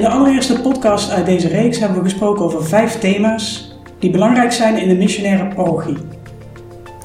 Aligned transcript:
In 0.00 0.06
de 0.06 0.12
allereerste 0.12 0.60
podcast 0.60 1.10
uit 1.10 1.26
deze 1.26 1.48
reeks 1.48 1.78
hebben 1.78 1.98
we 1.98 2.04
gesproken 2.04 2.44
over 2.44 2.64
vijf 2.64 2.98
thema's 2.98 3.74
die 3.98 4.10
belangrijk 4.10 4.52
zijn 4.52 4.76
in 4.76 4.88
de 4.88 4.94
missionaire 4.94 5.54
parochie. 5.54 5.96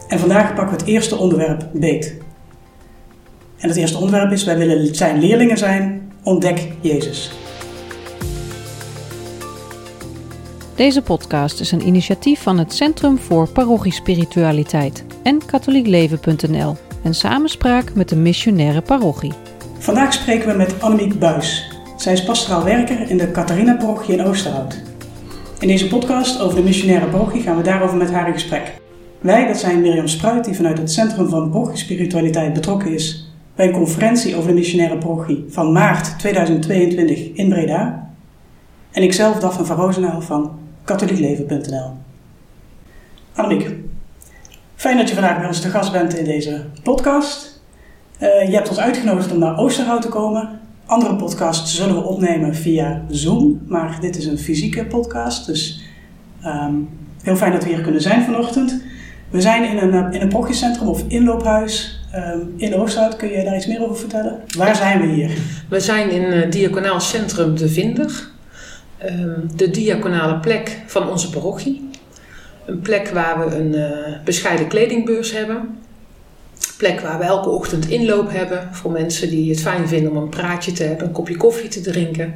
En 0.07 0.19
vandaag 0.19 0.53
pakken 0.53 0.75
we 0.75 0.81
het 0.81 0.85
eerste 0.85 1.17
onderwerp 1.17 1.69
beet. 1.73 2.17
En 3.57 3.67
het 3.67 3.77
eerste 3.77 3.97
onderwerp 3.97 4.31
is: 4.31 4.43
wij 4.43 4.57
willen 4.57 4.95
zijn 4.95 5.19
leerlingen 5.19 5.57
zijn, 5.57 6.11
ontdek 6.23 6.67
Jezus. 6.81 7.31
Deze 10.75 11.01
podcast 11.01 11.59
is 11.59 11.71
een 11.71 11.87
initiatief 11.87 12.41
van 12.41 12.57
het 12.57 12.73
Centrum 12.73 13.17
voor 13.17 13.49
Parochiespiritualiteit 13.49 15.05
en 15.23 15.45
katholiekleven.nl 15.45 16.75
en 17.03 17.13
samenspraak 17.13 17.93
met 17.93 18.09
de 18.09 18.15
missionaire 18.15 18.81
parochie. 18.81 19.33
Vandaag 19.79 20.13
spreken 20.13 20.47
we 20.47 20.53
met 20.53 20.81
Annemiek 20.81 21.19
Buis. 21.19 21.74
Zij 21.95 22.13
is 22.13 22.23
pastoraal 22.23 22.63
werker 22.63 23.09
in 23.09 23.17
de 23.17 23.31
Catharina-parochie 23.31 24.13
in 24.13 24.25
Oosterhout. 24.25 24.81
In 25.59 25.67
deze 25.67 25.87
podcast 25.87 26.41
over 26.41 26.55
de 26.55 26.63
missionaire 26.63 27.07
parochie 27.07 27.41
gaan 27.41 27.57
we 27.57 27.63
daarover 27.63 27.97
met 27.97 28.11
haar 28.11 28.27
in 28.27 28.33
gesprek. 28.33 28.81
Wij, 29.19 29.47
dat 29.47 29.57
zijn 29.57 29.81
Mirjam 29.81 30.07
Spruit, 30.07 30.45
die 30.45 30.55
vanuit 30.55 30.77
het 30.77 30.91
Centrum 30.91 31.29
van 31.29 31.49
Parochiespiritualiteit 31.49 32.53
betrokken 32.53 32.93
is 32.93 33.31
bij 33.55 33.67
een 33.67 33.73
conferentie 33.73 34.35
over 34.35 34.47
de 34.47 34.53
missionaire 34.53 34.97
parochie 34.97 35.45
van 35.49 35.71
maart 35.71 36.19
2022 36.19 37.31
in 37.33 37.49
Breda. 37.49 38.09
En 38.91 39.03
ikzelf, 39.03 39.39
Daphne 39.39 39.65
van 39.65 39.75
Roosendaal 39.75 40.21
van 40.21 40.59
katholiekleven.nl. 40.83 41.91
Annemiek, 43.35 43.71
fijn 44.75 44.97
dat 44.97 45.07
je 45.07 45.15
vandaag 45.15 45.37
bij 45.37 45.47
ons 45.47 45.61
te 45.61 45.69
gast 45.69 45.91
bent 45.91 46.17
in 46.17 46.25
deze 46.25 46.65
podcast. 46.83 47.61
Uh, 48.19 48.49
je 48.49 48.55
hebt 48.55 48.69
ons 48.69 48.79
uitgenodigd 48.79 49.31
om 49.31 49.39
naar 49.39 49.57
Oosterhout 49.57 50.01
te 50.01 50.09
komen. 50.09 50.59
Andere 50.85 51.15
podcasts 51.15 51.75
zullen 51.75 51.95
we 51.95 52.01
opnemen 52.01 52.55
via 52.55 53.05
Zoom, 53.09 53.61
maar 53.67 53.97
dit 54.01 54.17
is 54.17 54.25
een 54.25 54.37
fysieke 54.37 54.85
podcast, 54.85 55.45
dus 55.45 55.81
um, 56.45 56.89
heel 57.21 57.35
fijn 57.35 57.51
dat 57.51 57.63
we 57.63 57.69
hier 57.69 57.81
kunnen 57.81 58.01
zijn 58.01 58.23
vanochtend. 58.23 58.81
We 59.29 59.41
zijn 59.41 59.63
in 59.69 59.77
een, 59.77 59.93
eh, 59.93 60.21
in 60.21 60.31
een 60.31 60.87
of 60.87 61.03
inloophuis 61.07 62.05
um, 62.15 62.53
in 62.57 62.75
Oosterhout. 62.75 63.15
Kun 63.15 63.29
je 63.29 63.43
daar 63.43 63.55
iets 63.55 63.67
meer 63.67 63.83
over 63.83 63.95
vertellen? 63.95 64.39
Waar 64.57 64.75
zijn 64.75 65.01
we 65.01 65.07
hier? 65.07 65.31
We 65.69 65.79
zijn 65.79 66.09
in 66.09 66.23
het 66.23 66.51
Diaconaal 66.51 66.99
Centrum 66.99 67.57
De 67.57 67.69
Vinder. 67.69 68.27
Um, 69.05 69.49
de 69.55 69.71
diaconale 69.71 70.39
plek 70.39 70.81
van 70.85 71.09
onze 71.09 71.29
parochie. 71.29 71.89
Een 72.65 72.79
plek 72.79 73.09
waar 73.09 73.39
we 73.39 73.55
een 73.55 73.73
uh, 73.73 74.23
bescheiden 74.23 74.67
kledingbeurs 74.67 75.31
hebben. 75.31 75.77
Plek 76.77 76.99
waar 76.99 77.17
we 77.17 77.23
elke 77.23 77.49
ochtend 77.49 77.89
inloop 77.89 78.31
hebben 78.31 78.69
voor 78.71 78.91
mensen 78.91 79.29
die 79.29 79.49
het 79.49 79.61
fijn 79.61 79.87
vinden 79.87 80.11
om 80.11 80.17
een 80.17 80.29
praatje 80.29 80.71
te 80.71 80.83
hebben, 80.83 81.07
een 81.07 81.13
kopje 81.13 81.37
koffie 81.37 81.69
te 81.69 81.81
drinken. 81.81 82.35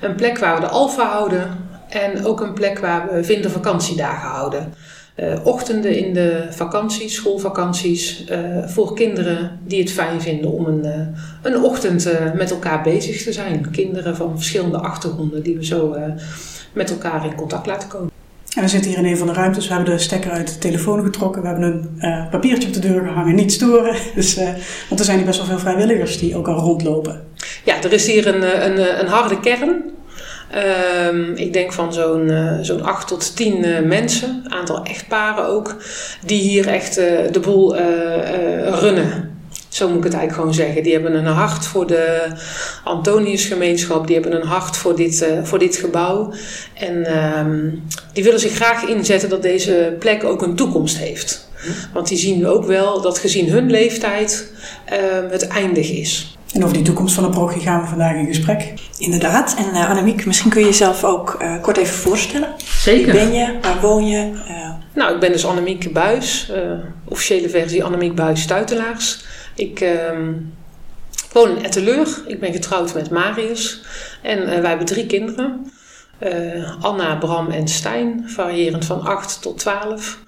Een 0.00 0.14
plek 0.14 0.38
waar 0.38 0.54
we 0.54 0.60
de 0.60 0.68
alfa 0.68 1.10
houden 1.10 1.56
en 1.88 2.24
ook 2.24 2.40
een 2.40 2.52
plek 2.52 2.78
waar 2.78 3.08
we 3.12 3.24
vindervakantiedagen 3.24 4.28
houden. 4.28 4.74
Uh, 5.16 5.46
ochtenden 5.46 5.96
in 5.96 6.14
de 6.14 6.46
vakanties, 6.50 7.14
schoolvakanties, 7.14 8.24
uh, 8.30 8.66
voor 8.66 8.94
kinderen 8.94 9.58
die 9.64 9.80
het 9.80 9.92
fijn 9.92 10.20
vinden 10.20 10.50
om 10.50 10.66
een, 10.66 10.86
uh, 10.86 11.06
een 11.42 11.62
ochtend 11.62 12.08
met 12.34 12.50
elkaar 12.50 12.82
bezig 12.82 13.22
te 13.22 13.32
zijn. 13.32 13.70
Kinderen 13.70 14.16
van 14.16 14.36
verschillende 14.36 14.78
achtergronden 14.78 15.42
die 15.42 15.56
we 15.56 15.64
zo 15.64 15.96
met 16.72 16.90
elkaar 16.90 17.24
in 17.24 17.34
contact 17.34 17.66
laten 17.66 17.88
komen. 17.88 18.15
En 18.56 18.62
we 18.62 18.68
zitten 18.68 18.90
hier 18.90 18.98
in 18.98 19.06
een 19.06 19.16
van 19.16 19.26
de 19.26 19.32
ruimtes. 19.32 19.68
We 19.68 19.74
hebben 19.74 19.92
de 19.92 20.02
stekker 20.02 20.30
uit 20.30 20.48
de 20.48 20.58
telefoon 20.58 21.04
getrokken. 21.04 21.42
We 21.42 21.48
hebben 21.48 21.90
een 21.98 22.28
papiertje 22.30 22.68
op 22.68 22.74
de 22.74 22.80
deur 22.80 23.06
gehangen, 23.06 23.34
niet 23.34 23.52
storen. 23.52 23.96
Dus, 24.14 24.34
want 24.88 25.00
er 25.00 25.04
zijn 25.04 25.16
hier 25.16 25.26
best 25.26 25.38
wel 25.38 25.46
veel 25.46 25.58
vrijwilligers 25.58 26.18
die 26.18 26.36
ook 26.36 26.48
al 26.48 26.58
rondlopen. 26.58 27.22
Ja, 27.64 27.82
er 27.82 27.92
is 27.92 28.06
hier 28.06 28.26
een, 28.26 28.64
een, 28.64 29.00
een 29.00 29.06
harde 29.06 29.40
kern. 29.40 29.82
Um, 31.08 31.34
ik 31.34 31.52
denk 31.52 31.72
van 31.72 31.92
zo'n 31.92 32.28
uh, 32.28 32.58
zo'n 32.60 32.82
8 32.82 33.08
tot 33.08 33.36
10 33.36 33.66
uh, 33.66 33.80
mensen, 33.80 34.42
aantal 34.48 34.84
echtparen 34.84 35.46
ook, 35.46 35.76
die 36.24 36.40
hier 36.40 36.68
echt 36.68 36.98
uh, 36.98 37.04
de 37.32 37.40
boel 37.40 37.76
runnen. 38.70 39.35
Zo 39.76 39.88
moet 39.88 39.98
ik 39.98 40.04
het 40.04 40.14
eigenlijk 40.14 40.40
gewoon 40.40 40.66
zeggen. 40.66 40.82
Die 40.82 40.92
hebben 40.92 41.14
een 41.14 41.26
hart 41.26 41.66
voor 41.66 41.86
de 41.86 42.32
Antoniusgemeenschap, 42.84 44.06
die 44.06 44.14
hebben 44.14 44.40
een 44.40 44.46
hart 44.46 44.76
voor 44.76 44.96
dit, 44.96 45.26
voor 45.42 45.58
dit 45.58 45.76
gebouw. 45.76 46.32
En 46.74 47.26
um, 47.38 47.82
die 48.12 48.24
willen 48.24 48.40
zich 48.40 48.52
graag 48.52 48.84
inzetten 48.84 49.28
dat 49.28 49.42
deze 49.42 49.96
plek 49.98 50.24
ook 50.24 50.42
een 50.42 50.56
toekomst 50.56 50.98
heeft. 50.98 51.48
Want 51.92 52.08
die 52.08 52.18
zien 52.18 52.46
ook 52.46 52.64
wel 52.64 53.00
dat 53.00 53.18
gezien 53.18 53.50
hun 53.50 53.70
leeftijd 53.70 54.52
het 55.30 55.46
eindig 55.46 55.90
is. 55.90 56.36
En 56.52 56.62
over 56.62 56.76
die 56.76 56.84
toekomst 56.84 57.14
van 57.14 57.24
de 57.24 57.30
parochie 57.30 57.62
gaan 57.62 57.80
we 57.80 57.86
vandaag 57.86 58.14
in 58.14 58.26
gesprek. 58.26 58.72
Inderdaad. 58.98 59.54
En 59.58 59.66
uh, 59.74 59.90
Annemiek, 59.90 60.26
misschien 60.26 60.50
kun 60.50 60.60
je 60.60 60.66
jezelf 60.66 61.04
ook 61.04 61.38
uh, 61.42 61.62
kort 61.62 61.76
even 61.76 61.94
voorstellen. 61.94 62.48
Zeker. 62.80 63.12
Wie 63.12 63.20
ben 63.20 63.32
je? 63.32 63.54
Waar 63.62 63.80
woon 63.80 64.06
je? 64.06 64.30
Uh... 64.48 64.70
Nou, 64.94 65.14
ik 65.14 65.20
ben 65.20 65.32
dus 65.32 65.46
Annemiek 65.46 65.92
Buis. 65.92 66.52
officiële 67.08 67.48
versie 67.48 67.84
Annemiek 67.84 68.14
Buis 68.14 68.42
Stuitelaars. 68.42 69.24
Ik 69.56 69.80
ehm, 69.80 70.32
woon 71.32 71.56
in 71.56 71.64
Etteleur. 71.64 72.22
Ik 72.26 72.40
ben 72.40 72.52
getrouwd 72.52 72.94
met 72.94 73.10
Marius. 73.10 73.82
En 74.22 74.46
wij 74.46 74.68
hebben 74.68 74.86
drie 74.86 75.06
kinderen. 75.06 75.72
Anna, 76.80 77.16
Bram 77.16 77.50
en 77.50 77.68
Stijn. 77.68 78.24
Variërend 78.26 78.84
van 78.84 79.00
8 79.00 79.42
tot 79.42 79.58
12. 79.58 80.18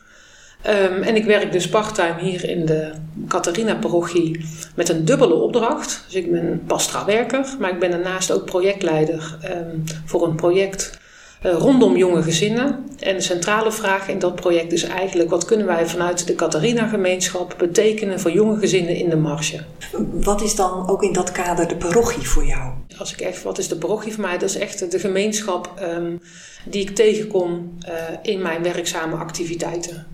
Um, 0.66 1.03
en 1.03 1.16
ik 1.16 1.25
werk 1.25 1.53
dus 1.53 1.69
parttime 1.69 2.21
hier 2.21 2.49
in 2.49 2.66
de 2.66 2.91
Catharina-parochie 3.28 4.44
met 4.75 4.89
een 4.89 5.05
dubbele 5.05 5.34
opdracht. 5.34 6.05
Dus 6.06 6.15
ik 6.15 6.33
ben 6.33 6.62
pastoraal 6.66 7.05
werker, 7.05 7.47
maar 7.59 7.71
ik 7.71 7.78
ben 7.78 7.91
daarnaast 7.91 8.33
ook 8.33 8.45
projectleider 8.45 9.39
um, 9.45 9.84
voor 10.05 10.27
een 10.27 10.37
project 10.37 10.99
rondom 11.41 11.97
jonge 11.97 12.22
gezinnen. 12.22 12.87
En 12.99 13.15
de 13.15 13.21
centrale 13.21 13.72
vraag 13.72 14.09
in 14.09 14.19
dat 14.19 14.34
project 14.34 14.72
is 14.72 14.82
eigenlijk: 14.82 15.31
wat 15.31 15.44
kunnen 15.44 15.66
wij 15.66 15.87
vanuit 15.87 16.26
de 16.26 16.34
Catharina-gemeenschap 16.34 17.54
betekenen 17.59 18.21
voor 18.21 18.31
jonge 18.31 18.59
gezinnen 18.59 18.97
in 18.97 19.09
de 19.10 19.16
marge? 19.16 19.65
Wat 20.12 20.43
is 20.43 20.54
dan 20.54 20.88
ook 20.88 21.03
in 21.03 21.12
dat 21.12 21.32
kader 21.32 21.69
de 21.69 21.77
parochie 21.77 22.28
voor 22.28 22.47
jou? 22.47 22.72
Als 22.98 23.12
ik 23.12 23.21
echt, 23.21 23.43
wat 23.43 23.59
is 23.59 23.69
de 23.69 23.77
parochie 23.77 24.12
voor 24.12 24.25
mij? 24.25 24.38
Dat 24.38 24.48
is 24.48 24.56
echt 24.56 24.91
de 24.91 24.98
gemeenschap 24.98 25.72
um, 25.97 26.21
die 26.65 26.82
ik 26.82 26.94
tegenkom 26.94 27.78
uh, 27.88 27.94
in 28.22 28.43
mijn 28.43 28.62
werkzame 28.62 29.16
activiteiten. 29.16 30.06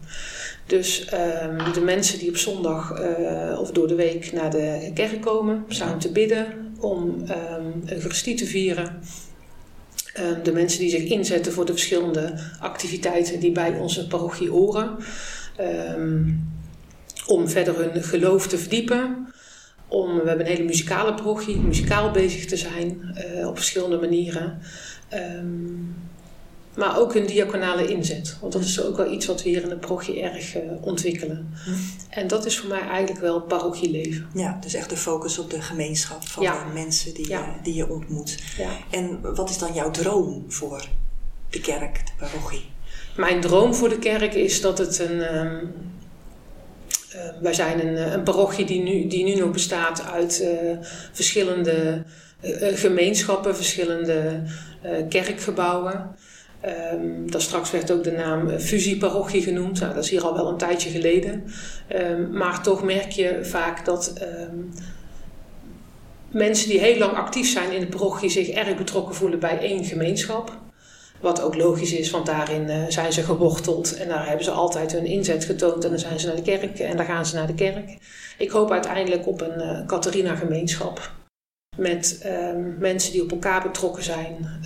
Dus 0.67 1.09
um, 1.43 1.73
de 1.73 1.81
mensen 1.81 2.19
die 2.19 2.29
op 2.29 2.37
zondag 2.37 3.01
uh, 3.01 3.61
of 3.61 3.71
door 3.71 3.89
de 3.89 3.95
week 3.95 4.33
naar 4.33 4.51
de 4.51 4.91
kerk 4.95 5.21
komen, 5.21 5.65
samen 5.69 5.99
te 5.99 6.13
bidden 6.13 6.47
om 6.81 6.99
um, 6.99 7.27
een 7.27 7.93
Eucharistie 7.93 8.35
te 8.35 8.47
vieren. 8.47 9.01
Um, 10.21 10.43
de 10.43 10.53
mensen 10.53 10.81
die 10.81 10.91
zich 10.91 11.03
inzetten 11.03 11.53
voor 11.53 11.65
de 11.65 11.73
verschillende 11.73 12.35
activiteiten 12.61 13.41
die 13.41 13.53
bij 13.53 13.79
onze 13.79 14.07
parochie 14.07 14.51
horen. 14.51 14.97
om 17.27 17.49
verder 17.49 17.79
hun 17.79 18.03
geloof 18.03 18.47
te 18.47 18.59
verdiepen. 18.59 19.27
Om, 19.89 20.21
we 20.21 20.29
hebben 20.29 20.47
een 20.47 20.53
hele 20.53 20.65
muzikale 20.65 21.15
parochie, 21.15 21.57
muzikaal 21.57 22.11
bezig 22.11 22.47
te 22.47 22.57
zijn 22.57 23.17
uh, 23.39 23.49
op 23.49 23.57
verschillende 23.57 23.99
manieren. 23.99 24.59
Maar 26.77 26.99
ook 26.99 27.15
hun 27.15 27.27
diaconale 27.27 27.87
inzet. 27.87 28.37
Want 28.41 28.53
dat 28.53 28.63
is 28.63 28.83
ook 28.83 28.97
wel 28.97 29.13
iets 29.13 29.27
wat 29.27 29.43
we 29.43 29.49
hier 29.49 29.63
in 29.63 29.69
de 29.69 29.77
parochie 29.77 30.23
erg 30.23 30.57
uh, 30.57 30.63
ontwikkelen. 30.81 31.55
Hm. 31.65 31.71
En 32.09 32.27
dat 32.27 32.47
is 32.47 32.59
voor 32.59 32.69
mij 32.69 32.81
eigenlijk 32.81 33.21
wel 33.21 33.41
parochieleven. 33.41 34.27
Ja, 34.35 34.59
dus 34.61 34.75
echt 34.75 34.91
de 34.91 34.97
focus 34.97 35.39
op 35.39 35.51
de 35.51 35.63
gemeenschap 35.63 36.29
van 36.29 36.43
ja. 36.43 36.65
de 36.65 36.73
mensen 36.73 37.15
die, 37.15 37.29
ja. 37.29 37.39
je, 37.39 37.63
die 37.63 37.75
je 37.75 37.91
ontmoet. 37.91 38.39
Ja. 38.59 38.71
En 38.91 39.35
wat 39.35 39.51
is 39.51 39.59
dan 39.59 39.73
jouw 39.75 39.91
droom 39.91 40.45
voor 40.49 40.89
de 41.51 41.61
kerk, 41.61 42.07
de 42.07 42.13
parochie? 42.19 42.71
Mijn 43.17 43.41
droom 43.41 43.75
voor 43.75 43.89
de 43.89 43.99
kerk 43.99 44.35
is 44.35 44.61
dat 44.61 44.79
het 44.79 44.99
een... 44.99 45.37
Um, 45.37 45.73
uh, 47.15 47.21
wij 47.41 47.55
zijn 47.55 47.87
een, 47.87 48.13
een 48.13 48.23
parochie 48.23 48.65
die 48.65 48.83
nu, 48.83 49.07
die 49.07 49.25
nu 49.25 49.35
nog 49.35 49.51
bestaat 49.51 50.05
uit 50.05 50.41
uh, 50.43 50.79
verschillende 51.13 52.03
gemeenschappen, 52.75 53.57
verschillende 53.57 54.43
kerkgebouwen. 55.09 56.17
Um, 56.93 57.25
straks 57.41 57.71
werd 57.71 57.91
ook 57.91 58.05
de 58.05 58.13
naam 58.13 58.49
eh, 58.49 58.59
fusieparochie 58.59 59.43
genoemd. 59.43 59.81
Nou, 59.81 59.95
dat 59.95 60.05
is 60.05 60.11
hier 60.11 60.25
al 60.25 60.35
wel 60.35 60.49
een 60.49 60.57
tijdje 60.57 60.91
geleden. 60.91 61.45
Um, 61.97 62.31
maar 62.33 62.63
toch 62.63 62.83
merk 62.83 63.11
je 63.11 63.39
vaak 63.43 63.85
dat 63.85 64.13
um, 64.51 64.73
mensen 66.31 66.69
die 66.69 66.79
heel 66.79 66.99
lang 66.99 67.13
actief 67.13 67.49
zijn 67.49 67.73
in 67.73 67.81
de 67.81 67.87
parochie 67.87 68.31
zich 68.31 68.49
erg 68.49 68.77
betrokken 68.77 69.15
voelen 69.15 69.39
bij 69.39 69.59
één 69.59 69.85
gemeenschap. 69.85 70.59
Wat 71.21 71.41
ook 71.41 71.55
logisch 71.55 71.93
is, 71.93 72.11
want 72.11 72.27
daarin 72.27 72.69
uh, 72.69 72.77
zijn 72.89 73.13
ze 73.13 73.23
geworteld 73.23 73.97
en 73.97 74.09
daar 74.09 74.27
hebben 74.27 74.45
ze 74.45 74.51
altijd 74.51 74.93
hun 74.93 75.07
inzet 75.07 75.45
getoond 75.45 75.85
en 75.85 75.91
dan 75.91 75.99
zijn 75.99 76.21
ze 76.21 76.27
naar 76.27 76.37
de 76.37 76.43
kerk 76.43 76.79
en 76.79 76.97
dan 76.97 77.07
gaan 77.07 77.27
ze 77.27 77.35
naar 77.35 77.47
de 77.47 77.55
kerk. 77.55 77.99
Ik 78.39 78.51
hoop 78.51 78.71
uiteindelijk 78.71 79.27
op 79.27 79.41
een 79.41 79.59
uh, 79.59 79.87
Catharina-gemeenschap 79.87 81.13
met 81.77 82.27
mensen 82.79 83.13
die 83.13 83.23
op 83.23 83.31
elkaar 83.31 83.63
betrokken 83.63 84.03
zijn, 84.03 84.61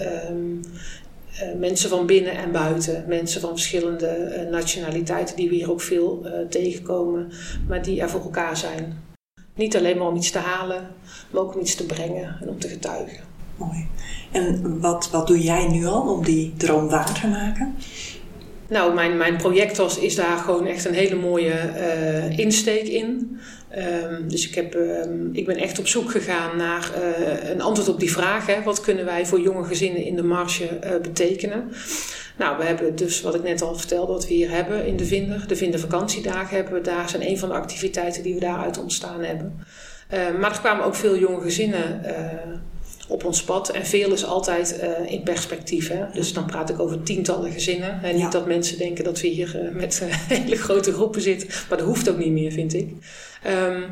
mensen 1.58 1.88
van 1.88 2.06
binnen 2.06 2.36
en 2.36 2.52
buiten, 2.52 3.04
mensen 3.08 3.40
van 3.40 3.50
verschillende 3.50 4.34
uh, 4.44 4.50
nationaliteiten 4.50 5.36
die 5.36 5.48
we 5.48 5.54
hier 5.54 5.70
ook 5.70 5.80
veel 5.80 6.22
uh, 6.24 6.32
tegenkomen, 6.48 7.30
maar 7.68 7.82
die 7.82 8.00
er 8.00 8.10
voor 8.10 8.22
elkaar 8.22 8.56
zijn. 8.56 9.02
Niet 9.54 9.76
alleen 9.76 9.98
maar 9.98 10.06
om 10.06 10.16
iets 10.16 10.30
te 10.30 10.38
halen, 10.38 10.86
maar 11.30 11.42
ook 11.42 11.54
om 11.54 11.60
iets 11.60 11.74
te 11.74 11.86
brengen 11.86 12.36
en 12.40 12.48
om 12.48 12.58
te 12.58 12.68
getuigen. 12.68 13.20
Mooi. 13.56 13.86
En 14.32 14.80
wat, 14.80 15.10
wat 15.10 15.26
doe 15.26 15.40
jij 15.40 15.68
nu 15.68 15.86
al 15.86 16.12
om 16.12 16.24
die 16.24 16.54
droom 16.56 16.88
waar 16.88 17.20
te 17.20 17.26
maken? 17.26 17.74
Nou, 18.68 18.94
mijn, 18.94 19.16
mijn 19.16 19.36
project 19.36 19.76
was, 19.76 19.98
is 19.98 20.14
daar 20.14 20.38
gewoon 20.38 20.66
echt 20.66 20.84
een 20.84 20.94
hele 20.94 21.16
mooie 21.16 21.70
uh, 21.76 22.38
insteek 22.38 22.86
in. 22.86 23.38
Um, 23.76 24.28
dus 24.28 24.48
ik, 24.48 24.54
heb, 24.54 24.74
um, 24.74 25.30
ik 25.32 25.46
ben 25.46 25.56
echt 25.56 25.78
op 25.78 25.86
zoek 25.86 26.10
gegaan 26.10 26.56
naar 26.56 26.90
uh, 26.98 27.50
een 27.50 27.60
antwoord 27.60 27.88
op 27.88 28.00
die 28.00 28.12
vraag. 28.12 28.46
Hè. 28.46 28.62
Wat 28.62 28.80
kunnen 28.80 29.04
wij 29.04 29.26
voor 29.26 29.40
jonge 29.40 29.64
gezinnen 29.64 30.04
in 30.04 30.16
de 30.16 30.22
marge 30.22 30.68
uh, 30.84 31.00
betekenen? 31.00 31.72
Nou, 32.36 32.58
we 32.58 32.64
hebben 32.64 32.96
dus 32.96 33.20
wat 33.20 33.34
ik 33.34 33.42
net 33.42 33.62
al 33.62 33.74
vertelde, 33.74 34.12
wat 34.12 34.28
we 34.28 34.34
hier 34.34 34.50
hebben 34.50 34.86
in 34.86 34.96
de 34.96 35.04
Vinder. 35.04 35.44
De 35.48 35.56
Vinder 35.56 35.80
vakantiedagen 35.80 36.56
hebben 36.56 36.74
we 36.74 36.80
daar. 36.80 37.08
zijn 37.08 37.28
een 37.28 37.38
van 37.38 37.48
de 37.48 37.54
activiteiten 37.54 38.22
die 38.22 38.34
we 38.34 38.40
daaruit 38.40 38.78
ontstaan 38.78 39.24
hebben. 39.24 39.64
Uh, 40.14 40.38
maar 40.40 40.50
er 40.50 40.58
kwamen 40.58 40.84
ook 40.84 40.94
veel 40.94 41.18
jonge 41.18 41.40
gezinnen 41.40 42.00
op 43.08 43.24
ons 43.24 43.42
pad. 43.42 43.70
En 43.70 43.86
veel 43.86 44.12
is 44.12 44.24
altijd 44.24 44.80
uh, 44.82 45.12
in 45.12 45.22
perspectief. 45.22 45.88
Hè? 45.88 46.04
Dus 46.12 46.32
dan 46.32 46.46
praat 46.46 46.70
ik 46.70 46.80
over 46.80 47.02
tientallen 47.02 47.52
gezinnen. 47.52 48.02
En 48.02 48.16
niet 48.16 48.32
dat 48.32 48.46
mensen 48.46 48.78
denken 48.78 49.04
dat 49.04 49.20
we 49.20 49.28
hier 49.28 49.60
uh, 49.64 49.74
met 49.74 50.00
uh, 50.02 50.14
hele 50.38 50.56
grote 50.56 50.92
groepen 50.92 51.20
zitten. 51.20 51.48
Maar 51.68 51.78
dat 51.78 51.86
hoeft 51.86 52.10
ook 52.10 52.18
niet 52.18 52.32
meer, 52.32 52.52
vind 52.52 52.74
ik. 52.74 52.92
Um, 53.46 53.84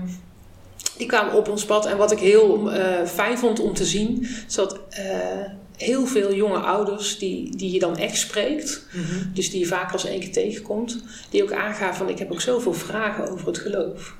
die 0.97 1.07
kwamen 1.07 1.35
op 1.35 1.49
ons 1.49 1.65
pad. 1.65 1.87
En 1.87 1.97
wat 1.97 2.13
ik 2.13 2.19
heel 2.19 2.71
fijn 3.07 3.39
vond 3.39 3.61
om 3.61 3.75
te 3.75 3.85
zien, 3.85 4.29
is 4.47 4.55
dat 4.55 4.79
heel 5.77 6.07
veel 6.07 6.35
jonge 6.35 6.59
ouders 6.59 7.19
die, 7.19 7.57
die 7.57 7.73
je 7.73 7.79
dan 7.79 7.97
echt 7.97 8.17
spreekt, 8.17 8.87
mm 8.93 9.03
-hmm. 9.03 9.31
dus 9.35 9.51
die 9.51 9.61
je 9.61 9.67
vaak 9.67 9.93
als 9.93 10.05
één 10.05 10.21
keer 10.21 10.33
tegenkomt, 10.33 11.03
die 11.31 11.43
ook 11.43 11.53
aangaven 11.53 11.97
van 11.97 12.09
ik 12.09 12.19
heb 12.19 12.33
ook 12.33 12.41
zoveel 12.41 12.75
vragen 12.75 13.31
over 13.31 13.47
het 13.47 13.59
geloof. 13.59 14.17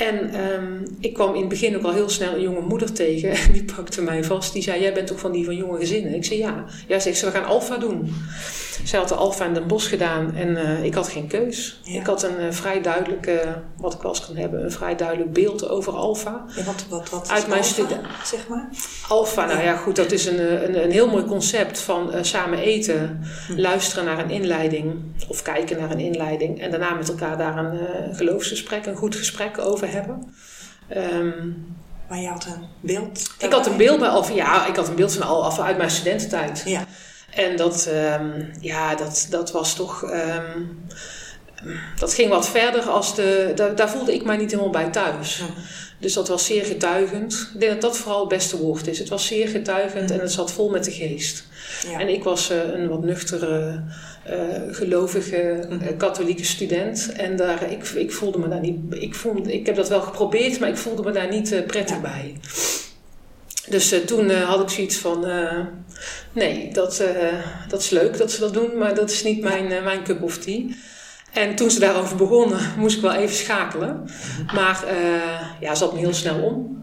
En 0.00 0.40
um, 0.52 0.96
ik 1.00 1.14
kwam 1.14 1.34
in 1.34 1.40
het 1.40 1.48
begin 1.48 1.76
ook 1.76 1.82
al 1.82 1.92
heel 1.92 2.08
snel 2.08 2.34
een 2.34 2.40
jonge 2.40 2.60
moeder 2.60 2.92
tegen. 2.92 3.30
En 3.30 3.52
die 3.58 3.64
pakte 3.64 4.02
mij 4.02 4.24
vast. 4.24 4.52
Die 4.52 4.62
zei, 4.62 4.80
jij 4.80 4.92
bent 4.92 5.06
toch 5.06 5.18
van 5.18 5.32
die 5.32 5.44
van 5.44 5.56
jonge 5.56 5.78
gezinnen? 5.78 6.14
Ik 6.14 6.24
zei, 6.24 6.38
ja. 6.38 6.64
Ja, 6.86 6.98
zegt 6.98 7.18
ze, 7.18 7.26
we 7.26 7.32
gaan 7.32 7.44
Alfa 7.44 7.76
doen. 7.76 8.14
Zij 8.84 8.98
had 8.98 9.08
de 9.08 9.14
Alfa 9.14 9.44
in 9.44 9.54
Den 9.54 9.66
Bosch 9.66 9.88
gedaan. 9.88 10.34
En 10.34 10.48
uh, 10.48 10.84
ik 10.84 10.94
had 10.94 11.08
geen 11.08 11.26
keus. 11.26 11.80
Ja. 11.82 12.00
Ik 12.00 12.06
had 12.06 12.22
een 12.22 12.40
uh, 12.40 12.50
vrij 12.50 12.82
duidelijke, 12.82 13.62
wat 13.76 13.94
ik 13.94 14.00
wel 14.00 14.10
eens 14.10 14.26
kan 14.26 14.36
hebben, 14.36 14.64
een 14.64 14.70
vrij 14.70 14.96
duidelijk 14.96 15.32
beeld 15.32 15.68
over 15.68 15.92
Alfa. 15.92 16.44
Ja, 16.56 16.64
wat, 16.64 16.84
wat, 16.88 17.10
wat 17.10 17.24
is 17.24 17.30
Uit 17.30 17.46
mijn 17.46 17.64
studie, 17.64 17.96
zeg 18.24 18.48
maar? 18.48 18.68
Alfa, 19.08 19.46
nou 19.46 19.62
ja, 19.62 19.76
goed. 19.76 19.96
Dat 19.96 20.12
is 20.12 20.26
een, 20.26 20.64
een, 20.64 20.84
een 20.84 20.90
heel 20.90 21.08
mooi 21.08 21.24
concept 21.24 21.80
van 21.80 22.12
samen 22.20 22.58
eten. 22.58 23.20
Hm. 23.46 23.60
Luisteren 23.60 24.04
naar 24.04 24.18
een 24.18 24.30
inleiding. 24.30 24.94
Of 25.28 25.42
kijken 25.42 25.78
naar 25.78 25.90
een 25.90 25.98
inleiding. 25.98 26.60
En 26.60 26.70
daarna 26.70 26.94
met 26.94 27.08
elkaar 27.08 27.38
daar 27.38 27.56
een 27.56 27.78
geloofsgesprek, 28.14 28.86
een 28.86 28.96
goed 28.96 29.16
gesprek 29.16 29.58
over 29.58 29.89
hebben. 29.90 30.34
Um, 30.96 31.76
maar 32.08 32.18
je 32.18 32.28
had 32.28 32.46
een 32.46 32.66
beeld? 32.80 33.30
Ik 33.38 33.52
had 33.52 33.66
een 33.66 33.76
beeld 33.76 33.98
bij 33.98 34.08
Alfa, 34.08 34.32
ja, 34.32 34.66
ik 34.66 34.76
had 34.76 34.88
een 34.88 34.94
beeld 34.94 35.12
van 35.14 35.26
Alfa 35.26 35.64
uit 35.64 35.76
mijn 35.76 35.90
studententijd. 35.90 36.62
Ja. 36.66 36.84
En 37.30 37.56
dat, 37.56 37.88
um, 38.20 38.50
ja, 38.60 38.94
dat, 38.94 39.26
dat 39.30 39.52
was 39.52 39.74
toch. 39.74 40.02
Um, 40.02 40.86
dat 41.98 42.14
ging 42.14 42.28
wat 42.28 42.48
verder 42.48 42.82
als 42.82 43.14
de. 43.14 43.52
Daar, 43.54 43.76
daar, 43.76 43.90
voelde 43.90 44.14
ik 44.14 44.24
mij 44.24 44.36
niet 44.36 44.50
helemaal 44.50 44.72
bij 44.72 44.90
thuis. 44.90 45.38
Ja. 45.38 45.44
Dus 45.98 46.12
dat 46.12 46.28
was 46.28 46.46
zeer 46.46 46.64
getuigend. 46.64 47.50
Ik 47.54 47.60
denk 47.60 47.72
dat 47.72 47.80
dat 47.80 47.96
vooral 47.96 48.20
het 48.20 48.28
beste 48.28 48.56
woord 48.56 48.86
is. 48.86 48.98
Het 48.98 49.08
was 49.08 49.26
zeer 49.26 49.48
getuigend 49.48 50.10
en 50.10 50.20
het 50.20 50.32
zat 50.32 50.52
vol 50.52 50.70
met 50.70 50.84
de 50.84 50.90
geest. 50.90 51.44
Ja. 51.86 52.00
En 52.00 52.08
ik 52.08 52.24
was 52.24 52.50
uh, 52.50 52.56
een 52.72 52.88
wat 52.88 53.02
nuchtere, 53.02 53.84
uh, 54.30 54.74
gelovige 54.74 55.66
uh, 55.70 55.96
katholieke 55.96 56.44
student. 56.44 57.12
En 57.12 57.36
daar, 57.36 57.70
ik, 57.70 57.88
ik 57.88 58.12
voelde 58.12 58.38
me 58.38 58.48
daar 58.48 58.60
niet. 58.60 58.76
Ik, 58.90 59.14
vond, 59.14 59.48
ik 59.48 59.66
heb 59.66 59.76
dat 59.76 59.88
wel 59.88 60.00
geprobeerd, 60.00 60.60
maar 60.60 60.68
ik 60.68 60.76
voelde 60.76 61.02
me 61.02 61.10
daar 61.10 61.28
niet 61.28 61.66
prettig 61.66 61.96
ja. 61.96 62.02
bij. 62.02 62.36
Dus 63.68 63.94
toen 64.06 64.30
had 64.30 64.60
ik 64.60 64.68
zoiets 64.68 64.96
van: 64.96 65.26
nee, 66.32 66.72
dat, 66.72 67.02
dat 67.68 67.80
is 67.80 67.90
leuk 67.90 68.18
dat 68.18 68.32
ze 68.32 68.40
dat 68.40 68.54
doen, 68.54 68.78
maar 68.78 68.94
dat 68.94 69.10
is 69.10 69.22
niet 69.22 69.42
mijn, 69.42 69.84
mijn 69.84 70.02
cup 70.02 70.22
of 70.22 70.38
tea. 70.38 70.62
En 71.32 71.54
toen 71.54 71.70
ze 71.70 71.80
daarover 71.80 72.16
begonnen, 72.16 72.60
moest 72.76 72.96
ik 72.96 73.02
wel 73.02 73.12
even 73.12 73.36
schakelen. 73.36 74.04
Maar 74.54 74.84
uh, 74.84 75.60
ja, 75.60 75.74
zat 75.74 75.92
me 75.92 75.98
heel 75.98 76.14
snel 76.14 76.42
om. 76.42 76.79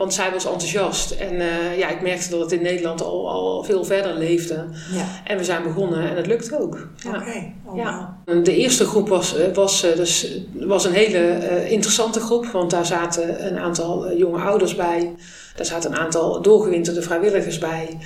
Want 0.00 0.14
zij 0.14 0.30
was 0.32 0.44
enthousiast. 0.44 1.10
En 1.10 1.34
uh, 1.34 1.78
ja, 1.78 1.88
ik 1.88 2.00
merkte 2.00 2.30
dat 2.30 2.40
het 2.40 2.52
in 2.52 2.62
Nederland 2.62 3.02
al, 3.02 3.30
al 3.30 3.64
veel 3.64 3.84
verder 3.84 4.14
leefde. 4.14 4.64
Ja. 4.92 5.06
En 5.24 5.38
we 5.38 5.44
zijn 5.44 5.62
begonnen 5.62 6.10
en 6.10 6.16
het 6.16 6.26
lukt 6.26 6.54
ook. 6.54 6.88
Ja. 6.96 7.10
Okay. 7.10 7.54
Oh, 7.64 7.76
ja. 7.76 8.18
De 8.42 8.56
eerste 8.56 8.84
groep 8.84 9.08
was, 9.08 9.36
eh, 9.36 9.54
was, 9.54 9.80
dus, 9.80 10.38
was 10.52 10.84
een 10.84 10.92
hele 10.92 11.18
uh, 11.18 11.70
interessante 11.70 12.20
groep. 12.20 12.46
Want 12.46 12.70
daar 12.70 12.86
zaten 12.86 13.46
een 13.46 13.58
aantal 13.58 14.16
jonge 14.16 14.40
ouders 14.40 14.74
bij. 14.74 15.14
Daar 15.56 15.66
zaten 15.66 15.92
een 15.92 15.98
aantal 15.98 16.42
doorgewinterde 16.42 17.02
vrijwilligers 17.02 17.58
bij. 17.58 17.98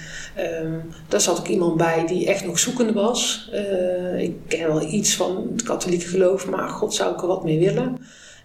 Um, 0.62 0.82
daar 1.08 1.20
zat 1.20 1.38
ook 1.38 1.48
iemand 1.48 1.76
bij 1.76 2.06
die 2.06 2.26
echt 2.26 2.46
nog 2.46 2.58
zoekende 2.58 2.92
was. 2.92 3.50
Uh, 3.52 4.22
ik 4.22 4.36
ken 4.48 4.66
wel 4.66 4.82
iets 4.82 5.14
van 5.14 5.48
het 5.52 5.62
katholieke 5.62 6.06
geloof, 6.06 6.46
maar 6.46 6.68
god 6.68 6.94
zou 6.94 7.14
ik 7.14 7.20
er 7.20 7.26
wat 7.26 7.44
mee 7.44 7.58
willen. 7.58 7.98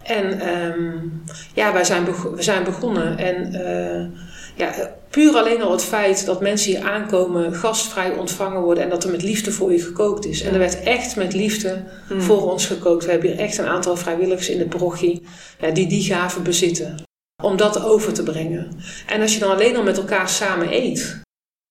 En 0.03 0.53
um, 0.55 1.23
ja, 1.53 1.73
wij 1.73 1.83
zijn, 1.83 2.05
we 2.35 2.43
zijn 2.43 2.63
begonnen. 2.63 3.17
En 3.17 3.53
uh, 3.53 4.19
ja, 4.55 4.95
puur 5.09 5.35
alleen 5.35 5.61
al 5.61 5.71
het 5.71 5.83
feit 5.83 6.25
dat 6.25 6.41
mensen 6.41 6.71
hier 6.71 6.89
aankomen, 6.89 7.53
gastvrij 7.53 8.11
ontvangen 8.11 8.61
worden 8.61 8.83
en 8.83 8.89
dat 8.89 9.03
er 9.03 9.11
met 9.11 9.23
liefde 9.23 9.51
voor 9.51 9.71
je 9.71 9.79
gekookt 9.79 10.25
is. 10.25 10.41
En 10.41 10.53
er 10.53 10.59
werd 10.59 10.83
echt 10.83 11.15
met 11.15 11.33
liefde 11.33 11.83
mm. 12.09 12.21
voor 12.21 12.51
ons 12.51 12.65
gekookt. 12.65 13.05
We 13.05 13.11
hebben 13.11 13.29
hier 13.29 13.39
echt 13.39 13.57
een 13.57 13.67
aantal 13.67 13.95
vrijwilligers 13.95 14.49
in 14.49 14.57
de 14.57 14.67
parochie 14.67 15.21
ja, 15.59 15.71
die 15.71 15.87
die 15.87 16.03
gaven 16.03 16.43
bezitten 16.43 16.95
om 17.43 17.57
dat 17.57 17.83
over 17.83 18.13
te 18.13 18.23
brengen. 18.23 18.67
En 19.07 19.21
als 19.21 19.33
je 19.33 19.39
dan 19.39 19.51
alleen 19.51 19.75
al 19.75 19.83
met 19.83 19.97
elkaar 19.97 20.29
samen 20.29 20.73
eet. 20.73 21.21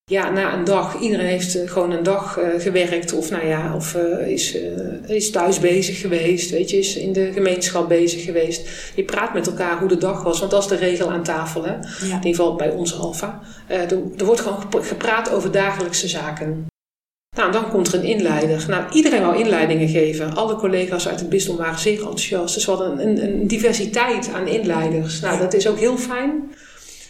Ja, 0.09 0.29
na 0.29 0.53
een 0.53 0.63
dag, 0.63 0.99
iedereen 0.99 1.25
heeft 1.25 1.55
uh, 1.55 1.69
gewoon 1.69 1.91
een 1.91 2.03
dag 2.03 2.39
uh, 2.39 2.45
gewerkt 2.57 3.13
of, 3.13 3.29
nou 3.29 3.47
ja, 3.47 3.75
of 3.75 3.95
uh, 3.95 4.27
is, 4.27 4.57
is 5.05 5.31
thuis 5.31 5.59
bezig 5.59 5.99
geweest, 5.99 6.49
weet 6.49 6.69
je, 6.69 6.77
is 6.77 6.95
in 6.95 7.13
de 7.13 7.31
gemeenschap 7.33 7.87
bezig 7.87 8.23
geweest. 8.23 8.69
Je 8.95 9.03
praat 9.03 9.33
met 9.33 9.47
elkaar 9.47 9.79
hoe 9.79 9.87
de 9.87 9.97
dag 9.97 10.23
was, 10.23 10.39
want 10.39 10.51
dat 10.51 10.61
is 10.61 10.67
de 10.67 10.75
regel 10.75 11.11
aan 11.11 11.23
tafel, 11.23 11.63
hè? 11.63 11.71
Ja. 11.71 11.79
in 12.01 12.13
ieder 12.13 12.19
geval 12.21 12.55
bij 12.55 12.69
onze 12.69 12.95
Alfa. 12.95 13.39
Er, 13.67 13.91
er 14.17 14.25
wordt 14.25 14.41
gewoon 14.41 14.83
gepraat 14.83 15.31
over 15.31 15.51
dagelijkse 15.51 16.07
zaken. 16.07 16.67
Nou, 17.37 17.51
dan 17.51 17.69
komt 17.69 17.87
er 17.87 17.99
een 17.99 18.05
inleider. 18.05 18.65
Nou, 18.67 18.83
iedereen 18.91 19.21
wou 19.21 19.37
inleidingen 19.37 19.87
geven. 19.87 20.35
Alle 20.35 20.55
collega's 20.55 21.07
uit 21.07 21.19
het 21.19 21.29
bisdom 21.29 21.57
waren 21.57 21.79
zeer 21.79 21.97
enthousiast. 21.97 22.53
Dus 22.53 22.65
we 22.65 22.71
hadden 22.71 23.07
een, 23.07 23.23
een 23.23 23.47
diversiteit 23.47 24.29
aan 24.33 24.47
inleiders. 24.47 25.19
Nou, 25.19 25.39
dat 25.39 25.53
is 25.53 25.67
ook 25.67 25.79
heel 25.79 25.97
fijn. 25.97 26.51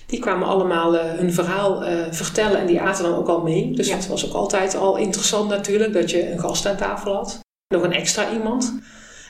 Die 0.09 0.19
kwamen 0.19 0.47
allemaal 0.47 0.95
uh, 0.95 1.01
hun 1.01 1.33
verhaal 1.33 1.83
uh, 1.83 2.05
vertellen 2.11 2.59
en 2.59 2.65
die 2.65 2.81
aten 2.81 3.03
dan 3.03 3.15
ook 3.15 3.27
al 3.27 3.41
mee. 3.41 3.71
Dus 3.75 3.87
ja. 3.87 3.95
dat 3.95 4.07
was 4.07 4.27
ook 4.27 4.33
altijd 4.33 4.75
al 4.75 4.97
interessant 4.97 5.49
natuurlijk, 5.49 5.93
dat 5.93 6.11
je 6.11 6.31
een 6.31 6.39
gast 6.39 6.65
aan 6.65 6.77
tafel 6.77 7.13
had. 7.13 7.39
Nog 7.73 7.83
een 7.83 7.93
extra 7.93 8.31
iemand. 8.31 8.73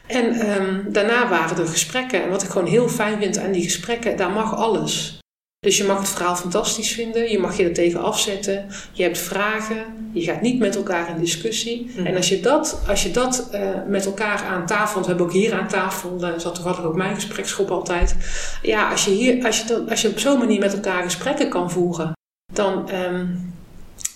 En 0.08 0.52
um, 0.62 0.94
daarna 0.94 1.30
waren 1.30 1.58
er 1.58 1.68
gesprekken. 1.68 2.24
En 2.24 2.30
wat 2.30 2.44
ik 2.44 2.50
gewoon 2.50 2.68
heel 2.68 2.90
fijn 2.90 3.20
vind 3.20 3.38
aan 3.38 3.52
die 3.52 3.64
gesprekken, 3.64 4.18
daar 4.18 4.32
mag 4.32 4.56
alles. 4.56 5.19
Dus 5.60 5.78
je 5.78 5.84
mag 5.84 6.00
het 6.00 6.10
verhaal 6.10 6.36
fantastisch 6.36 6.92
vinden, 6.92 7.32
je 7.32 7.40
mag 7.40 7.58
je 7.58 7.64
er 7.64 7.74
tegen 7.74 8.02
afzetten, 8.02 8.68
je 8.92 9.04
hebt 9.04 9.18
vragen, 9.18 10.10
je 10.14 10.22
gaat 10.22 10.42
niet 10.42 10.60
met 10.60 10.76
elkaar 10.76 11.10
in 11.10 11.20
discussie. 11.20 11.92
Mm. 11.98 12.06
En 12.06 12.16
als 12.16 12.30
je 12.30 12.40
dat, 12.40 12.82
als 12.88 13.04
je 13.04 13.12
dat 13.12 13.50
uh, 13.54 13.70
met 13.88 14.06
elkaar 14.06 14.44
aan 14.44 14.66
tafel, 14.66 14.94
want 14.94 15.06
we 15.06 15.12
hebben 15.12 15.26
ook 15.26 15.42
hier 15.42 15.54
aan 15.54 15.68
tafel, 15.68 16.18
daar 16.18 16.42
zat 16.42 16.56
toevallig 16.56 16.84
ook 16.84 16.96
mijn 16.96 17.16
gespreksgroep 17.16 17.72
altijd. 17.72 18.16
Ja, 18.62 18.92
als 18.92 19.06
je, 19.06 19.12
hier, 19.12 19.46
als 19.46 19.60
je, 19.60 19.68
dat, 19.68 19.90
als 19.90 20.02
je 20.02 20.08
op 20.08 20.20
zo'n 20.20 20.38
manier 20.38 20.60
met 20.60 20.74
elkaar 20.74 21.04
gesprekken 21.04 21.50
kan 21.50 21.72
voeren, 21.72 22.12
dan, 22.54 22.94
um, 22.94 23.54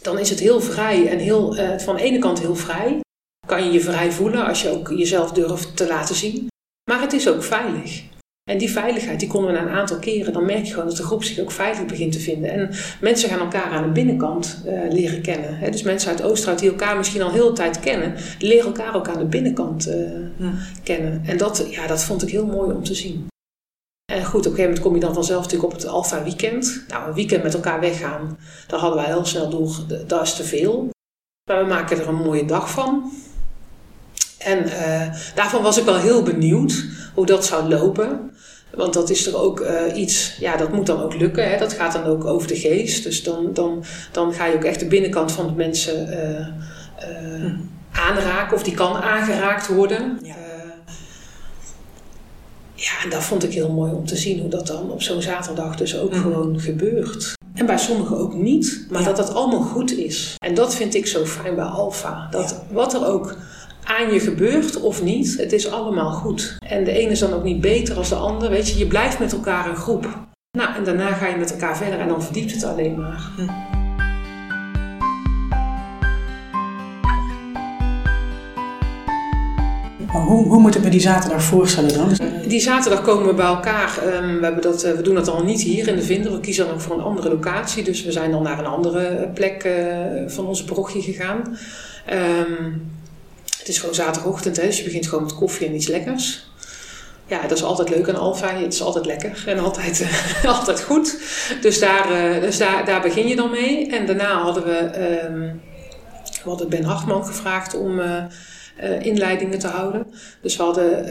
dan 0.01 0.19
is 0.19 0.29
het 0.29 0.39
heel 0.39 0.61
vrij 0.61 1.07
en 1.07 1.19
heel, 1.19 1.57
uh, 1.57 1.77
van 1.77 1.95
de 1.95 2.01
ene 2.01 2.19
kant 2.19 2.39
heel 2.39 2.55
vrij. 2.55 2.99
Kan 3.47 3.63
je 3.63 3.71
je 3.71 3.81
vrij 3.81 4.11
voelen 4.11 4.45
als 4.45 4.61
je 4.61 4.69
ook 4.69 4.89
jezelf 4.89 5.31
durft 5.31 5.77
te 5.77 5.87
laten 5.87 6.15
zien. 6.15 6.47
Maar 6.89 7.01
het 7.01 7.13
is 7.13 7.29
ook 7.29 7.43
veilig. 7.43 8.03
En 8.43 8.57
die 8.57 8.71
veiligheid, 8.71 9.19
die 9.19 9.29
konden 9.29 9.51
we 9.53 9.59
na 9.59 9.65
een 9.65 9.77
aantal 9.77 9.99
keren, 9.99 10.33
dan 10.33 10.45
merk 10.45 10.65
je 10.65 10.73
gewoon 10.73 10.87
dat 10.87 10.97
de 10.97 11.03
groep 11.03 11.23
zich 11.23 11.39
ook 11.39 11.51
veilig 11.51 11.85
begint 11.85 12.11
te 12.11 12.19
vinden. 12.19 12.51
En 12.51 12.69
mensen 13.01 13.29
gaan 13.29 13.39
elkaar 13.39 13.71
aan 13.71 13.83
de 13.83 13.89
binnenkant 13.89 14.61
uh, 14.65 14.91
leren 14.91 15.21
kennen. 15.21 15.57
Hè? 15.57 15.69
Dus 15.69 15.83
mensen 15.83 16.09
uit 16.09 16.21
Oosterhout 16.21 16.59
die 16.59 16.69
elkaar 16.69 16.97
misschien 16.97 17.21
al 17.21 17.31
heel 17.31 17.47
de 17.47 17.53
tijd 17.53 17.79
kennen, 17.79 18.15
leren 18.39 18.65
elkaar 18.65 18.95
ook 18.95 19.07
aan 19.07 19.19
de 19.19 19.25
binnenkant 19.25 19.87
uh, 19.87 19.95
ja. 20.37 20.53
kennen. 20.83 21.21
En 21.25 21.37
dat, 21.37 21.67
ja, 21.69 21.87
dat 21.87 22.03
vond 22.03 22.21
ik 22.21 22.29
heel 22.29 22.45
mooi 22.45 22.75
om 22.75 22.83
te 22.83 22.93
zien. 22.93 23.27
En 24.11 24.25
goed, 24.25 24.39
op 24.39 24.51
een 24.51 24.57
gegeven 24.57 24.63
moment 24.63 24.79
kom 24.79 24.93
je 24.93 24.99
dan 24.99 25.13
vanzelf 25.13 25.43
natuurlijk 25.43 25.73
op 25.73 25.79
het 25.79 25.87
Alpha 25.87 26.23
Weekend. 26.23 26.83
Nou, 26.87 27.07
een 27.07 27.13
weekend 27.13 27.43
met 27.43 27.53
elkaar 27.53 27.79
weggaan, 27.79 28.37
daar 28.67 28.79
hadden 28.79 28.99
wij 28.99 29.11
heel 29.11 29.25
snel 29.25 29.49
door, 29.49 29.75
dat 30.07 30.21
is 30.21 30.35
te 30.35 30.43
veel. 30.43 30.89
Maar 31.49 31.63
we 31.63 31.69
maken 31.69 31.99
er 31.99 32.07
een 32.07 32.15
mooie 32.15 32.45
dag 32.45 32.71
van. 32.71 33.11
En 34.45 34.65
uh, 34.65 35.15
daarvan 35.35 35.61
was 35.61 35.77
ik 35.77 35.85
wel 35.85 35.97
heel 35.97 36.23
benieuwd 36.23 36.85
hoe 37.13 37.25
dat 37.25 37.45
zou 37.45 37.69
lopen. 37.69 38.31
Want 38.75 38.93
dat 38.93 39.09
is 39.09 39.27
er 39.27 39.37
ook 39.37 39.59
uh, 39.59 39.97
iets, 39.97 40.37
ja, 40.39 40.57
dat 40.57 40.71
moet 40.71 40.85
dan 40.85 41.01
ook 41.01 41.15
lukken. 41.15 41.49
Hè? 41.49 41.57
Dat 41.57 41.73
gaat 41.73 41.93
dan 41.93 42.03
ook 42.03 42.25
over 42.25 42.47
de 42.47 42.55
geest. 42.55 43.03
Dus 43.03 43.23
dan, 43.23 43.49
dan, 43.53 43.83
dan 44.11 44.33
ga 44.33 44.45
je 44.45 44.55
ook 44.55 44.63
echt 44.63 44.79
de 44.79 44.87
binnenkant 44.87 45.31
van 45.31 45.47
de 45.47 45.53
mensen 45.53 46.07
uh, 46.07 46.39
uh, 47.09 47.41
hm. 47.41 47.55
aanraken, 47.91 48.55
of 48.55 48.63
die 48.63 48.73
kan 48.73 48.95
aangeraakt 48.95 49.67
worden. 49.67 50.19
Ja. 50.23 50.35
ja, 52.73 52.91
en 53.03 53.09
dat 53.09 53.23
vond 53.23 53.43
ik 53.43 53.53
heel 53.53 53.71
mooi 53.71 53.91
om 53.91 54.05
te 54.05 54.17
zien 54.17 54.39
hoe 54.39 54.49
dat 54.49 54.67
dan 54.67 54.91
op 54.91 55.01
zo'n 55.01 55.21
zaterdag 55.21 55.75
dus 55.75 55.97
ook 55.97 56.13
hm. 56.13 56.21
gewoon 56.21 56.59
gebeurt. 56.59 57.33
En 57.53 57.65
bij 57.65 57.77
sommigen 57.77 58.17
ook 58.17 58.33
niet. 58.33 58.85
Maar 58.89 59.03
dat 59.03 59.15
dat 59.15 59.33
allemaal 59.33 59.61
goed 59.61 59.97
is. 59.97 60.35
En 60.37 60.53
dat 60.53 60.75
vind 60.75 60.95
ik 60.95 61.07
zo 61.07 61.25
fijn 61.25 61.55
bij 61.55 61.65
Alfa. 61.65 62.27
Dat 62.31 62.61
wat 62.71 62.93
er 62.93 63.07
ook 63.07 63.37
aan 63.83 64.13
je 64.13 64.19
gebeurt 64.19 64.81
of 64.81 65.03
niet, 65.03 65.37
het 65.37 65.51
is 65.51 65.71
allemaal 65.71 66.11
goed. 66.11 66.57
En 66.67 66.83
de 66.83 66.91
ene 66.91 67.11
is 67.11 67.19
dan 67.19 67.33
ook 67.33 67.43
niet 67.43 67.61
beter 67.61 67.95
als 67.95 68.09
de 68.09 68.15
ander. 68.15 68.49
Weet 68.49 68.69
je, 68.69 68.77
je 68.77 68.87
blijft 68.87 69.19
met 69.19 69.33
elkaar 69.33 69.69
een 69.69 69.75
groep. 69.75 70.07
Nou, 70.57 70.75
en 70.75 70.83
daarna 70.83 71.13
ga 71.13 71.27
je 71.27 71.37
met 71.37 71.51
elkaar 71.51 71.77
verder 71.77 71.99
en 71.99 72.07
dan 72.07 72.23
verdiept 72.23 72.51
het 72.51 72.63
alleen 72.63 72.95
maar. 72.95 73.31
Hm. 73.35 73.73
Hoe, 80.11 80.47
hoe 80.47 80.59
moeten 80.59 80.81
we 80.81 80.89
die 80.89 80.99
zaterdag 80.99 81.43
voorstellen 81.43 81.93
dan? 81.93 82.17
Die 82.47 82.59
zaterdag 82.59 83.01
komen 83.01 83.27
we 83.27 83.33
bij 83.33 83.45
elkaar. 83.45 83.97
Ehm, 83.97 84.37
we, 84.37 84.43
hebben 84.43 84.61
dat, 84.61 84.83
eh, 84.83 84.91
we 84.91 85.01
doen 85.01 85.15
dat 85.15 85.27
al 85.27 85.43
niet 85.43 85.61
hier 85.61 85.87
in 85.87 85.95
de 85.95 86.01
Vinder. 86.01 86.31
We 86.31 86.39
kiezen 86.39 86.65
dan 86.65 86.73
ook 86.73 86.81
voor 86.81 86.95
een 86.95 87.03
andere 87.03 87.29
locatie. 87.29 87.83
Dus 87.83 88.03
we 88.03 88.11
zijn 88.11 88.31
dan 88.31 88.43
naar 88.43 88.59
een 88.59 88.65
andere 88.65 89.29
plek 89.33 89.63
uh, 89.63 89.73
van 90.27 90.45
onze 90.45 90.65
parochie 90.65 91.01
gegaan. 91.01 91.57
Ehm, 92.05 92.71
het 93.63 93.71
is 93.71 93.79
gewoon 93.79 93.95
zaterdagochtend, 93.95 94.57
hè, 94.57 94.65
dus 94.65 94.77
je 94.77 94.83
begint 94.83 95.07
gewoon 95.07 95.23
met 95.23 95.35
koffie 95.35 95.67
en 95.67 95.75
iets 95.75 95.87
lekkers. 95.87 96.51
Ja, 97.27 97.41
dat 97.41 97.57
is 97.57 97.63
altijd 97.63 97.89
leuk 97.89 98.09
aan 98.09 98.15
Alfa. 98.15 98.55
Het 98.55 98.73
is 98.73 98.81
altijd 98.81 99.05
lekker 99.05 99.43
en 99.45 99.59
altijd, 99.59 100.07
altijd 100.57 100.81
goed. 100.81 101.17
Dus, 101.61 101.79
daar, 101.79 102.07
dus 102.41 102.57
daar, 102.57 102.85
daar 102.85 103.01
begin 103.01 103.27
je 103.27 103.35
dan 103.35 103.51
mee. 103.51 103.91
En 103.91 104.05
daarna 104.05 104.41
hadden 104.41 104.63
we, 104.63 104.77
um, 105.25 105.61
we 106.43 106.49
hadden 106.49 106.69
Ben 106.69 106.83
Hartman 106.83 107.25
gevraagd 107.25 107.75
om 107.75 107.99
uh, 107.99 108.23
inleidingen 108.99 109.59
te 109.59 109.67
houden. 109.67 110.05
Dus 110.41 110.55
we 110.55 110.63
hadden, 110.63 111.07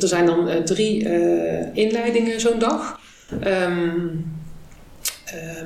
er 0.00 0.08
zijn 0.08 0.26
dan 0.26 0.64
drie 0.64 1.08
inleidingen 1.72 2.40
zo'n 2.40 2.58
dag. 2.58 3.00
Um, 3.44 4.33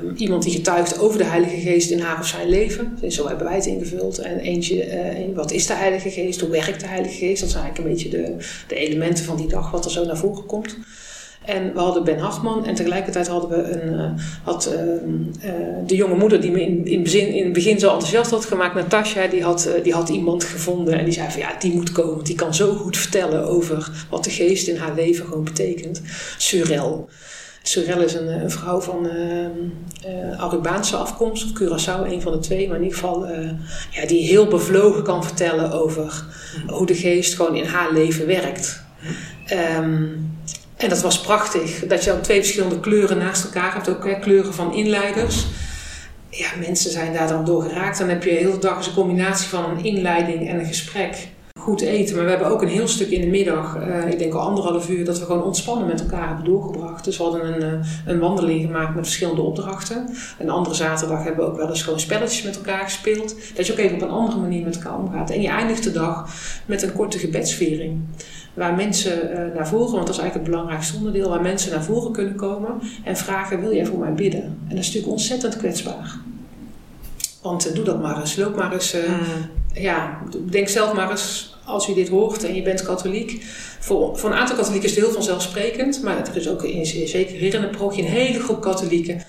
um, 0.03 0.17
iemand 0.17 0.43
die 0.43 0.53
getuigt 0.53 0.99
over 0.99 1.19
de 1.19 1.25
Heilige 1.25 1.57
Geest 1.57 1.91
in 1.91 2.01
haar 2.01 2.19
of 2.19 2.27
zijn 2.27 2.49
leven. 2.49 2.99
Zo 3.09 3.29
hebben 3.29 3.47
wij 3.47 3.55
het 3.55 3.67
ingevuld. 3.67 4.19
En 4.19 4.39
eentje, 4.39 4.87
wat 5.35 5.51
is 5.51 5.67
de 5.67 5.75
Heilige 5.75 6.11
Geest? 6.11 6.41
Hoe 6.41 6.51
werkt 6.51 6.81
de 6.81 6.87
Heilige 6.87 7.15
Geest? 7.15 7.41
Dat 7.41 7.51
zijn 7.51 7.63
eigenlijk 7.63 7.79
een 7.79 7.97
beetje 7.97 8.23
de, 8.23 8.47
de 8.69 8.75
elementen 8.75 9.25
van 9.25 9.37
die 9.37 9.49
dag, 9.49 9.71
wat 9.71 9.85
er 9.85 9.91
zo 9.91 10.05
naar 10.05 10.17
voren 10.17 10.47
komt. 10.47 10.77
En 11.49 11.73
we 11.73 11.81
hadden 11.81 12.05
Ben 12.05 12.19
Hartman 12.19 12.67
en 12.67 12.75
tegelijkertijd 12.75 13.27
hadden 13.27 13.51
we 13.51 13.71
een, 13.71 13.93
uh, 13.93 14.11
had, 14.43 14.73
uh, 14.73 15.53
de 15.87 15.97
jonge 15.97 16.15
moeder 16.15 16.41
die 16.41 16.51
me 16.51 16.61
in, 16.61 16.87
in, 16.87 17.45
het 17.45 17.53
begin 17.53 17.79
zo 17.79 17.93
enthousiast 17.93 18.31
had 18.31 18.45
gemaakt, 18.45 18.75
Natasja, 18.75 19.27
die 19.27 19.43
had, 19.43 19.71
die 19.83 19.93
had 19.93 20.09
iemand 20.09 20.45
gevonden 20.45 20.99
en 20.99 21.05
die 21.05 21.15
zei 21.15 21.31
van 21.31 21.41
ja, 21.41 21.59
die 21.59 21.73
moet 21.73 21.93
komen, 21.93 22.25
die 22.25 22.35
kan 22.35 22.55
zo 22.55 22.75
goed 22.75 22.97
vertellen 22.97 23.47
over 23.47 24.07
wat 24.11 24.25
de 24.25 24.31
geest 24.31 24.69
in 24.69 24.77
haar 24.77 24.95
leven 24.95 25.27
gewoon 25.27 25.45
betekent. 25.45 26.03
Surel. 26.39 27.09
Surel 27.69 28.01
is 28.01 28.15
een, 28.15 28.29
een 28.29 28.51
vrouw 28.51 28.81
van 28.81 29.07
uh, 29.07 30.41
Arubaanse 30.41 30.97
afkomst, 30.97 31.45
of 31.45 31.63
Curaçao, 31.63 32.13
een 32.13 32.23
van 32.23 32.33
de 32.33 32.39
twee, 32.39 32.69
maar 32.69 32.77
in 32.77 32.83
ieder 32.83 32.99
geval 32.99 33.27
ja, 33.91 34.07
die 34.07 34.27
heel 34.27 34.47
bevlogen 34.47 35.03
kan 35.03 35.25
vertellen 35.25 35.73
over 35.73 36.25
hoe 36.67 36.87
de 36.87 36.95
geest 36.95 37.35
gewoon 37.35 37.57
in 37.57 37.65
haar 37.65 37.93
leven 37.93 38.27
werkt. 38.27 38.83
Um, 39.79 40.37
en 40.77 40.89
dat 40.89 41.01
was 41.01 41.21
prachtig, 41.21 41.87
dat 41.87 42.05
je 42.05 42.11
dan 42.11 42.21
twee 42.21 42.41
verschillende 42.41 42.81
kleuren 42.81 43.19
naast 43.19 43.45
elkaar 43.45 43.75
hebt, 43.75 43.89
ook 43.89 44.05
hè, 44.07 44.19
kleuren 44.19 44.55
van 44.55 44.75
inleiders. 44.75 45.47
Ja, 46.31 46.49
mensen 46.67 46.91
zijn 46.91 47.13
daar 47.13 47.29
dan 47.29 47.45
door 47.45 47.63
geraakt. 47.63 47.99
Dan 47.99 48.09
heb 48.09 48.23
je 48.23 48.31
de 48.31 48.37
hele 48.37 48.59
dag 48.59 48.87
een 48.87 48.95
combinatie 48.95 49.49
van 49.49 49.71
een 49.71 49.85
inleiding 49.85 50.49
en 50.49 50.59
een 50.59 50.67
gesprek. 50.67 51.29
Goed 51.69 51.81
eten, 51.81 52.15
maar 52.17 52.25
we 52.25 52.31
hebben 52.31 52.49
ook 52.49 52.63
een 52.63 52.69
heel 52.69 52.89
stuk 52.89 53.11
in 53.11 53.21
de 53.21 53.27
middag, 53.27 53.77
uh, 53.77 54.09
ik 54.09 54.19
denk 54.19 54.35
al 54.35 54.41
anderhalf 54.41 54.89
uur, 54.89 55.05
dat 55.05 55.19
we 55.19 55.25
gewoon 55.25 55.43
ontspannen 55.43 55.87
met 55.87 56.01
elkaar 56.01 56.27
hebben 56.27 56.45
doorgebracht. 56.45 57.05
Dus 57.05 57.17
we 57.17 57.23
hadden 57.23 57.55
een, 57.55 57.81
uh, 57.81 57.87
een 58.07 58.19
wandeling 58.19 58.61
gemaakt 58.61 58.95
met 58.95 59.05
verschillende 59.05 59.43
opdrachten. 59.43 60.09
Een 60.39 60.51
andere 60.51 60.75
zaterdag 60.75 61.25
hebben 61.25 61.45
we 61.45 61.51
ook 61.51 61.57
wel 61.57 61.69
eens 61.69 61.83
gewoon 61.83 62.01
spelletjes 62.01 62.43
met 62.43 62.57
elkaar 62.57 62.85
gespeeld. 62.85 63.35
Dat 63.57 63.67
je 63.67 63.73
ook 63.73 63.79
even 63.79 63.97
op 63.97 64.03
een 64.03 64.09
andere 64.09 64.39
manier 64.39 64.65
met 64.65 64.75
elkaar 64.75 64.99
omgaat. 64.99 65.31
En 65.31 65.41
je 65.41 65.49
eindigt 65.49 65.83
de 65.83 65.93
dag 65.93 66.31
met 66.67 66.83
een 66.83 66.93
korte 66.93 67.19
gebedsviering 67.19 68.01
waar 68.55 68.75
mensen 68.75 69.31
uh, 69.31 69.55
naar 69.55 69.69
voren, 69.69 69.93
want 69.93 70.07
dat 70.07 70.15
is 70.15 70.21
eigenlijk 70.21 70.35
het 70.35 70.51
belangrijkste 70.51 70.97
onderdeel, 70.97 71.29
waar 71.29 71.43
mensen 71.43 71.71
naar 71.71 71.85
voren 71.85 72.13
kunnen 72.13 72.35
komen 72.35 72.81
en 73.05 73.17
vragen: 73.17 73.61
Wil 73.61 73.75
jij 73.75 73.87
voor 73.87 73.99
mij 73.99 74.13
bidden? 74.13 74.43
En 74.43 74.69
dat 74.69 74.79
is 74.79 74.87
natuurlijk 74.87 75.13
ontzettend 75.13 75.57
kwetsbaar. 75.57 76.17
Want 77.43 77.75
doe 77.75 77.85
dat 77.85 78.03
maar 78.03 78.21
eens. 78.21 78.37
Loop 78.37 78.57
maar 78.57 78.73
eens. 78.73 78.93
Mm. 78.93 79.57
Ja, 79.81 80.23
denk 80.51 80.69
zelf 80.69 80.93
maar 80.93 81.11
eens, 81.11 81.57
als 81.65 81.87
je 81.87 81.95
dit 81.95 82.09
hoort 82.09 82.45
en 82.45 82.55
je 82.55 82.63
bent 82.63 82.83
katholiek. 82.83 83.45
Voor, 83.81 84.19
voor 84.19 84.31
een 84.31 84.37
aantal 84.37 84.57
katholieken 84.57 84.89
is 84.89 84.95
het 84.95 85.05
heel 85.05 85.15
vanzelfsprekend, 85.15 86.03
maar 86.03 86.19
er 86.29 86.37
is 86.37 86.49
ook 86.49 86.63
in, 86.63 86.87
zeker 86.87 87.37
hier 87.37 87.55
in 87.55 87.71
parochie 87.71 88.05
een 88.05 88.11
hele 88.11 88.41
groep 88.41 88.61
katholieken 88.61 89.23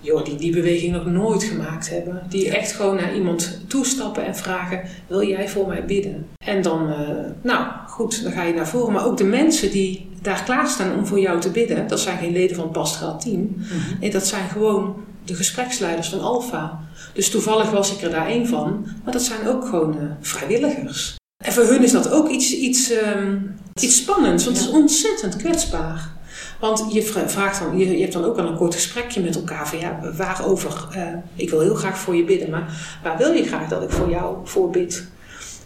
joh, 0.00 0.24
die 0.24 0.36
die 0.36 0.52
beweging 0.52 0.92
nog 0.92 1.06
nooit 1.06 1.44
gemaakt 1.44 1.90
hebben. 1.90 2.22
Die 2.28 2.56
echt 2.56 2.72
gewoon 2.72 2.96
naar 2.96 3.14
iemand 3.14 3.60
toestappen 3.66 4.26
en 4.26 4.36
vragen: 4.36 4.80
Wil 5.06 5.28
jij 5.28 5.48
voor 5.48 5.68
mij 5.68 5.84
bidden? 5.84 6.26
En 6.38 6.62
dan, 6.62 6.90
uh, 6.90 6.98
nou 7.42 7.66
goed, 7.86 8.22
dan 8.22 8.32
ga 8.32 8.42
je 8.42 8.54
naar 8.54 8.68
voren. 8.68 8.92
Maar 8.92 9.06
ook 9.06 9.16
de 9.16 9.24
mensen 9.24 9.70
die 9.70 10.08
daar 10.22 10.42
klaarstaan 10.44 10.98
om 10.98 11.06
voor 11.06 11.20
jou 11.20 11.40
te 11.40 11.50
bidden, 11.50 11.88
dat 11.88 12.00
zijn 12.00 12.18
geen 12.18 12.32
leden 12.32 12.56
van 12.56 12.64
het 12.64 12.72
pastoraal 12.72 13.18
team. 13.18 13.40
Mm 13.40 13.56
-hmm. 13.58 13.98
Nee, 14.00 14.10
dat 14.10 14.26
zijn 14.26 14.48
gewoon 14.48 14.96
de 15.26 15.34
gespreksleiders 15.34 16.08
van 16.08 16.20
Alfa. 16.20 16.80
Dus 17.12 17.30
toevallig 17.30 17.70
was 17.70 17.92
ik 17.92 18.02
er 18.02 18.10
daar 18.10 18.26
één 18.26 18.46
van, 18.46 18.86
maar 19.04 19.12
dat 19.12 19.22
zijn 19.22 19.48
ook 19.48 19.64
gewoon 19.64 19.96
uh, 19.96 20.10
vrijwilligers. 20.20 21.16
En 21.44 21.52
voor 21.52 21.64
hun 21.64 21.82
is 21.82 21.92
dat 21.92 22.10
ook 22.10 22.28
iets, 22.28 22.52
iets, 22.52 22.90
um, 22.90 23.56
iets 23.80 23.96
spannends, 23.96 24.44
want 24.44 24.56
het 24.56 24.66
is 24.66 24.72
ontzettend 24.72 25.36
kwetsbaar. 25.36 26.14
Want 26.60 26.92
je 26.92 27.02
vraagt 27.02 27.58
dan, 27.58 27.78
je, 27.78 27.90
je 27.90 28.00
hebt 28.00 28.12
dan 28.12 28.24
ook 28.24 28.38
al 28.38 28.46
een 28.46 28.56
kort 28.56 28.74
gesprekje 28.74 29.20
met 29.20 29.34
elkaar 29.34 29.68
van 29.68 29.78
ja, 29.78 30.12
waarover? 30.16 30.88
Uh, 30.96 31.02
ik 31.34 31.50
wil 31.50 31.60
heel 31.60 31.74
graag 31.74 31.98
voor 31.98 32.16
je 32.16 32.24
bidden, 32.24 32.50
maar 32.50 32.98
waar 33.02 33.18
wil 33.18 33.32
je 33.32 33.44
graag 33.44 33.68
dat 33.68 33.82
ik 33.82 33.90
voor 33.90 34.10
jou 34.10 34.36
voor 34.44 34.70
bid? 34.70 35.06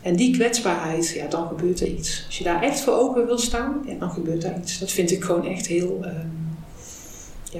En 0.03 0.17
die 0.17 0.35
kwetsbaarheid, 0.35 1.09
ja, 1.09 1.27
dan 1.27 1.49
gebeurt 1.49 1.81
er 1.81 1.87
iets. 1.87 2.23
Als 2.27 2.39
je 2.39 2.45
daar 2.45 2.63
echt 2.63 2.81
voor 2.81 2.95
open 2.95 3.27
wil 3.27 3.39
staan, 3.39 3.83
ja, 3.87 3.95
dan 3.99 4.11
gebeurt 4.11 4.45
er 4.45 4.59
iets. 4.59 4.79
Dat 4.79 4.91
vind 4.91 5.11
ik 5.11 5.25
gewoon 5.25 5.47
echt 5.47 5.67
heel, 5.67 5.99
uh, 6.05 6.11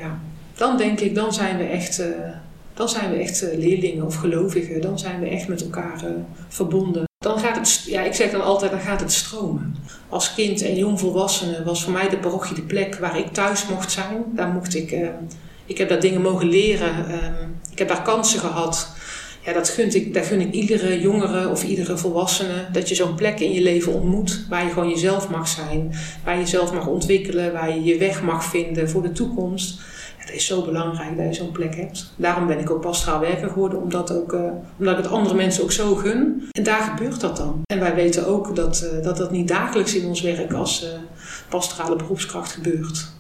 ja, 0.01 0.21
dan 0.61 0.77
denk 0.77 1.01
ik, 1.01 1.15
dan 1.15 1.33
zijn 1.33 1.57
we 1.59 1.65
echt, 1.65 2.01
uh, 2.01 2.07
dan 2.75 2.89
zijn 2.89 3.11
we 3.11 3.17
echt 3.17 3.47
leerlingen 3.57 4.07
of 4.07 4.15
gelovigen. 4.15 4.81
Dan 4.81 4.99
zijn 4.99 5.21
we 5.21 5.29
echt 5.29 5.49
met 5.49 5.63
elkaar 5.63 6.05
verbonden. 6.49 7.05
Dan 7.19 7.39
gaat 7.39 7.57
het, 7.57 7.85
ja, 7.87 8.03
ik 8.03 8.15
zeg 8.15 8.31
dan 8.31 8.45
altijd, 8.45 8.71
dan 8.71 8.81
gaat 8.81 9.01
het 9.01 9.13
stromen. 9.13 9.77
Als 10.09 10.35
kind 10.35 10.63
en 10.63 10.77
jongvolwassene 10.77 11.65
was 11.65 11.83
voor 11.83 11.93
mij 11.93 12.09
de 12.09 12.17
parochie 12.17 12.55
de 12.55 12.63
plek 12.63 12.95
waar 12.95 13.19
ik 13.19 13.33
thuis 13.33 13.67
mocht 13.69 13.93
zijn. 13.93 14.25
Daar 14.35 14.49
mocht 14.49 14.75
ik, 14.75 14.97
ik 15.67 15.79
heb 15.79 15.89
daar 15.89 16.01
dingen 16.01 16.21
mogen 16.21 16.49
leren. 16.49 17.05
Uh, 17.09 17.17
ik 17.71 17.79
heb 17.79 17.89
daar 17.89 18.03
kansen 18.03 18.41
gehad. 18.41 18.89
Ja, 19.45 19.53
dat 19.53 19.69
gun 19.69 19.95
ik, 19.95 20.15
daar 20.15 20.25
gun 20.25 20.41
ik 20.41 20.53
iedere 20.53 21.01
jongere 21.01 21.49
of 21.49 21.65
iedere 21.65 21.97
volwassene. 21.97 22.67
Dat 22.73 22.89
je 22.89 22.95
zo'n 22.95 23.15
plek 23.15 23.41
in 23.41 23.53
je 23.53 23.63
leven 23.63 23.93
ontmoet 23.93 24.47
waar 24.49 24.65
je 24.65 24.73
gewoon 24.73 24.89
jezelf 24.89 25.29
mag 25.29 25.49
zijn. 25.49 25.95
Waar 26.25 26.35
je 26.35 26.41
jezelf 26.41 26.73
mag 26.73 26.87
ontwikkelen, 26.87 27.53
waar 27.53 27.75
je 27.75 27.85
je 27.85 27.99
weg 27.99 28.23
mag 28.23 28.45
vinden 28.45 28.91
voor 28.91 29.03
de 29.03 29.13
toekomst 29.13 29.81
het 30.21 30.31
is 30.31 30.47
zo 30.47 30.65
belangrijk 30.65 31.17
dat 31.17 31.27
je 31.27 31.33
zo'n 31.35 31.53
plek 31.53 31.77
hebt. 31.77 32.13
Daarom 32.17 32.47
ben 32.47 32.59
ik 32.59 32.71
ook 32.71 32.81
pastoraal 32.81 33.21
werker 33.21 33.49
geworden, 33.49 33.83
omdat, 33.83 34.13
ook, 34.13 34.33
uh, 34.33 34.41
omdat 34.79 34.99
ik 34.99 35.03
het 35.03 35.13
andere 35.13 35.35
mensen 35.35 35.63
ook 35.63 35.73
zo 35.73 35.95
gun. 35.95 36.49
En 36.53 36.63
daar 36.63 36.83
gebeurt 36.83 37.21
dat 37.21 37.37
dan. 37.37 37.63
En 37.73 37.81
wij 37.81 37.95
weten 37.95 38.27
ook 38.27 38.57
dat 38.57 38.91
uh, 38.93 39.05
dat, 39.05 39.17
dat 39.17 39.31
niet 39.31 39.49
dagelijks 39.49 39.95
in 39.95 40.07
ons 40.07 40.21
werk 40.21 40.53
als 40.53 40.85
uh, 40.85 40.89
pastorale 41.49 41.97
beroepskracht 41.97 42.53
gebeurt. 42.53 43.13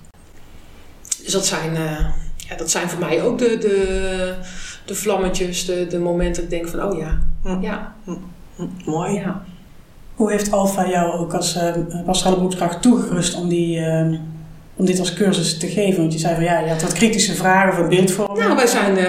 Dus 1.22 1.32
dat 1.32 1.46
zijn, 1.46 1.74
ja, 2.36 2.56
dat 2.56 2.70
zijn 2.70 2.88
voor 2.88 3.00
mij 3.00 3.22
ook 3.22 3.38
de, 3.38 3.58
de, 3.58 4.34
de 4.84 4.94
vlammetjes, 4.94 5.64
de, 5.64 5.86
de 5.86 5.98
momenten 5.98 6.42
dat 6.42 6.52
ik 6.52 6.58
denk 6.58 6.68
van, 6.68 6.82
oh 6.82 6.98
ja, 6.98 7.18
hm. 7.42 7.60
ja. 7.60 7.94
Hm. 8.04 8.14
hm. 8.56 8.90
Mooi. 8.90 9.14
Ja. 9.14 9.42
Hoe 10.14 10.30
heeft 10.30 10.52
Alfa 10.52 10.88
jou 10.88 11.12
ook 11.12 11.34
als 11.34 11.58
pastorale 12.04 12.36
beroepskracht 12.36 12.82
toegerust 12.82 13.34
om 13.34 13.48
die 13.48 13.80
om 14.80 14.86
dit 14.86 14.98
als 14.98 15.14
cursus 15.14 15.58
te 15.58 15.66
geven? 15.66 16.00
Want 16.00 16.12
je 16.12 16.18
zei 16.18 16.34
van 16.34 16.44
ja, 16.44 16.58
je 16.58 16.68
had 16.68 16.82
wat 16.82 16.92
kritische 16.92 17.34
vragen 17.34 17.72
over 17.72 17.88
beeldvorming. 17.88 18.38
Nou, 18.38 18.56
wij, 18.56 18.66
zijn, 18.66 18.98
uh, 18.98 19.04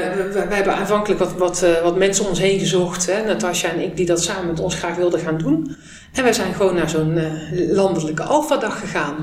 wij, 0.48 0.56
hebben 0.56 0.76
aanvankelijk 0.76 1.20
wat, 1.20 1.34
wat, 1.34 1.64
uh, 1.64 1.82
wat 1.82 1.98
mensen 1.98 2.24
om 2.24 2.30
ons 2.30 2.40
heen 2.40 2.60
gezocht. 2.60 3.06
Hè, 3.06 3.24
Natasja 3.26 3.70
en 3.70 3.80
ik, 3.80 3.98
die 3.98 4.06
dat 4.06 4.24
samen 4.24 4.48
met 4.48 4.60
ons 4.60 4.76
graag 4.76 4.96
wilden 4.96 5.20
gaan 5.20 5.38
doen. 5.38 5.76
En 6.14 6.24
wij 6.24 6.34
zijn 6.34 6.54
gewoon 6.54 6.76
naar 6.76 6.90
zo'n 6.90 7.18
uh, 7.18 7.74
landelijke 7.74 8.24
alfadag 8.24 8.80
gegaan. 8.80 9.16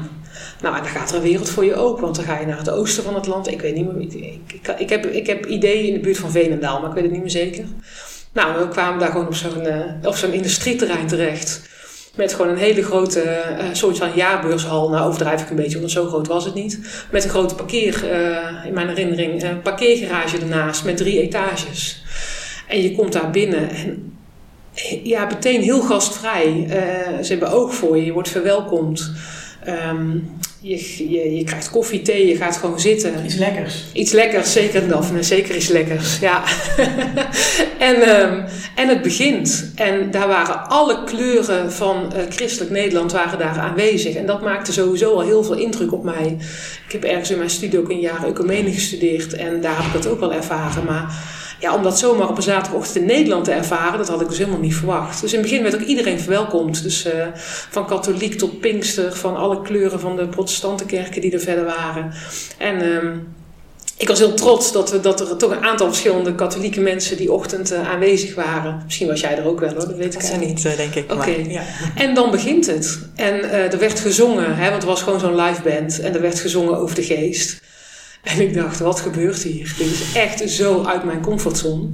Nou, 0.62 0.76
en 0.76 0.82
dan 0.82 0.90
gaat 0.90 1.10
er 1.10 1.16
een 1.16 1.22
wereld 1.22 1.50
voor 1.50 1.64
je 1.64 1.74
ook, 1.74 2.00
want 2.00 2.16
dan 2.16 2.24
ga 2.24 2.38
je 2.38 2.46
naar 2.46 2.58
het 2.58 2.70
oosten 2.70 3.04
van 3.04 3.14
het 3.14 3.26
land. 3.26 3.50
Ik 3.50 3.60
weet 3.60 3.74
niet 3.74 3.92
meer, 3.92 4.02
ik, 4.02 4.12
ik, 4.52 4.74
ik, 4.78 4.88
heb, 4.88 5.06
ik 5.06 5.26
heb 5.26 5.46
ideeën 5.46 5.86
in 5.86 5.92
de 5.92 6.00
buurt 6.00 6.18
van 6.18 6.30
Veenendaal, 6.30 6.80
maar 6.80 6.88
ik 6.88 6.94
weet 6.94 7.04
het 7.04 7.12
niet 7.12 7.20
meer 7.20 7.30
zeker. 7.30 7.64
Nou, 8.32 8.58
we 8.58 8.68
kwamen 8.68 8.98
daar 8.98 9.10
gewoon 9.10 9.26
op 9.26 9.34
zo'n 9.34 9.66
op 10.02 10.14
zo'n 10.14 10.32
industrieterrein 10.32 11.06
terecht. 11.06 11.68
Met 12.18 12.34
gewoon 12.34 12.50
een 12.50 12.58
hele 12.58 12.82
grote, 12.82 13.44
uh, 13.60 13.64
soort 13.72 13.98
van 13.98 14.10
jaarbeurshal. 14.14 14.88
Nou 14.88 15.06
overdrijf 15.06 15.42
ik 15.42 15.50
een 15.50 15.56
beetje, 15.56 15.78
want 15.78 15.90
zo 15.90 16.06
groot 16.06 16.26
was 16.26 16.44
het 16.44 16.54
niet. 16.54 16.78
Met 17.10 17.24
een 17.24 17.30
grote 17.30 17.54
parkeer, 17.54 18.04
uh, 18.04 18.66
in 18.66 18.74
mijn 18.74 18.88
herinnering, 18.88 19.42
een 19.42 19.62
parkeergarage 19.62 20.38
ernaast 20.38 20.84
met 20.84 20.96
drie 20.96 21.20
etages. 21.20 22.02
En 22.68 22.82
je 22.82 22.94
komt 22.94 23.12
daar 23.12 23.30
binnen 23.30 23.70
en 23.70 24.16
ja, 25.02 25.24
meteen 25.24 25.62
heel 25.62 25.80
gastvrij. 25.80 26.66
Ze 27.22 27.28
hebben 27.28 27.50
oog 27.50 27.74
voor 27.74 27.96
je, 27.96 28.04
je 28.04 28.12
wordt 28.12 28.28
verwelkomd. 28.28 29.12
Um, 29.68 30.38
je, 30.60 31.10
je, 31.10 31.36
je, 31.36 31.44
krijgt 31.44 31.70
koffie, 31.70 32.02
thee, 32.02 32.26
je 32.26 32.36
gaat 32.36 32.56
gewoon 32.56 32.80
zitten. 32.80 33.24
Iets 33.24 33.34
lekkers. 33.34 33.84
Iets 33.92 34.12
lekkers, 34.12 34.52
zeker 34.52 34.88
Daphne, 34.88 35.22
zeker 35.22 35.56
iets 35.56 35.68
lekkers, 35.68 36.18
ja. 36.18 36.42
en, 37.88 38.22
um, 38.22 38.44
en 38.74 38.88
het 38.88 39.02
begint. 39.02 39.72
En 39.74 40.10
daar 40.10 40.28
waren 40.28 40.68
alle 40.68 41.04
kleuren 41.04 41.72
van 41.72 42.12
uh, 42.16 42.22
christelijk 42.28 42.70
Nederland 42.70 43.12
waren 43.12 43.38
daar 43.38 43.58
aanwezig. 43.58 44.14
En 44.14 44.26
dat 44.26 44.42
maakte 44.42 44.72
sowieso 44.72 45.14
al 45.14 45.20
heel 45.20 45.44
veel 45.44 45.56
indruk 45.56 45.92
op 45.92 46.04
mij. 46.04 46.36
Ik 46.86 46.92
heb 46.92 47.04
ergens 47.04 47.30
in 47.30 47.38
mijn 47.38 47.50
studie 47.50 47.78
ook 47.78 47.90
een 47.90 48.00
jaar 48.00 48.26
ecumene 48.26 48.72
gestudeerd 48.72 49.32
en 49.34 49.60
daar 49.60 49.76
heb 49.76 49.86
ik 49.86 49.92
dat 49.92 50.06
ook 50.06 50.20
wel 50.20 50.32
ervaren. 50.32 50.84
Maar 50.84 51.14
ja, 51.58 51.74
om 51.74 51.82
dat 51.82 51.98
zomaar 51.98 52.28
op 52.28 52.36
een 52.36 52.42
zaterdagochtend 52.42 52.96
in 52.96 53.06
Nederland 53.06 53.44
te 53.44 53.52
ervaren, 53.52 53.98
dat 53.98 54.08
had 54.08 54.20
ik 54.20 54.28
dus 54.28 54.38
helemaal 54.38 54.60
niet 54.60 54.74
verwacht. 54.74 55.20
Dus 55.20 55.32
in 55.32 55.38
het 55.38 55.48
begin 55.48 55.62
werd 55.62 55.74
ook 55.74 55.86
iedereen 55.86 56.20
verwelkomd. 56.20 56.82
Dus 56.82 57.06
uh, 57.06 57.12
van 57.70 57.86
katholiek 57.86 58.38
tot 58.38 58.60
pinkster, 58.60 59.16
van 59.16 59.36
alle 59.36 59.62
kleuren 59.62 60.00
van 60.00 60.16
de 60.16 60.28
protestantenkerken 60.28 61.20
die 61.20 61.32
er 61.32 61.40
verder 61.40 61.64
waren. 61.64 62.12
En 62.58 62.82
uh, 62.82 63.10
ik 63.96 64.08
was 64.08 64.18
heel 64.18 64.34
trots 64.34 64.72
dat, 64.72 64.90
we, 64.90 65.00
dat 65.00 65.20
er 65.20 65.36
toch 65.36 65.50
een 65.50 65.64
aantal 65.64 65.86
verschillende 65.86 66.34
katholieke 66.34 66.80
mensen 66.80 67.16
die 67.16 67.32
ochtend 67.32 67.72
uh, 67.72 67.90
aanwezig 67.90 68.34
waren. 68.34 68.82
Misschien 68.84 69.06
was 69.06 69.20
jij 69.20 69.38
er 69.38 69.46
ook 69.46 69.60
wel 69.60 69.68
hoor, 69.68 69.78
dat 69.78 69.96
weet 69.96 70.14
ik 70.14 70.20
eigenlijk 70.20 70.54
niet. 70.54 70.76
denk 70.76 70.94
ik. 70.94 71.12
Oké. 71.12 71.34
Ja. 71.48 71.62
En 71.94 72.14
dan 72.14 72.30
begint 72.30 72.66
het. 72.66 72.98
En 73.14 73.50
er 73.50 73.78
werd 73.78 74.00
gezongen, 74.00 74.56
hè, 74.56 74.62
want 74.62 74.82
het 74.82 74.90
was 74.90 75.02
gewoon 75.02 75.20
zo'n 75.20 75.40
live 75.40 75.62
band. 75.62 76.00
En 76.00 76.14
er 76.14 76.20
werd 76.20 76.40
gezongen 76.40 76.78
over 76.78 76.94
de 76.94 77.02
geest. 77.02 77.60
En 78.22 78.40
ik 78.40 78.54
dacht, 78.54 78.80
wat 78.80 79.00
gebeurt 79.00 79.42
hier? 79.42 79.74
Dit 79.78 79.86
is 79.86 80.12
echt 80.14 80.50
zo 80.50 80.84
uit 80.84 81.04
mijn 81.04 81.20
comfortzone. 81.20 81.88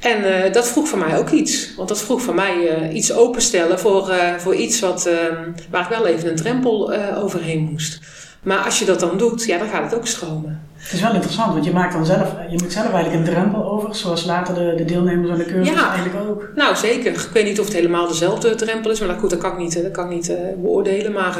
En 0.00 0.24
uh, 0.24 0.52
dat 0.52 0.68
vroeg 0.68 0.88
van 0.88 0.98
mij 0.98 1.18
ook 1.18 1.30
iets. 1.30 1.74
Want 1.76 1.88
dat 1.88 2.02
vroeg 2.02 2.22
van 2.22 2.34
mij 2.34 2.56
uh, 2.56 2.94
iets 2.94 3.12
openstellen 3.12 3.78
voor, 3.78 4.10
uh, 4.10 4.34
voor 4.38 4.54
iets 4.54 4.80
wat, 4.80 5.06
ehm, 5.06 5.50
waar 5.70 5.82
ik 5.82 5.88
wel 5.88 6.06
even 6.06 6.28
een 6.28 6.36
drempel 6.36 6.92
overheen 7.14 7.68
moest. 7.70 8.00
Maar 8.42 8.58
als 8.58 8.78
je 8.78 8.84
dat 8.84 9.00
dan 9.00 9.18
doet, 9.18 9.44
ja, 9.44 9.58
dan 9.58 9.68
gaat 9.68 9.82
het 9.82 9.94
ook 9.94 10.06
stromen. 10.06 10.60
Het 10.76 10.92
is 10.92 11.00
wel 11.00 11.12
interessant, 11.12 11.52
want 11.52 11.64
je 11.64 11.72
maakt 11.72 11.92
dan 11.92 12.06
zelf, 12.06 12.32
je 12.50 12.58
moet 12.62 12.72
zelf 12.72 12.92
eigenlijk 12.92 13.14
een 13.14 13.32
drempel 13.34 13.70
over, 13.70 13.94
zoals 13.94 14.24
later 14.24 14.54
de, 14.54 14.74
de 14.76 14.84
deelnemers 14.84 15.30
aan 15.30 15.38
de 15.38 15.44
cursus 15.44 15.74
ja, 15.74 15.94
eigenlijk 15.94 16.28
ook. 16.28 16.48
Nou, 16.54 16.76
zeker. 16.76 17.12
Ik 17.12 17.30
weet 17.32 17.44
niet 17.44 17.60
of 17.60 17.64
het 17.64 17.74
helemaal 17.74 18.08
dezelfde 18.08 18.54
drempel 18.54 18.90
is, 18.90 18.98
maar 18.98 19.08
dat, 19.08 19.18
goed, 19.18 19.30
dat 19.30 19.38
kan 19.38 19.52
ik 19.52 19.58
niet, 19.58 19.82
dat 19.82 19.92
kan 19.92 20.04
ik 20.04 20.10
niet 20.10 20.32
beoordelen. 20.62 21.12
Maar 21.12 21.36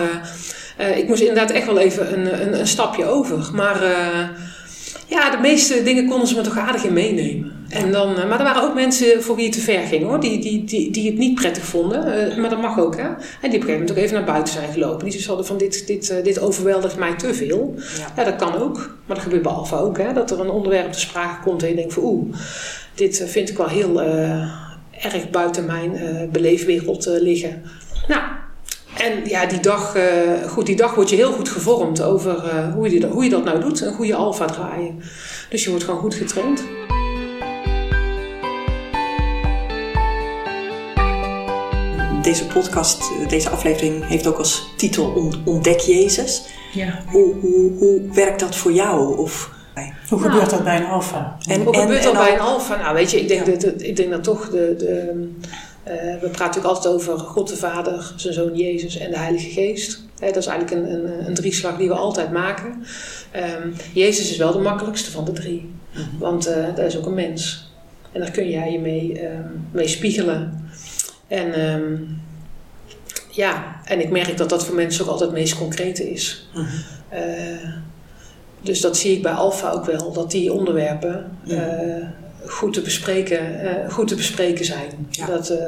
uh, 0.80 0.98
ik 0.98 1.08
moest 1.08 1.20
inderdaad 1.20 1.50
echt 1.50 1.66
wel 1.66 1.78
even 1.78 2.12
een, 2.12 2.42
een, 2.42 2.58
een 2.60 2.66
stapje 2.66 3.04
over. 3.04 3.50
Maar 3.52 3.82
uh, 3.82 4.28
ja, 5.06 5.30
de 5.30 5.38
meeste 5.40 5.82
dingen 5.82 6.08
konden 6.08 6.28
ze 6.28 6.34
me 6.34 6.40
toch 6.40 6.58
aardig 6.58 6.84
in 6.84 6.92
meenemen. 6.92 7.52
En 7.68 7.92
dan, 7.92 8.10
uh, 8.10 8.28
maar 8.28 8.38
er 8.38 8.44
waren 8.44 8.62
ook 8.62 8.74
mensen 8.74 9.22
voor 9.22 9.36
wie 9.36 9.44
het 9.44 9.54
te 9.54 9.60
ver 9.60 9.80
ging 9.80 10.04
hoor. 10.04 10.20
Die, 10.20 10.40
die, 10.40 10.64
die, 10.64 10.90
die 10.90 11.06
het 11.06 11.18
niet 11.18 11.34
prettig 11.34 11.64
vonden. 11.64 12.40
maar 12.40 12.50
dat 12.50 12.60
mag 12.60 12.78
ook 12.78 12.96
hè. 12.96 13.02
En 13.02 13.16
die 13.16 13.18
op 13.40 13.42
een 13.42 13.50
gegeven 13.50 13.72
moment 13.72 13.90
ook 13.90 13.96
even 13.96 14.14
naar 14.14 14.24
buiten 14.24 14.52
zijn 14.52 14.72
gelopen. 14.72 15.04
Die 15.04 15.16
dus 15.16 15.26
hadden 15.26 15.46
van 15.46 15.58
dit, 15.58 15.86
dit, 15.86 16.24
dit 16.24 16.40
overweldigt 16.40 16.96
mij 16.96 17.14
te 17.14 17.34
veel. 17.34 17.74
Ja. 17.76 18.12
ja. 18.16 18.24
dat 18.24 18.36
kan 18.36 18.54
ook. 18.54 18.76
Maar 19.06 19.16
dat 19.16 19.24
gebeurt 19.24 19.42
bij 19.42 19.52
Alfa 19.52 19.76
ook 19.76 19.98
hè. 19.98 20.12
Dat 20.12 20.30
er 20.30 20.40
een 20.40 20.50
onderwerp 20.50 20.92
te 20.92 21.00
sprake 21.00 21.42
komt 21.42 21.62
en 21.62 21.68
je 21.68 21.74
denkt 21.74 21.92
van 21.92 22.02
oeh, 22.02 22.34
dit 22.94 23.24
vind 23.26 23.48
ik 23.50 23.56
wel 23.56 23.68
heel 23.68 24.02
erg 24.90 25.30
buiten 25.30 25.66
mijn 25.66 26.28
beleefwereld 26.32 27.06
liggen. 27.06 27.62
Nou, 28.08 28.22
en 28.96 29.24
ja, 29.24 29.46
die 29.46 29.60
dag, 29.60 29.96
uh, 29.96 30.02
goed, 30.48 30.66
die 30.66 30.76
dag 30.76 30.94
word 30.94 31.10
je 31.10 31.16
heel 31.16 31.32
goed 31.32 31.48
gevormd 31.48 32.02
over 32.02 32.44
uh, 32.44 32.74
hoe, 32.74 32.90
je, 32.90 33.06
hoe 33.06 33.24
je 33.24 33.30
dat 33.30 33.44
nou 33.44 33.60
doet. 33.60 33.80
Een 33.80 33.94
goede 33.94 34.14
alfa 34.14 34.46
draaien. 34.46 35.00
Dus 35.48 35.64
je 35.64 35.70
wordt 35.70 35.84
gewoon 35.84 36.00
goed 36.00 36.14
getraind. 36.14 36.64
Deze 42.22 42.46
podcast, 42.46 43.10
deze 43.28 43.50
aflevering 43.50 44.08
heeft 44.08 44.26
ook 44.26 44.38
als 44.38 44.74
titel 44.76 45.32
Ontdek 45.44 45.80
Jezus. 45.80 46.42
Ja. 46.72 47.02
Hoe, 47.06 47.34
hoe, 47.40 47.72
hoe 47.78 48.00
werkt 48.12 48.40
dat 48.40 48.56
voor 48.56 48.72
jou? 48.72 49.16
Of, 49.16 49.50
hoe 50.08 50.18
gebeurt 50.18 50.40
nou, 50.40 50.50
dat 50.50 50.64
bij 50.64 50.76
een 50.76 50.86
alfa? 50.86 51.36
En, 51.48 51.62
hoe 51.62 51.76
gebeurt 51.76 52.02
dat 52.02 52.12
bij 52.12 52.32
een 52.32 52.40
alfa? 52.40 52.76
Nou, 52.76 52.94
weet 52.94 53.10
je, 53.10 53.20
ik 53.20 53.28
denk, 53.28 53.46
ja. 53.46 53.52
dat, 53.52 53.82
ik 53.82 53.96
denk 53.96 54.10
dat 54.10 54.24
toch 54.24 54.50
de, 54.50 54.74
de 54.78 55.34
we 55.94 56.18
praten 56.20 56.38
natuurlijk 56.38 56.74
altijd 56.74 56.94
over 56.94 57.18
God 57.18 57.48
de 57.48 57.56
Vader, 57.56 58.12
zijn 58.16 58.34
Zoon 58.34 58.56
Jezus 58.56 58.98
en 58.98 59.10
de 59.10 59.18
Heilige 59.18 59.48
Geest. 59.48 60.02
dat 60.18 60.36
is 60.36 60.46
eigenlijk 60.46 60.70
een, 60.70 60.92
een, 60.92 61.26
een, 61.26 61.34
drieslag 61.34 61.76
die 61.76 61.88
we 61.88 61.94
altijd 61.94 62.30
maken. 62.30 62.84
Um, 63.62 63.74
Jezus 63.92 64.30
is 64.30 64.36
wel 64.36 64.52
de 64.52 64.58
makkelijkste 64.58 65.10
van 65.10 65.24
de 65.24 65.32
drie, 65.32 65.70
mhm. 65.92 66.18
want 66.18 66.48
uh, 66.48 66.66
dat 66.74 66.84
is 66.84 66.96
ook 66.96 67.06
een 67.06 67.14
mens. 67.14 67.70
En 68.12 68.20
daar 68.20 68.30
kun 68.30 68.50
jij 68.50 68.72
je 68.72 68.78
mee, 68.78 69.24
um, 69.24 69.68
mee 69.70 69.88
spiegelen. 69.88 70.70
En 71.28 71.60
um, 71.60 72.20
ja, 73.30 73.80
en 73.84 74.00
ik 74.00 74.10
merk 74.10 74.36
dat 74.36 74.48
dat 74.48 74.64
voor 74.64 74.74
mensen 74.74 75.04
ook 75.04 75.10
altijd 75.10 75.30
het 75.30 75.38
meest 75.38 75.58
concrete 75.58 76.10
is. 76.10 76.48
Uh, 77.12 77.70
dus 78.60 78.80
dat 78.80 78.96
zie 78.96 79.16
ik 79.16 79.22
bij 79.22 79.32
Alfa 79.32 79.70
ook 79.70 79.84
wel, 79.84 80.12
dat 80.12 80.30
die 80.30 80.52
onderwerpen 80.52 81.38
goed 82.46 82.72
te 82.72 82.80
bespreken, 82.80 83.64
uh, 83.64 83.92
goed 83.92 84.08
te 84.08 84.14
bespreken 84.14 84.64
zijn. 84.64 85.08
Dat, 85.26 85.50
uh, 85.50 85.58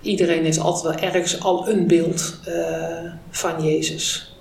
iedereen 0.00 0.44
heeft 0.44 0.58
altijd 0.58 1.00
wel 1.00 1.10
ergens 1.10 1.40
al 1.40 1.68
een 1.68 1.86
beeld 1.86 2.40
uh, 2.48 3.12
van 3.30 3.64
Jezus. 3.64 4.36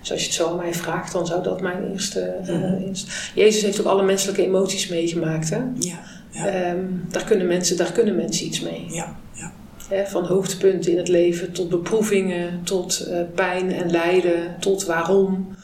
Dus 0.00 0.10
als 0.10 0.20
je 0.20 0.26
het 0.26 0.36
zo 0.36 0.48
aan 0.48 0.56
mij 0.56 0.74
vraagt, 0.74 1.12
dan 1.12 1.26
zou 1.26 1.42
dat 1.42 1.60
mijn 1.60 1.92
eerste. 1.92 2.34
Mm 2.46 2.92
Jezus 3.34 3.62
heeft 3.62 3.80
ook 3.80 3.86
alle 3.86 4.02
menselijke 4.02 4.44
emoties 4.44 4.88
meegemaakt. 4.88 5.50
Hè? 5.50 5.60
Ja. 5.78 5.98
ja. 6.30 6.70
Um, 6.70 7.04
daar, 7.10 7.24
kunnen 7.24 7.46
mensen, 7.46 7.76
daar 7.76 7.92
kunnen 7.92 8.16
mensen 8.16 8.46
iets 8.46 8.60
mee. 8.60 8.86
Ja. 8.88 9.16
ja. 9.32 9.52
He, 9.88 10.06
van 10.06 10.24
hoogtepunten 10.24 10.92
in 10.92 10.98
het 10.98 11.08
leven 11.08 11.52
tot 11.52 11.68
beproevingen, 11.68 12.60
tot 12.64 13.08
pijn 13.34 13.72
en 13.72 13.90
lijden, 13.90 14.56
tot 14.60 14.84
waarom. 14.84 15.56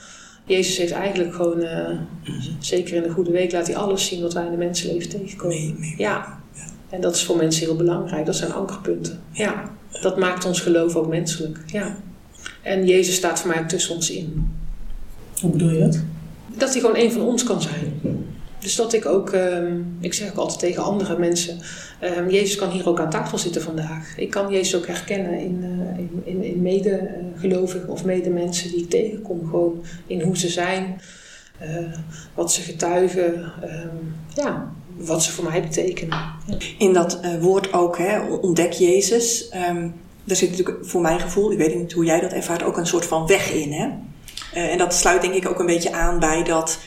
Jezus 0.45 0.77
heeft 0.77 0.93
eigenlijk 0.93 1.35
gewoon, 1.35 1.61
uh, 1.61 1.89
zeker 2.59 2.97
in 2.97 3.03
de 3.03 3.11
goede 3.11 3.31
week, 3.31 3.53
laat 3.53 3.67
hij 3.67 3.77
alles 3.77 4.07
zien 4.07 4.23
wat 4.23 4.33
wij 4.33 4.45
in 4.45 4.51
de 4.51 4.57
mensenleven 4.57 5.09
tegenkomen. 5.09 5.57
Nee, 5.57 5.75
nee, 5.79 5.95
ja. 5.97 6.41
ja. 6.55 6.71
En 6.91 7.01
dat 7.01 7.15
is 7.15 7.25
voor 7.25 7.37
mensen 7.37 7.67
heel 7.67 7.77
belangrijk. 7.77 8.27
Dat 8.27 8.37
zijn 8.37 8.53
ankerpunten. 8.53 9.21
Ja. 9.31 9.71
Dat 10.01 10.19
maakt 10.19 10.45
ons 10.45 10.61
geloof 10.61 10.97
ook 10.97 11.09
menselijk. 11.09 11.59
Ja. 11.67 11.97
En 12.63 12.87
Jezus 12.87 13.15
staat 13.15 13.41
voor 13.41 13.51
mij 13.51 13.65
tussen 13.65 13.95
ons 13.95 14.11
in. 14.11 14.51
Hoe 15.41 15.51
bedoel 15.51 15.71
je 15.71 15.79
dat? 15.79 16.01
Dat 16.57 16.73
hij 16.73 16.81
gewoon 16.81 16.97
een 16.97 17.13
van 17.13 17.23
ons 17.23 17.43
kan 17.43 17.63
zijn. 17.63 18.01
Dus 18.63 18.77
dat 18.77 18.93
ik 18.93 19.07
ook, 19.07 19.33
um, 19.33 19.97
ik 20.01 20.15
zeg 20.15 20.31
ook 20.31 20.37
altijd 20.37 20.59
tegen 20.59 20.83
andere 20.83 21.19
mensen, 21.19 21.59
um, 22.01 22.31
Jezus 22.31 22.57
kan 22.57 22.71
hier 22.71 22.89
ook 22.89 23.01
aan 23.01 23.11
tafel 23.11 23.39
zitten 23.39 23.63
vandaag. 23.63 24.19
Ik 24.19 24.31
kan 24.31 24.53
Jezus 24.53 24.77
ook 24.77 24.87
herkennen 24.87 25.39
in, 25.39 25.61
uh, 25.63 25.99
in, 25.99 26.23
in, 26.25 26.43
in 26.43 26.63
medegelovigen 26.63 27.89
of 27.89 28.05
medemensen 28.05 28.71
die 28.71 28.81
ik 28.81 28.91
tegenkom. 28.91 29.49
Gewoon 29.51 29.85
in 30.07 30.21
hoe 30.21 30.39
ze 30.39 30.49
zijn, 30.49 31.01
uh, 31.63 31.93
wat 32.35 32.53
ze 32.53 32.61
getuigen, 32.61 33.53
um, 33.65 34.15
ja, 34.35 34.73
wat 34.97 35.23
ze 35.23 35.33
voor 35.33 35.45
mij 35.45 35.63
betekenen. 35.63 36.19
In 36.79 36.93
dat 36.93 37.21
uh, 37.25 37.41
woord 37.41 37.73
ook, 37.73 37.99
hè, 37.99 38.21
ontdek 38.21 38.73
Jezus. 38.73 39.49
daar 40.25 40.37
zit 40.37 40.51
natuurlijk 40.51 40.87
voor 40.87 41.01
mijn 41.01 41.21
gevoel, 41.21 41.53
ik 41.53 41.59
weet 41.59 41.75
niet 41.75 41.93
hoe 41.93 42.05
jij 42.05 42.21
dat 42.21 42.33
ervaart, 42.33 42.63
ook 42.63 42.77
een 42.77 42.87
soort 42.87 43.07
van 43.07 43.27
weg 43.27 43.53
in. 43.53 43.73
Hè? 43.73 43.89
en 44.53 44.79
dat 44.79 44.95
sluit 44.95 45.23
denk 45.23 45.35
ik 45.35 45.49
ook 45.49 45.59
een 45.59 45.67
beetje 45.67 45.93
aan 45.93 46.19
bij 46.19 46.43
dat 46.43 46.79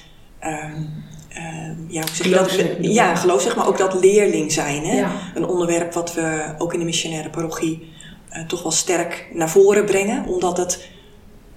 ja, 1.88 2.02
hoe 2.02 2.10
zeg 2.14 2.28
dat? 2.28 2.60
Ja, 2.82 3.16
geloof 3.16 3.42
zeg 3.42 3.56
maar 3.56 3.68
ook 3.68 3.78
dat 3.78 3.94
leerling 3.94 4.52
zijn. 4.52 4.86
Hè? 4.86 5.06
Een 5.36 5.46
onderwerp 5.46 5.94
wat 5.94 6.14
we 6.14 6.56
ook 6.58 6.74
in 6.74 6.80
de 6.80 6.86
missionaire 6.86 7.30
parochie 7.30 7.94
uh, 8.36 8.46
toch 8.46 8.64
wel 8.64 8.72
sterk 8.72 9.28
naar 9.34 9.50
voren 9.50 9.86
brengen. 9.86 10.26
Omdat 10.26 10.58
het, 10.58 10.88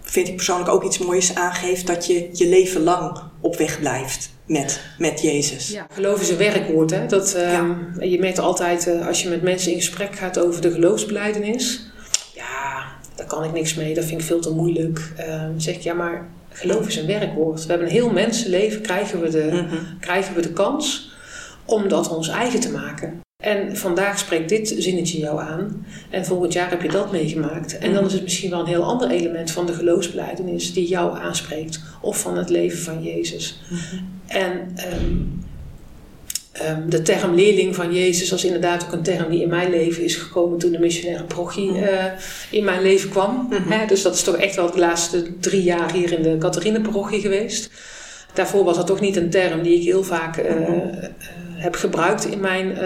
vind 0.02 0.28
ik 0.28 0.36
persoonlijk 0.36 0.70
ook 0.70 0.84
iets 0.84 0.98
moois 0.98 1.34
aangeeft, 1.34 1.86
dat 1.86 2.06
je 2.06 2.28
je 2.32 2.48
leven 2.48 2.82
lang 2.82 3.20
op 3.40 3.56
weg 3.56 3.78
blijft 3.78 4.30
met, 4.46 4.80
met 4.98 5.20
Jezus. 5.20 5.68
Ja, 5.68 5.86
geloof 5.92 6.20
is 6.20 6.28
een 6.28 6.36
werkwoord. 6.36 6.90
Hè? 6.90 7.06
Dat, 7.06 7.34
uh, 7.36 7.52
ja. 7.52 7.76
Je 8.00 8.18
merkt 8.18 8.38
altijd, 8.38 8.86
uh, 8.86 9.06
als 9.06 9.22
je 9.22 9.28
met 9.28 9.42
mensen 9.42 9.72
in 9.72 9.78
gesprek 9.78 10.16
gaat 10.16 10.38
over 10.38 10.60
de 10.60 10.70
geloofsbeleidenis. 10.70 11.86
Ja, 12.34 12.84
daar 13.14 13.26
kan 13.26 13.44
ik 13.44 13.52
niks 13.52 13.74
mee, 13.74 13.94
dat 13.94 14.04
vind 14.04 14.20
ik 14.20 14.26
veel 14.26 14.40
te 14.40 14.50
moeilijk. 14.50 15.12
Ehm, 15.16 15.58
zeg 15.58 15.74
ik, 15.74 15.82
ja, 15.82 15.94
maar 15.94 16.28
Geloof 16.58 16.86
is 16.86 16.96
een 16.96 17.06
werkwoord. 17.06 17.62
We 17.62 17.68
hebben 17.68 17.86
een 17.86 17.92
heel 17.92 18.10
mensenleven, 18.10 18.80
krijgen 18.80 19.20
we 19.20 19.28
de, 19.28 19.48
mm 19.52 20.00
krijgen 20.00 20.34
we 20.34 20.42
de 20.42 20.52
kans 20.52 21.10
om 21.64 21.88
dat 21.88 22.08
ons 22.08 22.28
eigen 22.28 22.60
te 22.60 22.70
maken. 22.70 23.20
En 23.42 23.76
vandaag 23.76 24.18
spreekt 24.18 24.48
dit 24.48 24.74
zinnetje 24.78 25.18
jou 25.18 25.40
aan. 25.40 25.86
En 26.10 26.24
volgend 26.24 26.52
jaar 26.52 26.70
heb 26.70 26.82
je 26.82 26.88
dat 26.88 27.12
meegemaakt. 27.12 27.78
En 27.78 27.94
dan 27.94 28.04
is 28.04 28.12
het 28.12 28.22
misschien 28.22 28.50
wel 28.50 28.60
een 28.60 28.66
heel 28.66 28.84
ander 28.84 29.10
element 29.10 29.50
van 29.50 29.66
de 29.66 29.72
geloofsbeleidenis 29.72 30.72
die 30.72 30.88
jou 30.88 31.18
aanspreekt. 31.18 31.80
Of 32.00 32.20
van 32.20 32.36
het 32.36 32.50
leven 32.50 32.78
van 32.78 33.02
Jezus. 33.02 33.60
Mm 33.68 33.78
-hmm. 33.90 34.08
En 34.26 34.74
um, 35.02 35.44
Um, 36.62 36.90
de 36.90 37.02
term 37.02 37.34
leerling 37.34 37.74
van 37.74 37.94
Jezus 37.94 38.30
was 38.30 38.44
inderdaad 38.44 38.84
ook 38.84 38.92
een 38.92 39.02
term 39.02 39.30
die 39.30 39.42
in 39.42 39.48
mijn 39.48 39.70
leven 39.70 40.04
is 40.04 40.16
gekomen 40.16 40.58
toen 40.58 40.70
de 40.70 40.78
missionaire 40.78 41.24
prochie 41.24 41.70
uh, 41.70 42.04
in 42.50 42.64
mijn 42.64 42.82
leven 42.82 43.10
kwam. 43.10 43.46
Mm 43.50 43.56
-hmm. 43.56 43.86
dus 43.86 44.02
dat 44.02 44.14
is 44.14 44.22
toch 44.22 44.36
echt 44.36 44.56
wel 44.56 44.70
de 44.70 44.78
laatste 44.78 45.38
drie 45.40 45.62
jaar 45.62 45.92
hier 45.92 46.12
in 46.12 46.22
de 46.22 46.38
Catharine-parochie 46.38 47.20
geweest. 47.20 47.70
Daarvoor 48.32 48.64
was 48.64 48.76
dat 48.76 48.86
toch 48.86 49.00
niet 49.00 49.16
een 49.16 49.30
term 49.30 49.62
die 49.62 49.78
ik 49.78 49.84
heel 49.84 50.04
vaak 50.04 50.38
uh, 50.38 50.44
uh, 50.44 50.66
heb 51.54 51.74
gebruikt 51.74 52.24
in 52.24 52.40
mijn, 52.40 52.78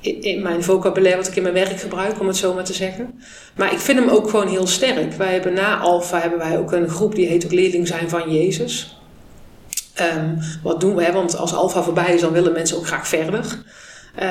in, 0.00 0.22
in, 0.22 0.42
mijn 0.42 0.62
vocabulaire 0.62 1.18
wat 1.18 1.28
ik 1.28 1.36
in 1.36 1.42
mijn 1.42 1.54
werk 1.54 1.80
gebruik, 1.80 2.20
om 2.20 2.26
het 2.26 2.36
zo 2.36 2.54
maar 2.54 2.64
te 2.64 2.72
zeggen. 2.72 3.22
Maar 3.56 3.72
ik 3.72 3.78
vind 3.78 3.98
hem 3.98 4.08
ook 4.08 4.30
gewoon 4.30 4.48
heel 4.48 4.66
sterk. 4.66 5.12
Wij 5.12 5.32
hebben 5.32 5.52
na 5.52 5.78
Alpha 5.78 6.20
hebben 6.20 6.38
wij 6.38 6.58
ook 6.58 6.72
een 6.72 6.88
groep 6.88 7.14
die 7.14 7.26
heet 7.26 7.44
ook 7.44 7.52
Leerling 7.52 7.86
zijn 7.86 8.08
van 8.08 8.32
Jezus. 8.32 8.99
Um, 10.00 10.38
wat 10.62 10.80
doen 10.80 10.94
we? 10.94 11.12
Want 11.12 11.36
als 11.36 11.54
Alpha 11.54 11.82
voorbij 11.82 12.14
is, 12.14 12.20
dan 12.20 12.32
willen 12.32 12.52
mensen 12.52 12.76
ook 12.76 12.86
graag 12.86 13.08
verder. 13.08 13.44
Uh, 14.22 14.28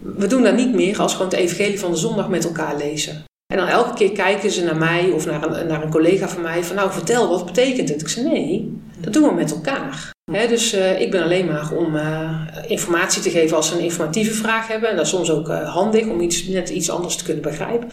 we 0.00 0.26
doen 0.26 0.42
dat 0.42 0.54
niet 0.54 0.74
meer 0.74 1.00
als 1.00 1.12
gewoon 1.12 1.30
het 1.30 1.38
evangelie 1.38 1.80
van 1.80 1.90
de 1.90 1.96
zondag 1.96 2.28
met 2.28 2.44
elkaar 2.44 2.76
lezen. 2.76 3.24
En 3.52 3.56
dan 3.56 3.66
elke 3.66 3.94
keer 3.94 4.12
kijken 4.12 4.50
ze 4.50 4.64
naar 4.64 4.76
mij 4.76 5.10
of 5.10 5.26
naar 5.26 5.42
een, 5.42 5.66
naar 5.66 5.82
een 5.82 5.90
collega 5.90 6.28
van 6.28 6.42
mij 6.42 6.64
van 6.64 6.76
nou 6.76 6.92
vertel, 6.92 7.28
wat 7.28 7.46
betekent 7.46 7.88
het? 7.88 8.00
Ik 8.00 8.08
zeg 8.08 8.24
nee, 8.24 8.80
dat 8.98 9.12
doen 9.12 9.28
we 9.28 9.34
met 9.34 9.50
elkaar. 9.50 10.10
dus 10.24 10.74
uh, 10.74 11.00
ik 11.00 11.10
ben 11.10 11.22
alleen 11.22 11.46
maar 11.46 11.72
om 11.72 11.94
uh, 11.94 12.40
informatie 12.66 13.22
te 13.22 13.30
geven 13.30 13.56
als 13.56 13.68
ze 13.68 13.74
een 13.74 13.84
informatieve 13.84 14.34
vraag 14.34 14.68
hebben. 14.68 14.90
En 14.90 14.96
dat 14.96 15.04
is 15.04 15.10
soms 15.10 15.30
ook 15.30 15.48
uh, 15.48 15.74
handig 15.74 16.06
om 16.06 16.20
iets, 16.20 16.46
net 16.46 16.68
iets 16.68 16.90
anders 16.90 17.16
te 17.16 17.24
kunnen 17.24 17.42
begrijpen. 17.42 17.88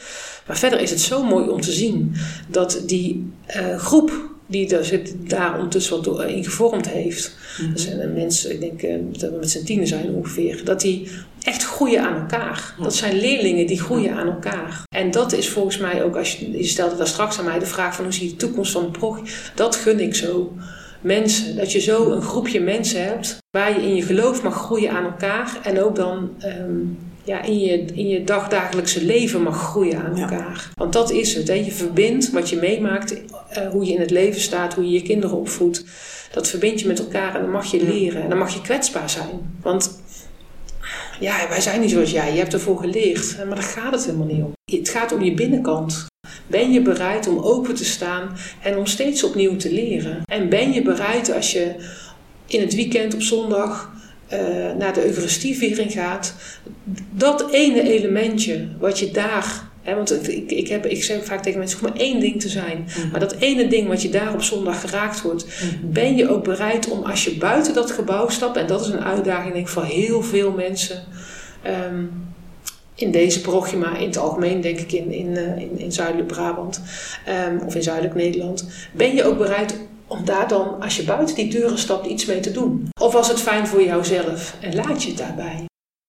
Maar 0.47 0.57
verder 0.57 0.79
is 0.79 0.89
het 0.89 1.01
zo 1.01 1.23
mooi 1.23 1.47
om 1.47 1.61
te 1.61 1.71
zien 1.71 2.15
dat 2.47 2.81
die 2.85 3.33
groep 3.77 4.11
die 4.47 4.75
er 4.75 4.85
zit, 4.85 5.15
daar 5.17 5.53
ondertussen 5.55 6.03
wat 6.03 6.23
in 6.23 6.43
gevormd 6.43 6.89
heeft. 6.89 7.35
Mm 7.61 7.69
Dat 7.69 7.79
zijn 7.79 8.13
mensen, 8.13 8.51
ik 8.51 8.59
denk 8.59 9.19
dat 9.19 9.31
we 9.31 9.37
met 9.37 9.51
z'n 9.51 9.63
tienen 9.63 9.87
zijn 9.87 10.09
ongeveer. 10.09 10.61
Dat 10.63 10.81
die 10.81 11.09
echt 11.41 11.63
groeien 11.63 12.01
aan 12.01 12.21
elkaar. 12.21 12.75
Dat 12.81 12.95
zijn 12.95 13.19
leerlingen 13.19 13.67
die 13.67 13.79
groeien 13.79 14.13
aan 14.13 14.27
elkaar. 14.27 14.83
En 14.95 15.11
dat 15.11 15.33
is 15.33 15.49
volgens 15.49 15.77
mij 15.77 16.03
ook, 16.03 16.15
als 16.15 16.35
je, 16.35 16.51
je 16.51 16.63
stelde 16.63 16.95
daar 16.95 17.07
straks 17.07 17.39
aan 17.39 17.45
mij 17.45 17.59
de 17.59 17.65
vraag 17.65 17.95
van 17.95 18.03
hoe 18.03 18.13
zie 18.13 18.25
je 18.25 18.31
de 18.31 18.37
toekomst 18.37 18.71
van 18.71 18.83
de 18.83 18.91
prog. 18.99 19.19
Dat 19.55 19.75
gun 19.75 19.99
ik 19.99 20.15
zo 20.15 20.53
mensen. 21.01 21.55
Dat 21.55 21.71
je 21.71 21.79
zo 21.79 22.11
een 22.11 22.21
groepje 22.21 22.59
mensen 22.59 23.03
hebt 23.03 23.37
waar 23.51 23.79
je 23.79 23.87
in 23.87 23.95
je 23.95 24.01
geloof 24.01 24.43
mag 24.43 24.55
groeien 24.55 24.91
aan 24.91 25.03
elkaar. 25.03 25.59
En 25.63 25.81
ook 25.81 25.95
dan 25.95 26.29
um, 26.45 26.97
ja, 27.25 27.41
in, 27.41 27.59
je, 27.59 27.85
in 27.93 28.07
je 28.07 28.23
dagdagelijkse 28.23 29.05
leven 29.05 29.41
mag 29.41 29.57
groeien 29.57 30.03
aan 30.03 30.17
elkaar. 30.17 30.69
Want 30.75 30.93
dat 30.93 31.11
is 31.11 31.35
het. 31.35 31.47
Hè? 31.47 31.53
Je 31.53 31.71
verbindt 31.71 32.31
wat 32.31 32.49
je 32.49 32.55
meemaakt, 32.55 33.13
uh, 33.13 33.69
hoe 33.71 33.85
je 33.85 33.93
in 33.93 33.99
het 33.99 34.11
leven 34.11 34.41
staat, 34.41 34.73
hoe 34.73 34.85
je 34.85 34.91
je 34.91 35.01
kinderen 35.01 35.37
opvoedt. 35.37 35.85
Dat 36.31 36.47
verbind 36.47 36.79
je 36.79 36.87
met 36.87 36.99
elkaar 36.99 37.35
en 37.35 37.41
dan 37.41 37.51
mag 37.51 37.71
je 37.71 37.83
leren. 37.83 38.21
En 38.21 38.29
dan 38.29 38.37
mag 38.37 38.53
je 38.53 38.61
kwetsbaar 38.61 39.09
zijn. 39.09 39.57
Want 39.61 39.99
ja, 41.19 41.47
wij 41.49 41.61
zijn 41.61 41.81
niet 41.81 41.91
zoals 41.91 42.11
jij, 42.11 42.31
je 42.31 42.39
hebt 42.39 42.53
ervoor 42.53 42.79
geleerd. 42.79 43.35
Maar 43.37 43.55
daar 43.55 43.63
gaat 43.63 43.91
het 43.91 44.05
helemaal 44.05 44.27
niet 44.27 44.43
om. 44.43 44.53
Het 44.71 44.89
gaat 44.89 45.13
om 45.13 45.21
je 45.21 45.33
binnenkant. 45.33 46.05
Ben 46.47 46.71
je 46.71 46.81
bereid 46.81 47.27
om 47.27 47.39
open 47.39 47.75
te 47.75 47.85
staan 47.85 48.37
en 48.61 48.77
om 48.77 48.85
steeds 48.85 49.23
opnieuw 49.23 49.55
te 49.55 49.73
leren? 49.73 50.21
En 50.25 50.49
ben 50.49 50.73
je 50.73 50.81
bereid 50.81 51.33
als 51.33 51.51
je 51.51 51.75
in 52.45 52.61
het 52.61 52.75
weekend 52.75 53.13
op 53.13 53.21
zondag 53.21 53.93
uh, 54.33 54.39
naar 54.77 54.93
de 54.93 55.05
Eucharistieviering 55.05 55.91
gaat, 55.91 56.33
dat 57.11 57.51
ene 57.51 57.81
elementje 57.81 58.67
wat 58.79 58.99
je 58.99 59.11
daar 59.11 59.73
want 59.93 60.27
ik, 60.27 60.51
ik, 60.51 60.67
heb, 60.67 60.85
ik 60.85 61.03
zeg 61.03 61.25
vaak 61.25 61.43
tegen 61.43 61.59
mensen, 61.59 61.77
het 61.77 61.87
hoeft 61.87 61.99
maar 61.99 62.07
één 62.07 62.19
ding 62.19 62.41
te 62.41 62.49
zijn. 62.49 62.87
Mhm. 62.87 63.09
Maar 63.11 63.19
dat 63.19 63.35
ene 63.35 63.67
ding 63.67 63.87
wat 63.87 64.01
je 64.01 64.09
daar 64.09 64.33
op 64.33 64.41
zondag 64.41 64.81
geraakt 64.81 65.21
wordt, 65.21 65.45
mhm. 65.45 65.91
ben 65.91 66.15
je 66.15 66.29
ook 66.29 66.43
bereid 66.43 66.89
om 66.89 67.03
als 67.03 67.23
je 67.23 67.37
buiten 67.37 67.73
dat 67.73 67.91
gebouw 67.91 68.29
stapt, 68.29 68.57
en 68.57 68.67
dat 68.67 68.81
is 68.81 68.87
een 68.87 69.03
uitdaging 69.03 69.53
denk 69.53 69.65
ik 69.65 69.71
voor 69.71 69.83
heel 69.83 70.21
veel 70.21 70.51
mensen 70.51 71.03
um, 71.67 72.11
in 72.95 73.11
deze 73.11 73.41
parochie, 73.41 73.77
maar 73.77 74.01
in 74.01 74.07
het 74.07 74.17
algemeen 74.17 74.61
denk 74.61 74.79
ik 74.79 74.91
in, 74.91 75.11
in, 75.11 75.27
uh, 75.27 75.57
in, 75.57 75.79
in 75.79 75.91
Zuidelijk 75.91 76.27
Brabant 76.27 76.81
um, 77.49 77.59
of 77.65 77.75
in 77.75 77.83
Zuidelijk 77.83 78.15
Nederland, 78.15 78.67
ben 78.91 79.15
je 79.15 79.23
ook 79.23 79.37
bereid 79.37 79.75
om 80.07 80.25
daar 80.25 80.47
dan, 80.47 80.81
als 80.81 80.95
je 80.95 81.03
buiten 81.03 81.35
die 81.35 81.49
deuren 81.49 81.77
stapt, 81.77 82.05
iets 82.05 82.25
mee 82.25 82.39
te 82.39 82.51
doen? 82.51 82.89
Of 83.01 83.13
was 83.13 83.27
het 83.27 83.39
fijn 83.39 83.67
voor 83.67 83.83
jouzelf 83.83 84.55
en 84.61 84.75
laat 84.75 85.03
je 85.03 85.09
het 85.09 85.17
daarbij? 85.17 85.65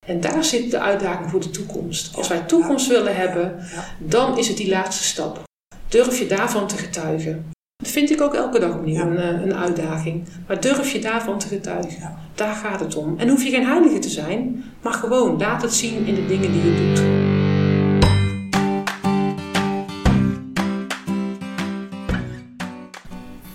En 0.06 0.20
daar 0.20 0.44
zit 0.44 0.70
de 0.70 0.80
uitdaging 0.80 1.30
voor 1.30 1.40
de 1.40 1.50
toekomst. 1.50 2.16
Als 2.16 2.28
wij 2.28 2.40
toekomst 2.40 2.88
willen 2.88 3.16
hebben, 3.16 3.58
dan 3.98 4.38
is 4.38 4.48
het 4.48 4.56
die 4.56 4.68
laatste 4.68 5.04
stap. 5.04 5.42
Durf 5.88 6.18
je 6.18 6.26
daarvan 6.26 6.66
te 6.66 6.76
getuigen? 6.76 7.50
Dat 7.76 7.90
vind 7.90 8.10
ik 8.10 8.20
ook 8.20 8.34
elke 8.34 8.58
dag 8.58 8.74
opnieuw 8.74 9.00
een, 9.00 9.16
eh, 9.16 9.42
een, 9.42 9.54
uitdaging. 9.54 10.24
Maar 10.46 10.60
durf 10.60 10.92
je 10.92 10.98
daarvan 10.98 11.38
te 11.38 11.48
getuigen? 11.48 12.16
Daar 12.34 12.54
gaat 12.54 12.80
het 12.80 12.96
om. 12.96 13.18
En 13.18 13.28
hoef 13.28 13.44
je 13.44 13.50
geen 13.50 13.66
heilige 13.66 13.98
te 13.98 14.08
zijn, 14.08 14.64
maar 14.82 14.92
gewoon 14.92 15.38
laat 15.38 15.62
het 15.62 15.74
zien 15.74 16.06
in 16.06 16.14
de 16.14 16.26
dingen 16.26 16.52
die 16.52 16.62
je 16.64 16.94
doet. 16.94 17.35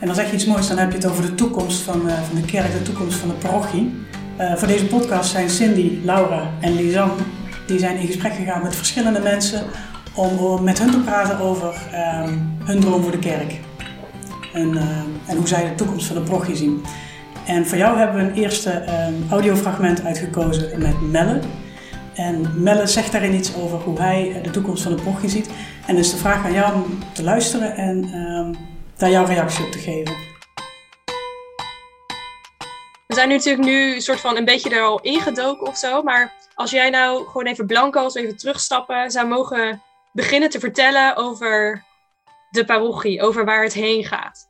En 0.02 0.08
dan 0.08 0.16
zeg 0.16 0.28
je 0.30 0.34
iets 0.34 0.46
moois, 0.46 0.68
dan 0.68 0.78
heb 0.78 0.92
je 0.92 0.98
het 0.98 1.06
over 1.06 1.24
de 1.24 1.36
toekomst 1.36 1.82
van, 1.82 2.08
uh, 2.08 2.14
van 2.22 2.36
de 2.36 2.46
kerk, 2.46 2.72
de 2.72 2.82
toekomst 2.82 3.18
van 3.18 3.30
de 3.30 3.36
parochie. 3.36 3.94
Uh, 4.40 4.56
voor 4.56 4.68
deze 4.68 4.86
podcast 4.86 5.32
zijn 5.32 5.50
Cindy, 5.50 6.00
Laura 6.04 6.50
en 6.60 6.76
Lisanne, 6.76 7.14
die 7.68 7.80
zijn 7.80 7.98
in 7.98 8.08
gesprek 8.08 8.34
gegaan 8.34 8.64
met 8.64 8.76
verschillende 8.76 9.20
mensen 9.20 9.64
om, 10.14 10.64
met 10.64 10.80
hun 10.80 10.92
te 10.92 11.00
praten 11.00 11.40
over 11.40 11.74
um, 12.26 12.58
hun 12.64 12.80
droom 12.80 13.02
voor 13.02 13.12
de 13.12 13.20
kerk. 13.20 13.60
En, 14.54 14.74
uh, 14.74 14.82
en, 15.26 15.38
hoe 15.38 15.48
zij 15.48 15.64
de 15.64 15.76
toekomst 15.76 16.08
van 16.08 16.16
de 16.16 16.22
prochie 16.22 16.56
zien. 16.56 16.84
En 17.46 17.68
voor 17.68 17.78
jou 17.78 17.98
hebben 17.98 18.16
we 18.16 18.30
een 18.30 18.36
eerste 18.36 18.84
um, 19.08 19.26
audiofragment 19.30 20.04
uitgekozen 20.04 20.80
met 20.80 21.02
Melle. 21.02 21.40
En 22.14 22.64
Melle 22.64 22.88
zegt 22.88 23.12
daarin 23.12 23.34
iets 23.34 23.56
over 23.56 23.78
hoe 23.78 24.00
hij 24.00 24.40
de 24.44 24.50
toekomst 24.50 24.84
van 24.84 24.96
de 24.96 25.02
prochie 25.02 25.30
ziet. 25.30 25.50
En 25.88 25.96
dus 25.96 26.12
de 26.12 26.18
vraag 26.18 26.46
aan 26.46 26.54
jou 26.54 26.76
om 26.76 27.00
te 27.12 27.24
luisteren 27.24 27.76
en 27.76 28.14
um, 28.14 28.56
daar 29.02 29.10
jouw 29.10 29.26
reactie 29.26 29.66
op 29.66 29.72
te 29.72 29.80
geven. 29.80 30.16
We 33.08 33.14
zijn 33.18 33.28
nu 33.28 33.36
natuurlijk 33.36 33.66
nu 33.66 33.96
een 33.96 34.02
soort 34.02 34.20
van 34.20 34.38
een 34.38 34.46
beetje 34.46 34.70
er 34.70 34.82
al 34.82 35.02
ingedoken 35.02 35.68
of 35.68 35.78
zo. 35.78 36.04
Maar 36.04 36.34
als 36.56 36.72
jij 36.72 36.90
nou 36.90 37.26
gewoon 37.26 37.46
even 37.46 37.66
blanco, 37.66 38.00
als 38.00 38.16
even 38.16 38.38
terugstappen, 38.38 39.12
zou 39.12 39.28
mogen 39.28 39.82
beginnen 40.12 40.50
te 40.50 40.60
vertellen 40.60 41.16
over 41.16 41.84
de 42.50 42.66
parochie, 42.66 43.22
over 43.22 43.46
waar 43.46 43.64
het 43.64 43.74
heen 43.74 44.06
gaat. 44.06 44.48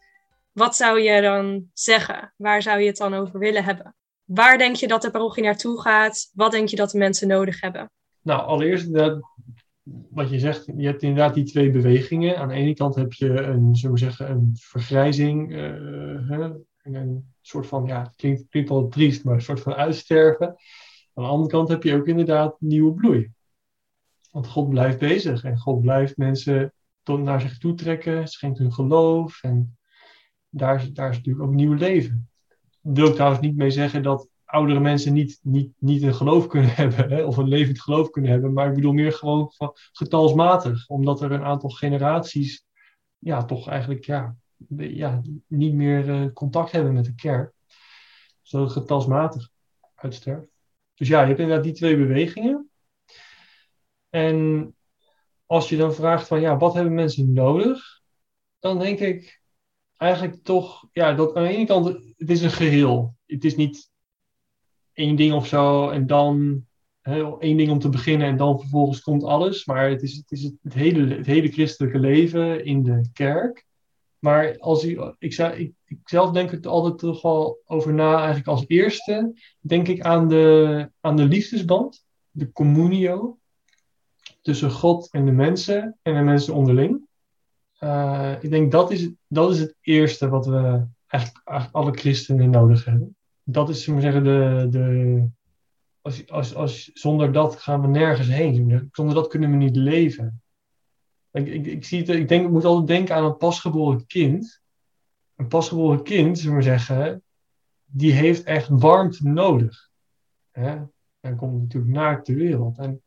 Wat 0.52 0.76
zou 0.76 1.00
je 1.00 1.22
dan 1.22 1.70
zeggen? 1.74 2.34
Waar 2.38 2.62
zou 2.62 2.80
je 2.80 2.88
het 2.88 2.98
dan 2.98 3.14
over 3.14 3.40
willen 3.40 3.64
hebben? 3.64 3.96
Waar 4.26 4.58
denk 4.58 4.76
je 4.76 4.88
dat 4.88 5.02
de 5.02 5.12
parochie 5.12 5.44
naartoe 5.44 5.82
gaat? 5.82 6.30
Wat 6.34 6.52
denk 6.52 6.70
je 6.70 6.76
dat 6.76 6.92
de 6.92 6.98
mensen 6.98 7.28
nodig 7.28 7.62
hebben? 7.62 7.92
Nou, 8.22 8.42
allereerst 8.42 8.94
dat, 8.94 9.20
wat 10.10 10.30
je 10.30 10.40
zegt, 10.40 10.66
je 10.66 10.86
hebt 10.86 11.02
inderdaad 11.02 11.34
die 11.34 11.44
twee 11.44 11.72
bewegingen. 11.72 12.38
Aan 12.38 12.48
de 12.48 12.54
ene 12.54 12.74
kant 12.74 12.96
heb 12.96 13.14
je 13.14 13.30
een, 13.42 13.76
zullen 13.76 13.96
we 13.96 14.02
zeggen, 14.02 14.32
een 14.32 14.52
vergrijzing, 14.60 15.52
uh, 15.52 16.50
een 16.82 17.34
soort 17.42 17.68
van, 17.68 17.86
ja, 17.86 18.02
het 18.02 18.16
klinkt, 18.16 18.48
klinkt 18.50 18.92
triest, 18.92 19.24
maar 19.24 19.34
een 19.34 19.42
soort 19.42 19.62
van 19.62 19.74
uitsterven. 19.74 20.48
Aan 21.14 21.24
de 21.24 21.30
andere 21.30 21.50
kant 21.50 21.70
heb 21.70 21.84
je 21.84 21.96
ook 21.96 22.08
inderdaad 22.08 22.56
nieuwe 22.60 22.94
bloei. 22.94 23.32
Want 24.32 24.48
God 24.48 24.70
blijft 24.70 25.00
bezig 25.00 25.44
en 25.44 25.58
God 25.58 25.82
blijft 25.82 26.18
mensen 26.18 26.74
tot 27.04 27.20
naar 27.20 27.42
zich 27.42 27.58
toe 27.58 27.74
trekken, 27.74 28.28
schenkt 28.28 28.58
hun 28.58 28.74
geloof 28.74 29.44
en 29.44 29.78
daar, 30.50 30.88
daar 30.94 31.10
is 31.10 31.16
natuurlijk 31.16 31.46
ook 31.46 31.54
nieuw 31.54 31.74
leven. 31.74 32.30
Daar 32.82 32.94
wil 32.94 33.08
ik 33.08 33.14
trouwens 33.14 33.42
niet 33.42 33.56
mee 33.56 33.72
zeggen 33.72 34.04
dat 34.04 34.30
oudere 34.52 34.80
mensen 34.80 35.14
niet, 35.14 35.40
niet, 35.42 35.74
niet 35.78 36.02
een 36.02 36.16
geloof 36.16 36.48
kunnen 36.48 36.76
hebben 36.82 37.10
hè, 37.10 37.24
of 37.24 37.38
een 37.38 37.48
levend 37.48 37.82
geloof 37.82 38.10
kunnen 38.10 38.32
hebben, 38.32 38.54
maar 38.54 38.68
ik 38.68 38.76
bedoel 38.76 38.94
meer 38.94 39.14
gewoon 39.14 39.54
getalsmatig, 39.92 40.88
omdat 40.88 41.22
er 41.22 41.32
een 41.32 41.44
aantal 41.44 41.70
generaties 41.70 42.66
ja, 43.18 43.46
toch 43.46 43.68
eigenlijk 43.68 44.06
ja, 44.06 44.36
ja, 44.78 45.22
niet 45.48 45.74
meer 45.74 46.10
uh, 46.10 46.34
contact 46.34 46.72
hebben 46.72 46.94
met 46.94 47.06
de 47.06 47.16
kerk. 47.16 47.54
Zo 48.42 48.68
getalsmatig 48.68 49.50
uitsterft. 49.96 50.50
Dus 50.94 51.08
ja, 51.08 51.22
je 51.22 51.28
hebt 51.28 51.40
inderdaad 51.40 51.64
die 51.64 51.74
twee 51.74 51.98
bewegingen. 51.98 52.70
En 54.10 54.76
als 55.46 55.70
je 55.70 55.78
dan 55.78 55.94
vraagt 55.94 56.28
van 56.28 56.42
ja, 56.42 56.58
wat 56.58 56.74
hebben 56.74 56.94
mensen 56.94 57.34
nodig? 57.34 58.02
Dan 58.60 58.80
denk 58.80 59.00
ik 59.00 59.42
eigenlijk 59.98 60.44
toch, 60.44 60.88
ja, 60.92 61.14
dat 61.14 61.36
aan 61.36 61.44
de 61.44 61.50
ene 61.50 61.66
kant, 61.66 61.86
het 62.18 62.30
is 62.30 62.42
een 62.42 62.52
geheel. 62.52 63.16
Het 63.26 63.46
is 63.46 63.56
niet 63.56 63.91
één 64.94 65.16
ding 65.16 65.34
of 65.34 65.48
zo 65.48 65.90
en 65.90 66.08
dan 66.08 66.66
hè, 67.02 67.40
één 67.40 67.58
ding 67.58 67.72
om 67.72 67.80
te 67.80 67.90
beginnen 67.90 68.28
en 68.28 68.38
dan 68.38 68.60
vervolgens 68.60 69.02
komt 69.02 69.24
alles. 69.24 69.66
Maar 69.66 69.90
het 69.90 70.02
is 70.02 70.16
het, 70.16 70.32
is 70.32 70.44
het, 70.44 70.74
hele, 70.74 71.16
het 71.16 71.26
hele 71.26 71.52
christelijke 71.52 72.00
leven 72.00 72.66
in 72.66 72.84
de 72.84 73.10
kerk. 73.14 73.66
Maar 74.20 74.58
als 74.58 74.84
ik, 74.84 75.16
ik, 75.20 75.34
zelf 76.06 76.32
denk 76.32 76.52
er 76.52 76.68
altijd 76.68 76.98
toch 76.98 77.22
wel 77.22 77.62
over 77.66 77.94
na, 77.94 78.16
eigenlijk 78.16 78.48
als 78.48 78.64
eerste, 78.68 79.34
denk 79.60 79.88
ik 79.88 80.02
aan 80.02 80.28
de, 80.28 80.90
aan 81.00 81.16
de 81.16 81.26
liefdesband, 81.26 82.06
de 82.30 82.52
communio, 82.52 83.40
tussen 84.42 84.72
God 84.72 85.12
en 85.12 85.26
de 85.26 85.32
mensen 85.32 85.98
en 86.02 86.14
de 86.14 86.22
mensen 86.22 86.54
onderling. 86.54 87.02
Uh, 87.80 88.34
ik 88.42 88.50
denk 88.50 88.72
dat 88.72 88.92
is, 88.92 89.10
dat 89.28 89.52
is 89.52 89.60
het 89.60 89.76
eerste 89.82 90.30
wat 90.30 90.46
we 90.46 90.88
eigenlijk, 91.08 91.48
eigenlijk 91.48 91.76
alle 91.76 91.92
christenen 91.92 92.50
nodig 92.50 92.86
hebben. 92.86 93.16
Dat 93.44 93.70
is, 93.70 93.86
we 93.86 94.02
zeggen, 94.02 94.24
de, 94.24 94.68
de, 94.70 95.30
als, 96.02 96.30
als, 96.30 96.56
als, 96.56 96.92
zonder 96.94 97.32
dat 97.32 97.56
gaan 97.56 97.82
we 97.82 97.88
nergens 97.88 98.28
heen. 98.28 98.90
Zonder 98.92 99.16
dat 99.16 99.28
kunnen 99.28 99.52
we 99.52 99.56
niet 99.56 99.76
leven. 99.76 100.42
Ik, 101.32 101.48
ik, 101.48 101.66
ik, 101.66 101.86
zie 101.86 102.00
het, 102.00 102.10
ik, 102.10 102.28
denk, 102.28 102.46
ik 102.46 102.52
moet 102.52 102.66
altijd 102.66 102.88
denken 102.88 103.16
aan 103.16 103.26
een 103.26 103.38
pasgeboren 103.38 104.06
kind. 104.06 104.62
Een 105.36 105.48
pasgeboren 105.48 106.04
kind, 106.04 106.40
zullen 106.40 106.58
we 106.58 106.64
zeggen, 106.64 107.24
die 107.86 108.12
heeft 108.12 108.44
echt 108.44 108.68
warmte 108.70 109.28
nodig. 109.28 109.90
Hè? 110.52 110.82
En 111.20 111.36
komt 111.36 111.62
natuurlijk 111.62 111.94
naakt 111.94 112.26
ter 112.26 112.36
wereld. 112.36 112.78
En 112.78 113.02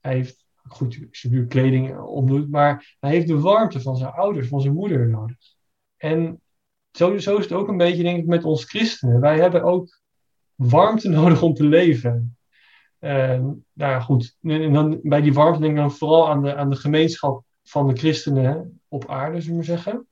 hij 0.00 0.14
heeft, 0.14 0.46
goed, 0.54 1.22
nu 1.22 1.46
kleding 1.46 1.98
omdoet, 1.98 2.50
maar 2.50 2.96
hij 3.00 3.10
heeft 3.10 3.26
de 3.26 3.40
warmte 3.40 3.80
van 3.80 3.96
zijn 3.96 4.12
ouders, 4.12 4.48
van 4.48 4.60
zijn 4.60 4.74
moeder 4.74 5.08
nodig. 5.08 5.38
En 5.96 6.40
zo, 6.98 7.14
is 7.14 7.24
het 7.24 7.52
ook 7.52 7.68
een 7.68 7.76
beetje, 7.76 8.02
denk 8.02 8.18
ik, 8.18 8.26
met 8.26 8.44
ons 8.44 8.64
christenen. 8.64 9.20
Wij 9.20 9.38
hebben 9.38 9.62
ook 9.62 10.00
warmte 10.54 11.08
nodig 11.18 11.42
om 11.42 11.54
te 11.54 11.64
leven. 11.64 12.36
Uh, 13.00 13.10
nou 13.40 13.62
ja, 13.72 14.00
goed. 14.00 14.36
En 14.42 14.72
dan, 14.72 15.00
bij 15.02 15.20
die 15.20 15.32
warmte 15.32 15.60
denk 15.60 15.72
ik 15.72 15.78
dan 15.78 15.92
vooral 15.92 16.28
aan 16.28 16.42
de, 16.42 16.54
aan 16.54 16.70
de 16.70 16.76
gemeenschap 16.76 17.44
van 17.62 17.88
de 17.88 17.96
christenen 17.96 18.80
op 18.88 19.08
aarde, 19.08 19.40
zullen 19.40 19.58
we 19.58 19.64
zeggen. 19.64 20.06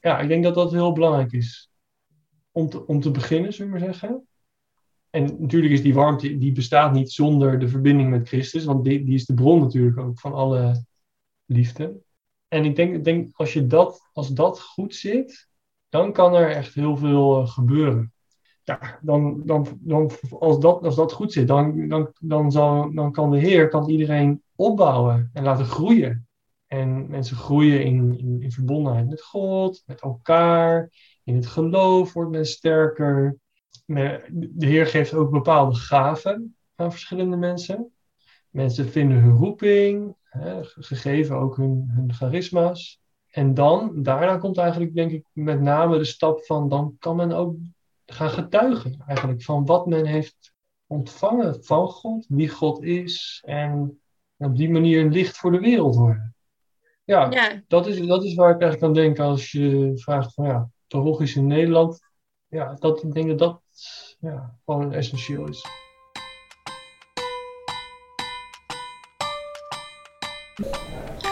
Ja, 0.00 0.18
ik 0.18 0.28
denk 0.28 0.44
dat 0.44 0.54
dat 0.54 0.72
heel 0.72 0.92
belangrijk 0.92 1.32
is. 1.32 1.70
Om 2.50 2.68
te, 2.68 2.86
om 2.86 3.00
te 3.00 3.10
beginnen, 3.10 3.52
zullen 3.52 3.72
we 3.72 3.78
zeggen. 3.78 4.26
En 5.10 5.36
natuurlijk 5.38 5.72
is 5.72 5.82
die 5.82 5.94
warmte, 5.94 6.38
die 6.38 6.52
bestaat 6.52 6.92
niet 6.92 7.12
zonder 7.12 7.58
de 7.58 7.68
verbinding 7.68 8.10
met 8.10 8.28
Christus, 8.28 8.64
want 8.64 8.84
die, 8.84 9.04
die 9.04 9.14
is 9.14 9.26
de 9.26 9.34
bron 9.34 9.60
natuurlijk 9.60 9.98
ook 9.98 10.20
van 10.20 10.32
alle 10.32 10.84
liefde. 11.44 12.02
En 12.48 12.64
ik 12.64 12.76
denk, 12.76 13.04
denk 13.04 13.30
als, 13.32 13.52
je 13.52 13.66
dat, 13.66 14.08
als 14.12 14.28
dat 14.28 14.60
goed 14.60 14.94
zit, 14.94 15.48
dan 15.94 16.12
kan 16.12 16.34
er 16.34 16.50
echt 16.50 16.74
heel 16.74 16.96
veel 16.96 17.40
uh, 17.40 17.48
gebeuren. 17.48 18.12
Ja, 18.62 18.98
dan, 19.02 19.42
dan, 19.44 19.78
dan, 19.80 20.10
als, 20.38 20.58
dat, 20.58 20.82
als 20.82 20.96
dat 20.96 21.12
goed 21.12 21.32
zit, 21.32 21.48
dan, 21.48 21.88
dan, 21.88 22.12
dan, 22.20 22.52
zal, 22.52 22.94
dan 22.94 23.12
kan 23.12 23.30
de 23.30 23.38
Heer 23.38 23.68
kan 23.68 23.88
iedereen 23.90 24.42
opbouwen 24.54 25.30
en 25.32 25.42
laten 25.42 25.64
groeien. 25.64 26.28
En 26.66 27.10
mensen 27.10 27.36
groeien 27.36 27.84
in, 27.84 28.18
in, 28.18 28.42
in 28.42 28.52
verbondenheid 28.52 29.08
met 29.08 29.22
God, 29.22 29.82
met 29.86 30.00
elkaar. 30.00 30.90
In 31.24 31.34
het 31.34 31.46
geloof 31.46 32.12
wordt 32.12 32.30
men 32.30 32.46
sterker. 32.46 33.38
De 33.86 34.66
Heer 34.66 34.86
geeft 34.86 35.14
ook 35.14 35.30
bepaalde 35.30 35.74
gaven 35.74 36.56
aan 36.74 36.90
verschillende 36.90 37.36
mensen. 37.36 37.92
Mensen 38.50 38.88
vinden 38.88 39.18
hun 39.18 39.36
roeping, 39.36 40.16
hè, 40.22 40.64
gegeven 40.64 41.36
ook 41.36 41.56
hun, 41.56 41.90
hun 41.94 42.12
charisma's. 42.12 43.02
En 43.34 43.54
dan, 43.54 44.02
daarna 44.02 44.36
komt 44.36 44.58
eigenlijk 44.58 44.94
denk 44.94 45.10
ik 45.10 45.24
met 45.32 45.60
name 45.60 45.98
de 45.98 46.04
stap 46.04 46.44
van, 46.44 46.68
dan 46.68 46.96
kan 46.98 47.16
men 47.16 47.32
ook 47.32 47.56
gaan 48.06 48.30
getuigen 48.30 49.02
eigenlijk 49.06 49.42
van 49.42 49.66
wat 49.66 49.86
men 49.86 50.06
heeft 50.06 50.52
ontvangen 50.86 51.64
van 51.64 51.88
God, 51.88 52.26
wie 52.28 52.48
God 52.48 52.82
is 52.82 53.42
en 53.46 54.00
op 54.36 54.56
die 54.56 54.70
manier 54.70 55.00
een 55.00 55.12
licht 55.12 55.36
voor 55.36 55.52
de 55.52 55.58
wereld 55.58 55.94
worden. 55.96 56.34
Ja, 57.04 57.30
Ja. 57.30 57.62
Dat, 57.66 57.86
is, 57.86 58.06
dat 58.06 58.24
is 58.24 58.34
waar 58.34 58.54
ik 58.54 58.60
eigenlijk 58.60 58.82
aan 58.82 59.02
denk 59.02 59.18
als 59.18 59.50
je 59.50 59.92
vraagt 59.94 60.34
van 60.34 60.46
ja, 60.46 60.68
parochies 60.88 61.36
in 61.36 61.46
Nederland. 61.46 62.00
Ja, 62.46 62.74
dat, 62.74 63.02
ik 63.02 63.12
denk 63.12 63.28
dat 63.28 63.38
dat 63.38 63.60
ja, 64.18 64.58
gewoon 64.64 64.92
essentieel 64.92 65.48
is. 65.48 65.66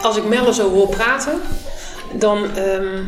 Als 0.02 0.16
ik 0.16 0.28
Melle 0.28 0.54
zo 0.54 0.70
hoor 0.70 0.88
praten, 0.88 1.40
dan 2.18 2.56
ehm, 2.56 3.04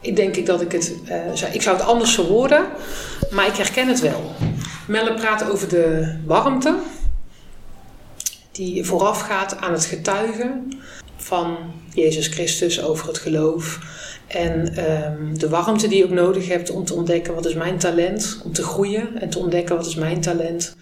ik 0.00 0.16
denk 0.16 0.36
ik 0.36 0.46
dat 0.46 0.60
ik 0.60 0.72
het, 0.72 0.94
eh, 1.04 1.54
ik 1.54 1.62
zou 1.62 1.76
het 1.76 1.86
anders 1.86 2.14
verwoorden, 2.14 2.66
maar 3.30 3.46
ik 3.46 3.56
herken 3.56 3.88
het 3.88 4.00
wel. 4.00 4.32
Melle 4.86 5.14
praat 5.14 5.50
over 5.50 5.68
de 5.68 6.16
warmte 6.26 6.76
die 8.52 8.84
voorafgaat 8.84 9.56
aan 9.56 9.72
het 9.72 9.84
getuigen 9.84 10.80
van 11.16 11.56
Jezus 11.94 12.26
Christus 12.26 12.82
over 12.82 13.06
het 13.06 13.18
geloof. 13.18 13.78
En 14.26 14.76
ehm, 14.76 15.34
de 15.34 15.48
warmte 15.48 15.88
die 15.88 15.98
je 15.98 16.04
ook 16.04 16.10
nodig 16.10 16.48
hebt 16.48 16.70
om 16.70 16.84
te 16.84 16.94
ontdekken 16.94 17.34
wat 17.34 17.46
is 17.46 17.54
mijn 17.54 17.78
talent, 17.78 18.40
om 18.44 18.52
te 18.52 18.62
groeien 18.62 19.20
en 19.20 19.28
te 19.30 19.38
ontdekken 19.38 19.76
wat 19.76 19.86
is 19.86 19.94
mijn 19.94 20.20
talent, 20.20 20.76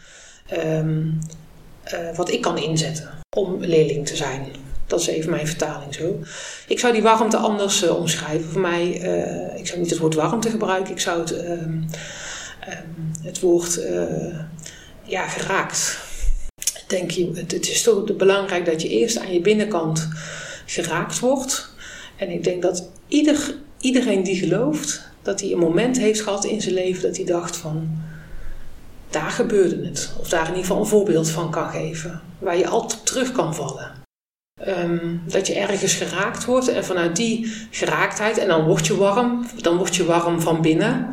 eh, 0.47 2.17
wat 2.17 2.31
ik 2.31 2.41
kan 2.41 2.59
inzetten 2.59 3.11
om 3.37 3.57
leerling 3.65 4.07
te 4.07 4.17
zijn. 4.17 4.47
Dat 4.87 5.01
is 5.01 5.07
even 5.07 5.31
mijn 5.31 5.47
vertaling 5.47 5.95
zo. 5.95 6.19
Ik 6.67 6.79
zou 6.79 6.93
die 6.93 7.03
warmte 7.03 7.37
anders 7.37 7.83
eh, 7.83 7.97
omschrijven. 7.97 8.51
Voor 8.51 8.61
mij, 8.61 9.01
eh, 9.01 9.59
ik 9.59 9.67
zou 9.67 9.81
niet 9.81 9.91
het 9.91 9.99
woord 9.99 10.15
warmte 10.15 10.51
gebruiken, 10.51 10.93
ik 10.93 11.01
zou 11.01 11.21
het, 11.21 11.37
ehm, 11.37 11.83
ehm, 12.61 12.87
het 13.23 13.41
woord 13.41 13.79
eh, 13.79 14.39
ja, 15.03 15.29
geraakt. 15.29 15.99
Denk 16.87 17.11
je, 17.11 17.31
het, 17.35 17.69
is 17.69 17.83
toch 17.83 18.17
belangrijk 18.17 18.65
dat 18.65 18.83
je 18.83 18.89
eerst 18.89 19.19
aan 19.19 19.33
je 19.33 19.41
binnenkant 19.41 20.09
geraakt 20.67 21.19
wordt. 21.19 21.75
En 22.17 22.31
ik 22.31 22.45
denk 22.45 22.63
dat 22.63 22.89
ieder, 23.09 23.55
iedereen 23.81 24.23
die 24.23 24.37
gelooft, 24.37 25.09
dat 25.23 25.41
hij 25.41 25.53
een 25.53 25.59
moment 25.59 25.99
heeft 25.99 26.21
gehad 26.21 26.45
in 26.45 26.61
zijn 26.61 26.75
leven 26.75 27.03
dat 27.03 27.17
hij 27.17 27.25
dacht 27.25 27.57
van, 27.57 27.99
daar 29.11 29.31
gebeurde 29.31 29.87
het. 29.87 30.13
Of 30.21 30.29
daar 30.29 30.43
in 30.43 30.49
ieder 30.49 30.65
geval 30.65 30.81
een 30.81 30.87
voorbeeld 30.87 31.29
van 31.29 31.51
kan 31.51 31.71
geven, 31.71 32.23
waar 32.39 32.57
je 32.57 32.69
altijd 32.69 33.01
op 33.01 33.07
terug 33.07 33.33
kan 33.33 33.55
vallen. 33.55 34.06
Ehm, 34.65 35.17
dat 35.27 35.47
je 35.47 35.55
ergens 35.55 35.95
geraakt 35.95 36.45
wordt 36.45 36.69
en 36.69 36.85
vanuit 36.85 37.17
die 37.17 37.53
geraaktheid, 37.71 38.39
en 38.39 38.49
dan 38.49 38.65
word 38.65 38.87
je 38.87 38.97
warm, 38.97 39.47
dan 39.57 39.77
word 39.77 39.97
je 39.97 40.05
warm 40.05 40.41
van 40.41 40.63
binnen. 40.63 41.09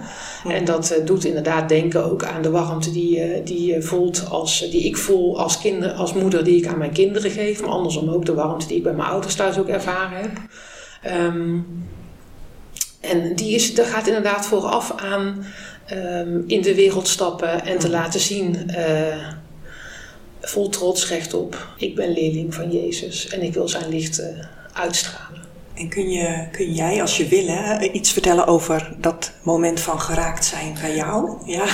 En 0.47 0.65
dat 0.65 0.91
eh, 0.91 1.05
doet 1.05 1.25
inderdaad 1.25 1.69
denken 1.69 2.03
ook 2.11 2.23
aan 2.23 2.41
de 2.41 2.49
warmte 2.49 2.91
die, 2.91 3.15
je- 3.15 3.41
die 3.43 3.65
je 3.73 3.81
voelt 3.81 4.29
als, 4.29 4.59
die 4.71 4.83
ik 4.83 4.97
voel 4.97 5.39
als, 5.39 5.59
kinder, 5.59 5.91
als 5.91 6.13
moeder 6.13 6.43
die 6.43 6.57
ik 6.57 6.67
aan 6.67 6.77
mijn 6.77 6.91
kinderen 6.91 7.31
geef. 7.31 7.61
Maar 7.61 7.69
andersom 7.69 8.09
ook 8.09 8.25
de 8.25 8.33
warmte 8.33 8.67
die 8.67 8.77
ik 8.77 8.83
bij 8.83 8.93
mijn 8.93 9.09
ouders 9.09 9.35
thuis 9.35 9.57
ook 9.57 9.67
ervaren 9.67 10.17
heb. 10.17 10.31
Ehm, 11.01 11.57
en 13.01 13.35
die 13.35 13.55
is, 13.55 13.75
dat 13.75 13.85
gaat 13.87 14.07
inderdaad 14.07 14.45
vooraf 14.45 14.93
aan 14.95 15.45
ehm, 15.85 16.41
in 16.47 16.61
de 16.61 16.75
wereld 16.75 17.07
stappen 17.07 17.65
en 17.65 17.79
te 17.79 17.89
laten 17.89 18.19
zien, 18.19 18.69
eh, 18.69 19.27
vol 20.45 20.69
trots 20.69 21.09
rechtop, 21.09 21.67
ik 21.77 21.95
ben 21.95 22.13
leerling 22.13 22.53
van 22.53 22.71
Jezus 22.71 23.27
en 23.27 23.41
ik 23.41 23.53
wil 23.53 23.67
zijn 23.67 23.89
licht 23.89 24.19
eh, 24.19 24.27
uitstralen. 24.73 25.41
En 25.73 25.89
kun, 25.89 26.09
je, 26.09 26.47
kun 26.51 26.73
jij, 26.73 27.01
als 27.01 27.17
je 27.17 27.27
wil, 27.27 27.47
hè, 27.47 27.89
iets 27.91 28.11
vertellen 28.11 28.47
over 28.47 28.93
dat 28.97 29.31
moment 29.43 29.79
van 29.79 29.99
geraakt 30.01 30.45
zijn 30.45 30.77
bij 30.81 30.95
jou? 30.95 31.37
Ja, 31.45 31.65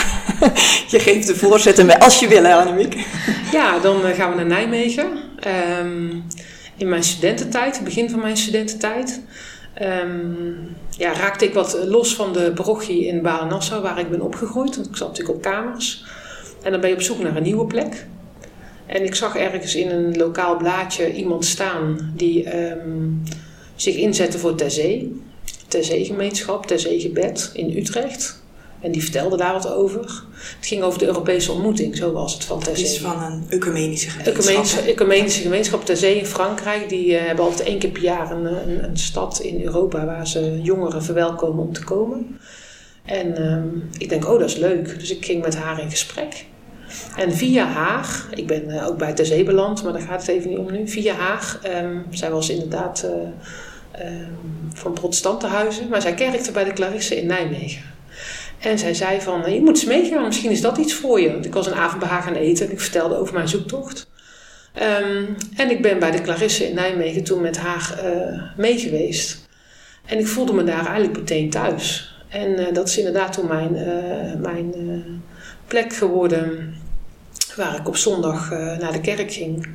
je 0.94 1.00
geeft 1.00 1.28
de 1.28 1.36
voorzet 1.36 1.80
en 1.80 2.00
als 2.00 2.20
je 2.20 2.28
wil, 2.28 2.44
hè, 2.44 2.54
Annemiek. 2.54 3.08
Ja, 3.52 3.80
dan 3.80 4.06
eh, 4.06 4.16
gaan 4.16 4.30
we 4.30 4.36
naar 4.36 4.46
Nijmegen. 4.46 5.08
Ehm, 5.40 6.10
in 6.78 6.90
mijn 6.90 7.04
studententijd, 7.04 7.76
het 7.76 7.84
begin 7.84 8.10
van 8.10 8.20
mijn 8.20 8.38
studententijd, 8.38 9.22
ehm, 9.74 10.52
ja, 10.98 11.14
raakte 11.14 11.46
ik 11.46 11.54
wat 11.54 11.78
los 11.86 12.16
van 12.16 12.34
de 12.34 12.52
parochie 12.56 13.06
in 13.06 13.22
Balen-Nassau, 13.22 13.82
waar 13.82 14.00
ik 14.00 14.10
ben 14.10 14.22
opgegroeid. 14.22 14.76
Want 14.76 14.88
ik 14.88 14.96
zat 14.96 15.08
natuurlijk 15.08 15.38
op 15.38 15.44
kamers. 15.44 16.06
En 16.64 16.72
dan 16.72 16.82
ben 16.82 16.90
je 16.90 16.96
op 16.96 17.02
zoek 17.02 17.20
naar 17.20 17.36
een 17.36 17.44
nieuwe 17.44 17.66
plek. 17.66 18.08
En 18.90 19.06
ik 19.06 19.16
zag 19.16 19.36
ergens 19.36 19.76
in 19.76 19.90
een 19.90 20.18
lokaal 20.18 20.58
blaadje 20.58 21.14
iemand 21.14 21.46
staan 21.46 22.12
die 22.16 22.44
ehm, 22.44 23.08
zich 23.76 23.96
inzette 23.96 24.40
voor 24.40 24.56
Ter 24.56 24.72
Zee. 24.72 25.22
Ter 25.68 25.84
Zee-gemeenschap, 25.84 26.66
Ter 26.66 26.80
Zee-gebed 26.80 27.52
in 27.54 27.78
Utrecht. 27.78 28.42
En 28.82 28.92
die 28.92 29.02
vertelde 29.02 29.38
daar 29.38 29.54
wat 29.54 29.72
over. 29.72 30.02
Het 30.58 30.68
ging 30.68 30.84
over 30.84 31.00
de 31.00 31.06
Europese 31.06 31.52
ontmoeting, 31.52 31.96
zo 31.96 32.12
was 32.12 32.34
het 32.34 32.44
van 32.44 32.60
Ter 32.60 32.72
Het 32.72 32.82
is 32.82 33.00
van 33.00 33.24
een 33.24 33.44
ecumenische 33.50 34.10
gemeenschap. 34.10 34.36
Ecumenische, 34.36 34.82
ecumenische 34.82 35.42
gemeenschap 35.42 35.86
ter 35.86 35.98
zee 35.98 36.18
in 36.18 36.26
Frankrijk. 36.26 36.90
Die 36.90 37.18
eh, 37.18 37.26
hebben 37.26 37.46
altijd 37.46 37.68
één 37.68 37.80
keer 37.80 37.90
per 37.90 38.02
jaar 38.02 38.32
een, 38.32 38.46
een, 38.46 38.84
een 38.84 38.98
stad 38.98 39.40
in 39.40 39.64
Europa 39.64 40.06
waar 40.06 40.28
ze 40.28 40.60
jongeren 40.62 41.04
verwelkomen 41.04 41.64
om 41.64 41.74
te 41.74 41.84
komen. 41.84 42.40
En 43.06 43.38
ehm, 43.38 43.68
ik 43.98 44.10
denk, 44.10 44.28
oh 44.28 44.40
dat 44.40 44.50
is 44.50 44.56
leuk. 44.56 45.00
Dus 45.00 45.12
ik 45.12 45.26
ging 45.26 45.42
met 45.42 45.56
haar 45.56 45.82
in 45.82 45.90
gesprek. 45.90 46.46
En 47.16 47.34
via 47.34 47.66
haar, 47.66 48.26
ik 48.34 48.48
ben 48.48 48.70
eh, 48.70 48.88
ook 48.88 48.98
bij 48.98 49.14
Ter 49.14 49.26
Zee 49.26 49.44
beland, 49.44 49.84
maar 49.84 49.94
daar 49.94 50.02
gaat 50.02 50.22
het 50.22 50.30
even 50.30 50.50
niet 50.50 50.58
om 50.58 50.72
nu. 50.72 50.88
Via 50.88 51.14
haar, 51.14 51.60
ehm, 51.64 51.98
zij 52.10 52.32
was 52.32 52.50
inderdaad 52.50 53.04
eh, 53.04 54.06
ehm, 54.06 54.34
van 54.74 54.94
protestante 54.94 55.48
huizen, 55.48 55.88
maar 55.88 56.02
zij 56.02 56.14
kerkte 56.14 56.52
bij 56.52 56.64
de 56.64 56.74
Clarisse 56.74 57.22
in 57.22 57.28
Nijmegen. 57.28 57.82
En 58.60 58.80
zij 58.80 58.94
zei 58.94 59.22
van, 59.22 59.54
je 59.54 59.60
moet 59.60 59.70
eens 59.70 59.86
meegaan, 59.86 60.26
misschien 60.26 60.52
is 60.52 60.62
dat 60.62 60.78
iets 60.78 60.94
voor 60.94 61.22
je. 61.22 61.32
Want 61.32 61.46
ik 61.46 61.54
was 61.54 61.68
een 61.68 61.74
avond 61.74 62.00
bij 62.00 62.10
haar 62.10 62.22
gaan 62.22 62.36
eten 62.36 62.66
en 62.66 62.72
ik 62.72 62.80
vertelde 62.80 63.16
over 63.18 63.34
mijn 63.34 63.48
zoektocht. 63.48 64.10
Ehm, 64.74 65.24
en 65.56 65.70
ik 65.72 65.82
ben 65.82 66.00
bij 66.00 66.12
de 66.12 66.22
Clarisse 66.22 66.68
in 66.68 66.76
Nijmegen 66.76 67.24
toen 67.24 67.42
met 67.42 67.58
haar 67.58 68.00
eh 68.04 68.58
mee 68.58 68.80
geweest. 68.80 69.48
En 70.06 70.20
ik 70.20 70.28
voelde 70.28 70.54
me 70.54 70.64
daar 70.64 70.86
eigenlijk 70.86 71.18
meteen 71.18 71.50
thuis. 71.50 72.14
En 72.30 72.74
dat 72.74 72.88
is 72.88 72.98
inderdaad 72.98 73.34
toen 73.34 73.48
mijn, 73.48 73.72
mijn 74.42 74.74
plek 75.68 75.94
geworden 75.94 76.76
waar 77.56 77.76
ik 77.80 77.88
op 77.88 77.96
zondag 77.96 78.52
eh, 78.52 78.78
naar 78.78 78.92
de 78.92 79.02
kerk 79.02 79.32
ging. 79.32 79.68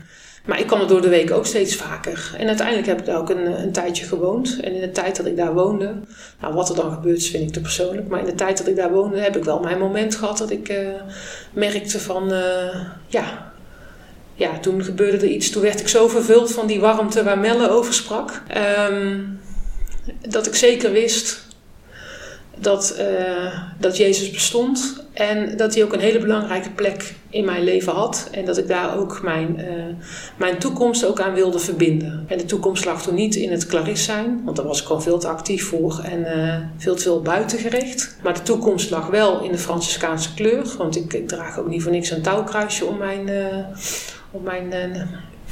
Maar 0.44 0.60
ik 0.60 0.66
kwam 0.66 0.80
er 0.80 0.88
door 0.88 1.02
de 1.02 1.08
week 1.08 1.30
ook 1.30 1.46
steeds 1.46 1.76
vaker. 1.76 2.34
En 2.38 2.46
uiteindelijk 2.46 2.86
heb 2.86 2.98
ik 2.98 3.04
daar 3.04 3.18
ook 3.18 3.30
een, 3.30 3.62
een 3.62 3.72
tijdje 3.72 4.04
gewoond. 4.04 4.58
En 4.60 4.72
in 4.74 4.80
de 4.80 4.90
tijd 4.90 5.16
dat 5.16 5.26
ik 5.26 5.36
daar 5.36 5.54
woonde, 5.54 5.94
nou 6.40 6.54
wat 6.54 6.68
er 6.68 6.74
dan 6.74 6.92
gebeurt 6.92 7.24
vind 7.24 7.42
ik 7.42 7.52
te 7.52 7.60
persoonlijk. 7.60 8.08
Maar 8.08 8.18
in 8.20 8.24
de 8.26 8.34
tijd 8.34 8.58
dat 8.58 8.66
ik 8.66 8.76
daar 8.76 8.92
woonde 8.92 9.18
heb 9.18 9.36
ik 9.36 9.44
wel 9.44 9.60
mijn 9.60 9.78
moment 9.78 10.14
gehad 10.14 10.38
dat 10.38 10.50
ik 10.50 10.68
eh, 10.68 10.88
merkte 11.52 12.00
van, 12.00 12.32
eh, 12.32 12.80
ja, 13.06 13.52
ja, 14.34 14.58
toen 14.58 14.84
gebeurde 14.84 15.16
er 15.16 15.32
iets. 15.32 15.50
Toen 15.50 15.62
werd 15.62 15.80
ik 15.80 15.88
zo 15.88 16.08
vervuld 16.08 16.52
van 16.52 16.66
die 16.66 16.80
warmte 16.80 17.22
waar 17.22 17.38
Melle 17.38 17.70
over 17.70 17.94
sprak. 17.94 18.42
ehm, 18.48 19.20
dat 20.28 20.46
ik 20.46 20.54
zeker 20.54 20.92
wist 20.92 21.42
dat, 22.56 22.90
eh, 22.90 23.60
dat 23.78 23.96
Jezus 23.96 24.30
bestond 24.30 25.04
en 25.12 25.56
dat 25.56 25.74
hij 25.74 25.84
ook 25.84 25.92
een 25.92 26.00
hele 26.00 26.18
belangrijke 26.18 26.70
plek 26.70 27.14
in 27.30 27.44
mijn 27.44 27.64
leven 27.64 27.92
had. 27.92 28.28
En 28.32 28.44
dat 28.44 28.58
ik 28.58 28.68
daar 28.68 28.98
ook 28.98 29.22
mijn, 29.22 29.58
uh, 29.58 29.94
mijn 30.36 30.58
toekomst 30.58 31.06
ook 31.06 31.20
aan 31.20 31.34
wilde 31.34 31.58
verbinden. 31.58 32.24
En 32.28 32.38
de 32.38 32.44
toekomst 32.44 32.84
lag 32.84 33.02
toen 33.02 33.14
niet 33.14 33.34
in 33.34 33.50
het 33.50 33.66
clarist 33.66 34.04
zijn, 34.04 34.42
want 34.44 34.56
daar 34.56 34.66
was 34.66 34.80
ik 34.80 34.86
gewoon 34.86 35.02
veel 35.02 35.18
te 35.18 35.28
actief 35.28 35.68
voor 35.68 36.00
en 36.04 36.20
uh, 36.20 36.56
veel 36.76 36.94
te 36.94 37.02
veel 37.02 37.22
buitengericht. 37.22 38.16
Maar 38.22 38.34
de 38.34 38.42
toekomst 38.42 38.90
lag 38.90 39.06
wel 39.06 39.42
in 39.42 39.52
de 39.52 39.58
Franciscaanse 39.58 40.34
kleur, 40.34 40.74
want 40.78 40.96
ik, 40.96 41.28
draag 41.28 41.58
ook 41.58 41.68
niet 41.68 41.82
voor 41.82 41.92
niks 41.92 42.10
een 42.10 42.22
touwkruisje 42.22 42.84
om 42.84 42.98
mijn, 42.98 43.30
om 44.30 44.42
mijn 44.42 44.72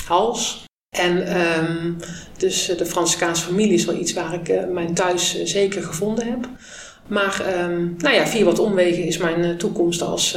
hals. 0.06 0.64
En 0.96 1.40
um, 1.40 1.96
dus 2.36 2.66
de 2.66 2.86
Franciscaanse 2.86 3.44
familie 3.44 3.74
is 3.74 3.84
wel 3.84 3.96
iets 3.96 4.12
waar 4.12 4.34
ik 4.34 4.70
mijn 4.72 4.94
thuis 4.94 5.44
zeker 5.44 5.82
gevonden 5.82 6.26
heb. 6.26 6.48
Maar 7.06 7.62
um, 7.64 7.94
nou 7.98 8.14
ja, 8.14 8.26
via 8.26 8.44
wat 8.44 8.58
omwegen 8.58 9.04
is 9.04 9.18
mijn 9.18 9.44
uh, 9.44 9.56
toekomst 9.56 10.02
als 10.02 10.36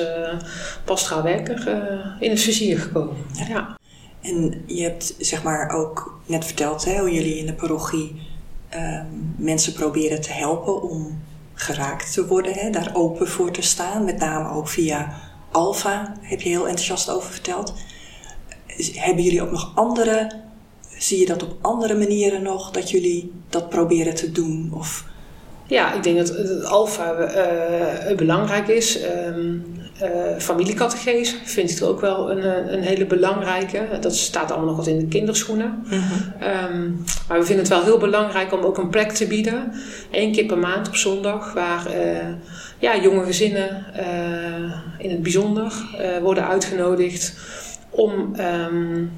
uh, 0.85 1.23
werker 1.23 1.67
uh, 1.67 2.21
in 2.21 2.29
het 2.29 2.41
vizier 2.41 2.79
gekomen. 2.79 3.15
Ja. 3.47 3.77
En 4.21 4.63
je 4.65 4.83
hebt 4.83 5.15
zeg 5.19 5.43
maar 5.43 5.69
ook 5.69 6.19
net 6.25 6.45
verteld 6.45 6.85
hè, 6.85 6.99
hoe 6.99 7.13
jullie 7.13 7.37
in 7.37 7.45
de 7.45 7.53
parochie 7.53 8.21
um, 8.75 9.33
mensen 9.37 9.73
proberen 9.73 10.21
te 10.21 10.31
helpen 10.31 10.81
om 10.81 11.21
geraakt 11.53 12.13
te 12.13 12.27
worden, 12.27 12.53
hè, 12.53 12.69
daar 12.69 12.91
open 12.93 13.27
voor 13.27 13.51
te 13.51 13.61
staan. 13.61 14.05
Met 14.05 14.17
name 14.17 14.49
ook 14.49 14.67
via 14.67 15.15
Alpha, 15.51 16.13
heb 16.21 16.41
je 16.41 16.49
heel 16.49 16.67
enthousiast 16.67 17.09
over 17.09 17.31
verteld. 17.31 17.73
Hebben 18.93 19.23
jullie 19.23 19.41
ook 19.41 19.51
nog 19.51 19.71
andere, 19.75 20.41
zie 20.97 21.19
je 21.19 21.25
dat 21.25 21.43
op 21.43 21.57
andere 21.61 21.97
manieren 21.97 22.41
nog, 22.41 22.71
dat 22.71 22.89
jullie 22.89 23.31
dat 23.49 23.69
proberen 23.69 24.15
te 24.15 24.31
doen? 24.31 24.69
Of 24.73 25.05
ja, 25.67 25.93
ik 25.93 26.03
denk 26.03 26.17
dat 26.17 26.27
het 26.27 26.65
alfa 26.65 27.15
uh, 28.09 28.15
belangrijk 28.15 28.67
is. 28.67 28.99
Um, 29.27 29.73
uh, 30.03 30.09
familiecatechese 30.37 31.35
vind 31.43 31.71
ik 31.71 31.79
er 31.79 31.87
ook 31.87 32.01
wel 32.01 32.31
een, 32.31 32.73
een 32.73 32.81
hele 32.81 33.05
belangrijke. 33.05 33.87
Dat 34.01 34.15
staat 34.15 34.51
allemaal 34.51 34.67
nog 34.67 34.77
wat 34.77 34.87
in 34.87 34.99
de 34.99 35.07
kinderschoenen. 35.07 35.83
Mm 35.83 35.99
-hmm. 35.99 36.47
um, 36.75 37.03
maar 37.27 37.39
we 37.39 37.45
vinden 37.45 37.65
het 37.65 37.73
wel 37.73 37.83
heel 37.83 37.97
belangrijk 37.97 38.53
om 38.53 38.63
ook 38.63 38.77
een 38.77 38.89
plek 38.89 39.11
te 39.11 39.27
bieden. 39.27 39.71
Eén 40.11 40.31
keer 40.31 40.45
per 40.45 40.57
maand 40.57 40.87
op 40.87 40.95
zondag. 40.95 41.53
Waar 41.53 41.87
uh, 41.87 42.17
ja, 42.79 42.97
jonge 42.97 43.25
gezinnen 43.25 43.85
in 44.97 45.09
het 45.09 45.23
bijzonder 45.23 45.73
worden 46.21 46.47
uitgenodigd 46.47 47.33
om... 47.89 48.35
Um, 48.71 49.11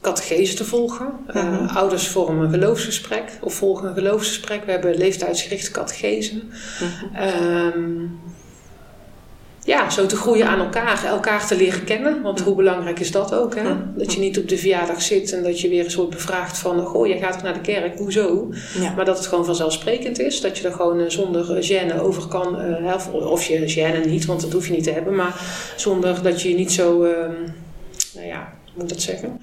catechese 0.00 0.54
te 0.54 0.64
volgen. 0.64 1.12
Uh, 1.34 1.76
ouders 1.76 2.08
vormen 2.08 2.44
een 2.44 2.50
geloofsgesprek 2.50 3.38
of 3.40 3.54
volgen 3.54 3.88
een 3.88 3.94
geloofsgesprek. 3.94 4.64
We 4.64 4.70
hebben 4.70 4.96
leeftijdsgerichte 4.96 5.70
catechese. 5.70 6.42
Uh 7.14 7.74
ja, 9.68 9.90
zo 9.90 10.06
te 10.06 10.16
groeien 10.16 10.46
aan 10.46 10.58
elkaar, 10.58 11.04
elkaar 11.04 11.46
te 11.46 11.56
leren 11.56 11.84
kennen. 11.84 12.22
Want 12.22 12.40
hoe 12.40 12.54
belangrijk 12.54 13.00
is 13.00 13.10
dat 13.10 13.34
ook? 13.34 13.54
Hè? 13.54 13.62
Dat 13.96 14.12
je 14.12 14.20
niet 14.20 14.38
op 14.38 14.48
de 14.48 14.58
verjaardag 14.58 15.02
zit 15.02 15.32
en 15.32 15.42
dat 15.42 15.60
je 15.60 15.68
weer 15.68 15.84
eens 15.84 15.94
wordt 15.94 16.10
bevraagd 16.10 16.58
van... 16.58 16.80
Goh, 16.80 17.06
jij 17.06 17.18
gaat 17.18 17.32
toch 17.32 17.42
naar 17.42 17.54
de 17.54 17.60
kerk, 17.60 17.98
hoezo? 17.98 18.48
Ja. 18.80 18.92
Maar 18.94 19.04
dat 19.04 19.16
het 19.18 19.26
gewoon 19.26 19.44
vanzelfsprekend 19.44 20.18
is. 20.18 20.40
Dat 20.40 20.58
je 20.58 20.68
er 20.68 20.74
gewoon 20.74 21.00
eh, 21.00 21.10
zonder 21.10 21.64
gêne 21.64 22.00
over 22.00 22.28
kan... 22.28 22.60
Uh, 22.82 23.30
of 23.30 23.44
je 23.44 23.74
gêne 23.74 24.08
niet, 24.08 24.26
want 24.26 24.40
dat 24.40 24.52
hoef 24.52 24.66
je 24.66 24.72
niet 24.72 24.84
te 24.84 24.92
hebben. 24.92 25.14
Maar 25.14 25.40
zonder 25.76 26.22
dat 26.22 26.42
je 26.42 26.48
je 26.48 26.54
niet 26.54 26.72
zo... 26.72 27.04
Uh, 27.04 27.12
nou 28.14 28.26
ja, 28.26 28.52
hoe 28.64 28.72
moet 28.74 28.82
ik 28.82 28.88
dat 28.88 29.02
zeggen? 29.02 29.40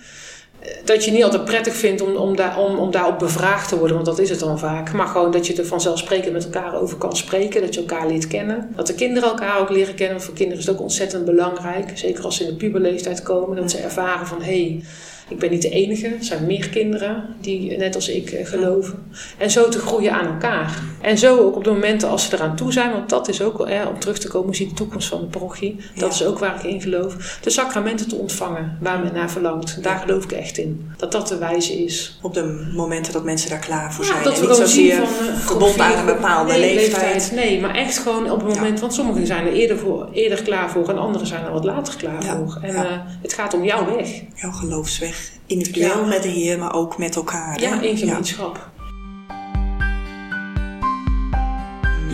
Dat 0.83 1.05
je 1.05 1.11
niet 1.11 1.23
altijd 1.23 1.45
prettig 1.45 1.75
vindt 1.75 2.01
om, 2.01 2.15
om, 2.15 2.35
daar, 2.35 2.59
om, 2.59 2.77
om 2.77 2.91
daarop 2.91 3.19
bevraagd 3.19 3.69
te 3.69 3.77
worden, 3.77 3.95
want 3.95 4.07
dat 4.07 4.19
is 4.19 4.29
het 4.29 4.39
dan 4.39 4.59
vaak. 4.59 4.93
Maar 4.93 5.07
gewoon 5.07 5.31
dat 5.31 5.47
je 5.47 5.55
er 5.55 5.65
vanzelfsprekend 5.65 6.33
met 6.33 6.43
elkaar 6.43 6.75
over 6.81 6.97
kan 6.97 7.15
spreken, 7.15 7.61
dat 7.61 7.73
je 7.73 7.79
elkaar 7.79 8.07
leert 8.07 8.27
kennen. 8.27 8.69
Dat 8.75 8.87
de 8.87 8.95
kinderen 8.95 9.29
elkaar 9.29 9.59
ook 9.59 9.69
leren 9.69 9.95
kennen, 9.95 10.13
want 10.13 10.23
voor 10.25 10.35
kinderen 10.35 10.59
is 10.59 10.65
het 10.65 10.75
ook 10.75 10.81
ontzettend 10.81 11.25
belangrijk. 11.25 11.97
Zeker 11.97 12.23
als 12.23 12.35
ze 12.35 12.43
in 12.43 12.49
de 12.49 12.55
puberleeftijd 12.55 13.21
komen, 13.23 13.55
dat 13.55 13.71
ze 13.71 13.77
ervaren 13.77 14.27
van 14.27 14.41
hé. 14.41 14.45
Hey, 14.45 14.83
ik 15.27 15.39
ben 15.39 15.51
niet 15.51 15.61
de 15.61 15.69
enige, 15.69 16.07
er 16.07 16.23
zijn 16.23 16.45
meer 16.45 16.69
kinderen 16.69 17.35
die 17.41 17.77
net 17.77 17.95
als 17.95 18.09
ik 18.09 18.29
eh, 18.29 18.45
geloven. 18.45 19.03
En 19.37 19.51
zo 19.51 19.69
te 19.69 19.79
groeien 19.79 20.11
aan 20.11 20.27
elkaar. 20.27 20.81
En 21.01 21.17
zo 21.17 21.37
ook 21.37 21.55
op 21.55 21.63
de 21.63 21.71
momenten 21.71 22.09
als 22.09 22.25
ze 22.25 22.35
eraan 22.35 22.55
toe 22.55 22.71
zijn, 22.71 22.91
want 22.91 23.09
dat 23.09 23.27
is 23.27 23.41
ook, 23.41 23.67
hè, 23.69 23.85
om 23.85 23.99
terug 23.99 24.17
te 24.17 24.27
komen, 24.27 24.55
ziet 24.55 24.69
de 24.69 24.75
toekomst 24.75 25.07
van 25.07 25.21
de 25.21 25.25
parochie? 25.25 25.75
Dat 25.95 26.13
is 26.13 26.25
ook 26.25 26.39
waar 26.39 26.55
ik 26.55 26.63
in 26.63 26.81
geloof. 26.81 27.39
De 27.41 27.49
sacramenten 27.49 28.07
te 28.07 28.15
ontvangen, 28.15 28.77
waar 28.81 28.99
men 28.99 29.13
naar 29.13 29.29
verlangt. 29.31 29.83
Daar 29.83 29.99
geloof 29.99 30.23
ik 30.23 30.31
echt 30.31 30.57
in. 30.57 30.91
Dat 30.97 31.11
dat 31.11 31.27
de 31.27 31.37
wijze 31.37 31.83
is. 31.83 32.19
Op 32.21 32.33
de 32.33 32.71
momenten 32.75 33.13
dat 33.13 33.23
mensen 33.23 33.49
daar 33.49 33.59
klaar 33.59 33.93
voor 33.93 34.05
ja, 34.05 34.11
zijn. 34.11 34.23
Dat 34.23 34.39
we 34.39 34.47
gewoon 34.47 34.67
zien 34.67 34.91
van... 34.91 35.25
Uh, 35.25 35.45
gebonden 35.45 35.85
aan 35.85 35.97
een 35.97 36.05
bepaalde 36.05 36.51
nee, 36.51 36.75
leeftijd. 36.75 37.13
leeftijd. 37.13 37.31
Nee, 37.31 37.61
maar 37.61 37.75
echt 37.75 37.97
gewoon 37.97 38.31
op 38.31 38.45
het 38.45 38.55
moment, 38.55 38.79
want 38.79 38.93
sommigen 38.93 39.27
zijn 39.27 39.47
er 39.47 39.53
eerder, 39.53 39.77
voor, 39.77 40.09
eerder 40.11 40.41
klaar 40.41 40.69
voor 40.69 40.89
en 40.89 40.97
anderen 40.97 41.27
zijn 41.27 41.45
er 41.45 41.51
wat 41.51 41.63
later 41.63 41.95
klaar 41.95 42.23
voor. 42.23 42.59
En 42.61 42.73
uh, 42.73 42.81
het 43.21 43.33
gaat 43.33 43.53
om 43.53 43.63
jouw 43.63 43.95
weg. 43.95 44.09
Jouw 44.35 44.51
geloofsweg 44.51 45.14
individueel 45.45 45.99
ja. 45.99 46.05
met 46.05 46.23
de 46.23 46.29
Heer, 46.29 46.59
maar 46.59 46.73
ook 46.73 46.97
met 46.97 47.15
elkaar. 47.15 47.61
Ja, 47.61 47.81
in 47.81 47.97
gemeenschap. 47.97 48.69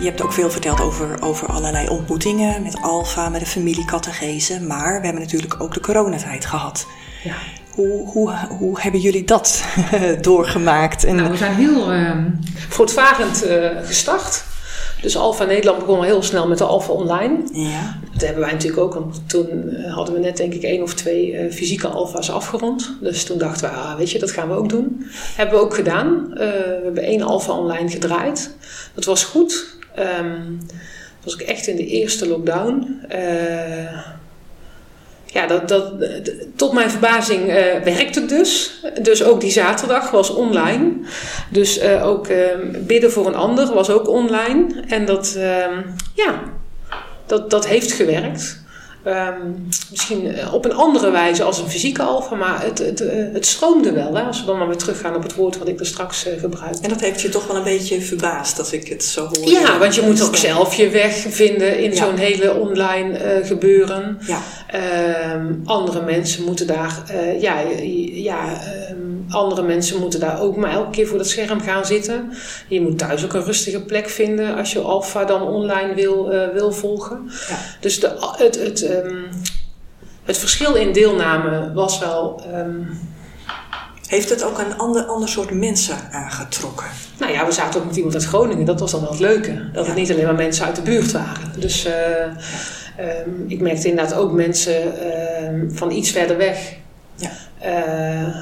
Je 0.02 0.08
hebt 0.08 0.22
ook 0.22 0.32
veel 0.32 0.50
verteld 0.50 0.80
over, 0.80 1.22
over 1.22 1.48
allerlei 1.48 1.88
ontmoetingen 1.88 2.62
met 2.62 2.78
Alfa, 2.80 3.28
met 3.28 3.40
de 3.40 3.46
familie 3.46 3.84
Catechese. 3.84 4.60
Maar 4.60 4.98
we 4.98 5.04
hebben 5.04 5.22
natuurlijk 5.22 5.62
ook 5.62 5.74
de 5.74 5.80
coronatijd 5.80 6.46
gehad. 6.46 6.86
Ja. 7.24 7.34
Hoe, 7.70 8.08
hoe, 8.08 8.34
hoe 8.48 8.80
hebben 8.80 9.00
jullie 9.00 9.24
dat 9.24 9.64
doorgemaakt? 10.20 11.04
En... 11.04 11.16
Nou, 11.16 11.30
we 11.30 11.36
zijn 11.36 11.54
heel 11.54 11.94
uh, 11.94 12.16
voortvarend 12.68 13.46
uh, 13.46 13.68
gestart. 13.84 14.44
Dus 15.02 15.16
Alfa 15.16 15.44
Nederland 15.44 15.78
begon 15.78 15.96
al 15.96 16.02
heel 16.02 16.22
snel 16.22 16.48
met 16.48 16.58
de 16.58 16.64
Alfa 16.64 16.92
Online. 16.92 17.38
Ja. 17.52 17.98
Dat 18.12 18.22
hebben 18.22 18.42
wij 18.42 18.52
natuurlijk 18.52 18.82
ook, 18.82 18.94
want 18.94 19.28
toen 19.28 19.76
hadden 19.88 20.14
we 20.14 20.20
net 20.20 20.36
denk 20.36 20.54
ik 20.54 20.62
één 20.62 20.82
of 20.82 20.94
twee 20.94 21.32
uh, 21.32 21.52
fysieke 21.52 21.88
Alfa's 21.88 22.30
afgerond. 22.30 22.96
Dus 23.00 23.24
toen 23.24 23.38
dachten 23.38 23.70
we, 23.70 23.76
ah, 23.76 23.96
weet 23.96 24.10
je, 24.10 24.18
dat 24.18 24.30
gaan 24.30 24.48
we 24.48 24.54
ook 24.54 24.68
doen. 24.68 25.06
Hebben 25.36 25.58
we 25.58 25.64
ook 25.64 25.74
gedaan. 25.74 26.26
Uh, 26.30 26.36
we 26.36 26.80
hebben 26.84 27.02
één 27.02 27.22
Alfa 27.22 27.52
Online 27.52 27.88
gedraaid. 27.88 28.54
Dat 28.94 29.04
was 29.04 29.24
goed. 29.24 29.76
Um, 29.98 30.58
dat 31.22 31.24
was 31.24 31.34
ik 31.34 31.40
echt 31.40 31.66
in 31.66 31.76
de 31.76 31.86
eerste 31.86 32.28
lockdown. 32.28 33.00
Uh, 33.12 33.98
ja, 35.32 35.46
dat, 35.46 35.68
dat, 35.68 35.92
tot 36.56 36.72
mijn 36.72 36.90
verbazing 36.90 37.48
uh, 37.48 37.54
werkte 37.84 38.20
het 38.20 38.28
dus. 38.28 38.80
Dus 39.02 39.24
ook 39.24 39.40
die 39.40 39.50
zaterdag 39.50 40.10
was 40.10 40.30
online. 40.30 40.90
Dus 41.50 41.82
uh, 41.82 42.06
ook 42.06 42.28
uh, 42.28 42.36
bidden 42.78 43.12
voor 43.12 43.26
een 43.26 43.34
ander 43.34 43.74
was 43.74 43.90
ook 43.90 44.08
online. 44.08 44.82
En 44.88 45.04
dat, 45.04 45.38
ja, 46.14 46.42
dat, 47.26 47.50
dat 47.50 47.66
heeft 47.66 47.92
gewerkt. 47.92 48.61
Um, 49.06 49.68
misschien 49.90 50.34
op 50.52 50.64
een 50.64 50.74
andere 50.74 51.10
wijze 51.10 51.42
als 51.42 51.58
een 51.58 51.68
fysieke 51.68 52.02
alfa, 52.02 52.34
maar 52.34 52.62
het, 52.62 52.78
het, 52.78 52.98
het 53.32 53.46
stroomde 53.46 53.92
wel. 53.92 54.14
Hè? 54.14 54.22
Als 54.22 54.40
we 54.40 54.46
dan 54.46 54.58
maar 54.58 54.66
weer 54.66 54.76
teruggaan 54.76 55.16
op 55.16 55.22
het 55.22 55.34
woord 55.34 55.58
wat 55.58 55.68
ik 55.68 55.80
er 55.80 55.86
straks 55.86 56.26
uh, 56.26 56.40
gebruik. 56.40 56.76
En 56.82 56.88
dat 56.88 57.00
heeft 57.00 57.20
je 57.20 57.28
toch 57.28 57.46
wel 57.46 57.56
een 57.56 57.62
beetje 57.62 58.00
verbaasd 58.00 58.58
als 58.58 58.72
ik 58.72 58.88
het 58.88 59.04
zo 59.04 59.28
hoor. 59.32 59.48
Ja, 59.48 59.78
want 59.78 59.94
je 59.94 60.02
moet 60.02 60.22
ook 60.22 60.36
zelf 60.36 60.74
je 60.74 60.88
weg 60.88 61.24
vinden 61.28 61.78
in 61.78 61.90
ja. 61.90 61.96
zo'n 61.96 62.16
hele 62.16 62.54
online 62.54 63.38
uh, 63.40 63.46
gebeuren. 63.46 64.18
Ja. 64.26 64.40
Um, 65.34 65.62
andere 65.64 66.02
mensen 66.02 66.44
moeten 66.44 66.66
daar, 66.66 67.02
uh, 67.10 67.40
ja, 67.40 67.60
ja 68.12 68.60
andere 69.32 69.62
mensen 69.62 70.00
moeten 70.00 70.20
daar 70.20 70.40
ook 70.40 70.56
maar 70.56 70.70
elke 70.70 70.90
keer 70.90 71.06
voor 71.06 71.18
dat 71.18 71.28
scherm 71.28 71.60
gaan 71.60 71.86
zitten. 71.86 72.32
Je 72.68 72.80
moet 72.80 72.98
thuis 72.98 73.24
ook 73.24 73.32
een 73.32 73.44
rustige 73.44 73.82
plek 73.82 74.08
vinden 74.08 74.56
als 74.56 74.72
je 74.72 74.80
alfa 74.80 75.24
dan 75.24 75.42
online 75.42 75.94
wil, 75.94 76.28
wil 76.52 76.72
volgen. 76.72 77.30
Ja. 77.48 77.56
Dus 77.80 78.00
de, 78.00 78.32
het, 78.36 78.62
het 78.62 78.90
Um, 78.90 79.28
het 80.24 80.38
verschil 80.38 80.74
in 80.74 80.92
deelname 80.92 81.72
was 81.72 81.98
wel. 81.98 82.42
Um, 82.54 82.88
Heeft 84.06 84.30
het 84.30 84.44
ook 84.44 84.58
een 84.58 84.78
ander, 84.78 85.04
ander 85.04 85.28
soort 85.28 85.50
mensen 85.50 85.96
aangetrokken? 86.10 86.86
Nou 87.18 87.32
ja, 87.32 87.46
we 87.46 87.52
zaten 87.52 87.80
ook 87.80 87.86
met 87.86 87.96
iemand 87.96 88.14
uit 88.14 88.24
Groningen. 88.24 88.64
Dat 88.64 88.80
was 88.80 88.90
dan 88.90 89.00
wel 89.00 89.10
het 89.10 89.20
leuke. 89.20 89.70
Dat 89.72 89.84
ja. 89.84 89.90
het 89.90 89.98
niet 89.98 90.10
alleen 90.10 90.24
maar 90.24 90.34
mensen 90.34 90.66
uit 90.66 90.76
de 90.76 90.82
buurt 90.82 91.12
waren. 91.12 91.60
Dus 91.60 91.86
uh, 91.86 91.92
um, 93.26 93.44
ik 93.48 93.60
merkte 93.60 93.88
inderdaad 93.88 94.14
ook 94.14 94.32
mensen 94.32 94.92
van 95.72 95.90
iets 95.90 96.10
verder 96.10 96.36
weg. 96.36 96.74
Ja. 97.14 97.30
Uh, 97.64 98.36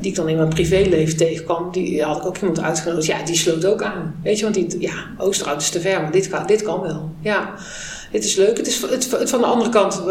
die 0.00 0.10
ik 0.10 0.16
dan 0.16 0.28
in 0.28 0.36
mijn 0.36 0.48
privéleven 0.48 1.16
tegenkwam, 1.16 1.72
die 1.72 2.02
had 2.02 2.16
ik 2.16 2.26
ook 2.26 2.38
iemand 2.38 2.60
uitgenodigd. 2.60 3.06
Ja, 3.06 3.22
die 3.22 3.34
sloot 3.34 3.64
ook 3.64 3.82
aan. 3.82 4.14
Weet 4.22 4.38
je, 4.38 4.42
want 4.42 4.54
die, 4.54 4.80
ja, 4.80 4.94
Oosterhout 5.18 5.60
is 5.60 5.70
te 5.70 5.80
ver, 5.80 6.02
maar 6.02 6.12
dit 6.12 6.28
kan, 6.28 6.46
dit 6.46 6.62
kan 6.62 6.80
wel. 6.80 7.10
Ja 7.20 7.54
dit 8.10 8.24
is 8.24 8.36
leuk. 8.36 8.56
Het 8.56 8.66
is, 8.66 8.82
het, 8.82 9.10
het, 9.10 9.30
van 9.30 9.40
de 9.40 9.46
andere 9.46 9.70
kant 9.70 10.02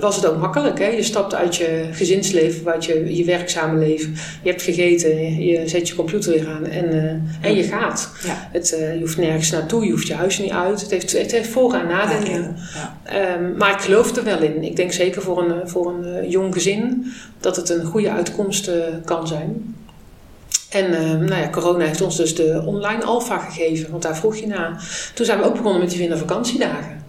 was 0.00 0.16
het 0.16 0.26
ook 0.26 0.38
makkelijk. 0.38 0.78
Hè? 0.78 0.86
Je 0.86 1.02
stapt 1.02 1.34
uit 1.34 1.56
je 1.56 1.88
gezinsleven, 1.92 2.72
uit 2.72 2.84
je, 2.84 3.16
je 3.16 3.24
werkzame 3.24 3.78
leven. 3.78 4.14
Je 4.42 4.50
hebt 4.50 4.62
gegeten, 4.62 5.42
je 5.44 5.68
zet 5.68 5.88
je 5.88 5.94
computer 5.94 6.32
weer 6.32 6.48
aan 6.48 6.66
en, 6.66 6.94
uh, 6.94 7.48
en 7.50 7.56
je 7.56 7.62
gaat. 7.62 8.10
Ja. 8.24 8.48
Het, 8.52 8.76
uh, 8.78 8.94
je 8.94 9.00
hoeft 9.00 9.16
nergens 9.16 9.50
naartoe, 9.50 9.84
je 9.84 9.90
hoeft 9.90 10.06
je 10.06 10.14
huis 10.14 10.38
niet 10.38 10.50
uit. 10.50 10.80
Het 10.80 10.90
heeft, 10.90 11.12
het 11.12 11.32
heeft 11.32 11.48
voor- 11.48 11.74
en 11.74 11.86
nadelen. 11.86 12.56
Ja. 13.04 13.34
Um, 13.34 13.56
maar 13.56 13.70
ik 13.70 13.80
geloof 13.80 14.16
er 14.16 14.24
wel 14.24 14.42
in. 14.42 14.62
Ik 14.62 14.76
denk 14.76 14.92
zeker 14.92 15.22
voor 15.22 15.42
een, 15.42 15.68
voor 15.68 15.94
een 15.94 16.24
uh, 16.24 16.30
jong 16.30 16.54
gezin 16.54 17.12
dat 17.40 17.56
het 17.56 17.68
een 17.68 17.84
goede 17.84 18.10
uitkomst 18.10 18.70
kan 19.04 19.26
zijn. 19.26 19.74
En 20.70 20.90
uh, 20.90 20.98
nou 20.98 21.40
ja, 21.40 21.50
corona 21.50 21.84
heeft 21.84 22.00
ons 22.00 22.16
dus 22.16 22.34
de 22.34 22.62
online 22.66 23.04
alfa 23.04 23.38
gegeven, 23.38 23.90
want 23.90 24.02
daar 24.02 24.16
vroeg 24.16 24.36
je 24.36 24.46
na. 24.46 24.78
Toen 25.14 25.26
zijn 25.26 25.38
we 25.38 25.44
ook 25.44 25.56
begonnen 25.56 25.80
met 25.80 25.90
die 25.90 25.98
wintervakantiedagen. 25.98 27.04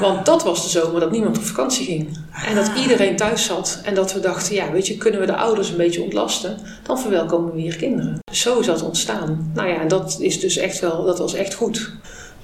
Want 0.00 0.26
dat 0.26 0.42
was 0.42 0.62
de 0.62 0.68
zomer 0.68 1.00
dat 1.00 1.10
niemand 1.10 1.36
op 1.36 1.44
vakantie 1.44 1.86
ging. 1.86 2.18
En 2.46 2.54
dat 2.54 2.70
iedereen 2.76 3.16
thuis 3.16 3.44
zat. 3.44 3.80
En 3.84 3.94
dat 3.94 4.12
we 4.12 4.20
dachten, 4.20 4.54
ja, 4.54 4.72
weet 4.72 4.86
je, 4.86 4.96
kunnen 4.96 5.20
we 5.20 5.26
de 5.26 5.36
ouders 5.36 5.70
een 5.70 5.76
beetje 5.76 6.02
ontlasten? 6.02 6.58
Dan 6.82 6.98
verwelkomen 6.98 7.54
we 7.54 7.62
weer 7.62 7.76
kinderen. 7.76 8.18
Zo 8.32 8.58
is 8.58 8.66
dat 8.66 8.82
ontstaan. 8.82 9.50
Nou 9.54 9.68
ja, 9.68 9.80
en 9.80 9.88
dat 9.88 10.16
is 10.20 10.40
dus 10.40 10.56
echt 10.56 10.80
wel, 10.80 11.04
dat 11.04 11.18
was 11.18 11.34
echt 11.34 11.54
goed. 11.54 11.92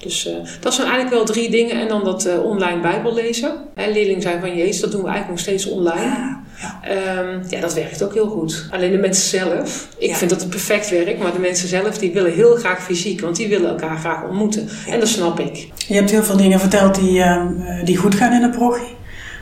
Dus 0.05 0.27
uh, 0.27 0.33
dat 0.59 0.73
zijn 0.73 0.87
eigenlijk 0.87 1.15
wel 1.15 1.25
drie 1.25 1.49
dingen. 1.49 1.81
En 1.81 1.87
dan 1.87 2.03
dat 2.03 2.25
uh, 2.25 2.43
online 2.43 2.81
Bijbel 2.81 3.13
lezen. 3.13 3.51
En 3.75 3.91
leerling 3.91 4.21
zijn 4.21 4.39
van 4.39 4.55
Jezus, 4.55 4.81
dat 4.81 4.91
doen 4.91 5.01
we 5.01 5.07
eigenlijk 5.07 5.37
nog 5.37 5.47
steeds 5.47 5.65
online. 5.65 6.43
Ja, 6.59 6.81
um, 7.19 7.43
ja, 7.49 7.59
dat 7.59 7.73
werkt 7.73 8.03
ook 8.03 8.13
heel 8.13 8.27
goed. 8.27 8.67
Alleen 8.71 8.91
de 8.91 8.97
mensen 8.97 9.29
zelf, 9.39 9.87
ik 9.97 10.09
ja. 10.09 10.15
vind 10.15 10.29
dat 10.29 10.41
het 10.41 10.49
perfect 10.49 10.89
werkt, 10.89 11.19
maar 11.19 11.31
de 11.33 11.39
mensen 11.39 11.67
zelf 11.67 11.97
die 11.97 12.13
willen 12.13 12.33
heel 12.33 12.55
graag 12.55 12.83
fysiek, 12.83 13.21
want 13.21 13.35
die 13.35 13.47
willen 13.47 13.69
elkaar 13.69 13.97
graag 13.97 14.23
ontmoeten. 14.23 14.69
Ja. 14.85 14.93
En 14.93 14.99
dat 14.99 15.09
snap 15.09 15.39
ik. 15.39 15.67
Je 15.87 15.93
hebt 15.93 16.11
heel 16.11 16.23
veel 16.23 16.37
dingen 16.37 16.59
verteld 16.59 16.95
die, 16.95 17.17
uh, 17.19 17.45
die 17.83 17.97
goed 17.97 18.15
gaan 18.15 18.33
in 18.33 18.41
de 18.41 18.57
parochie. 18.57 18.95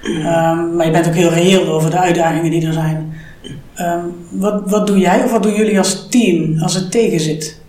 Um, 0.03 0.75
maar 0.75 0.85
je 0.85 0.91
bent 0.91 1.07
ook 1.07 1.13
heel 1.13 1.29
reëel 1.29 1.67
over 1.67 1.89
de 1.89 1.97
uitdagingen 1.97 2.51
die 2.51 2.67
er 2.67 2.73
zijn. 2.73 3.13
Um, 3.79 4.15
wat, 4.29 4.61
wat 4.65 4.87
doe 4.87 4.97
jij 4.97 5.23
of 5.23 5.31
wat 5.31 5.43
doen 5.43 5.55
jullie 5.55 5.77
als 5.77 6.07
team 6.09 6.61
als 6.61 6.73
het 6.73 6.91
tegen 6.91 7.19
zit? 7.19 7.61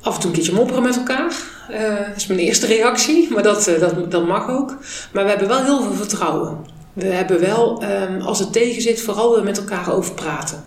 Af 0.00 0.14
en 0.14 0.20
toe 0.20 0.30
een 0.30 0.36
keertje 0.36 0.54
mopperen 0.54 0.82
met 0.82 0.96
elkaar. 0.96 1.32
Uh, 1.72 2.06
dat 2.08 2.16
is 2.16 2.26
mijn 2.26 2.40
eerste 2.40 2.66
reactie, 2.66 3.32
maar 3.32 3.42
dat, 3.42 3.68
uh, 3.68 3.80
dat, 3.80 4.10
dat 4.10 4.26
mag 4.26 4.48
ook. 4.48 4.78
Maar 5.12 5.24
we 5.24 5.30
hebben 5.30 5.48
wel 5.48 5.64
heel 5.64 5.82
veel 5.82 5.94
vertrouwen. 5.94 6.58
We 6.92 7.06
hebben 7.06 7.40
wel, 7.40 7.84
um, 7.84 8.20
als 8.20 8.38
het 8.38 8.52
tegen 8.52 8.82
zit, 8.82 9.00
vooral 9.00 9.34
we 9.34 9.42
met 9.42 9.58
elkaar 9.58 9.92
over 9.92 10.14
praten. 10.14 10.64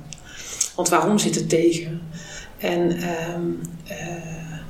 Want 0.75 0.89
waarom 0.89 1.17
zit 1.17 1.35
het 1.35 1.49
tegen? 1.49 2.01
En, 2.57 2.81
um, 2.81 3.61
uh, 3.89 3.97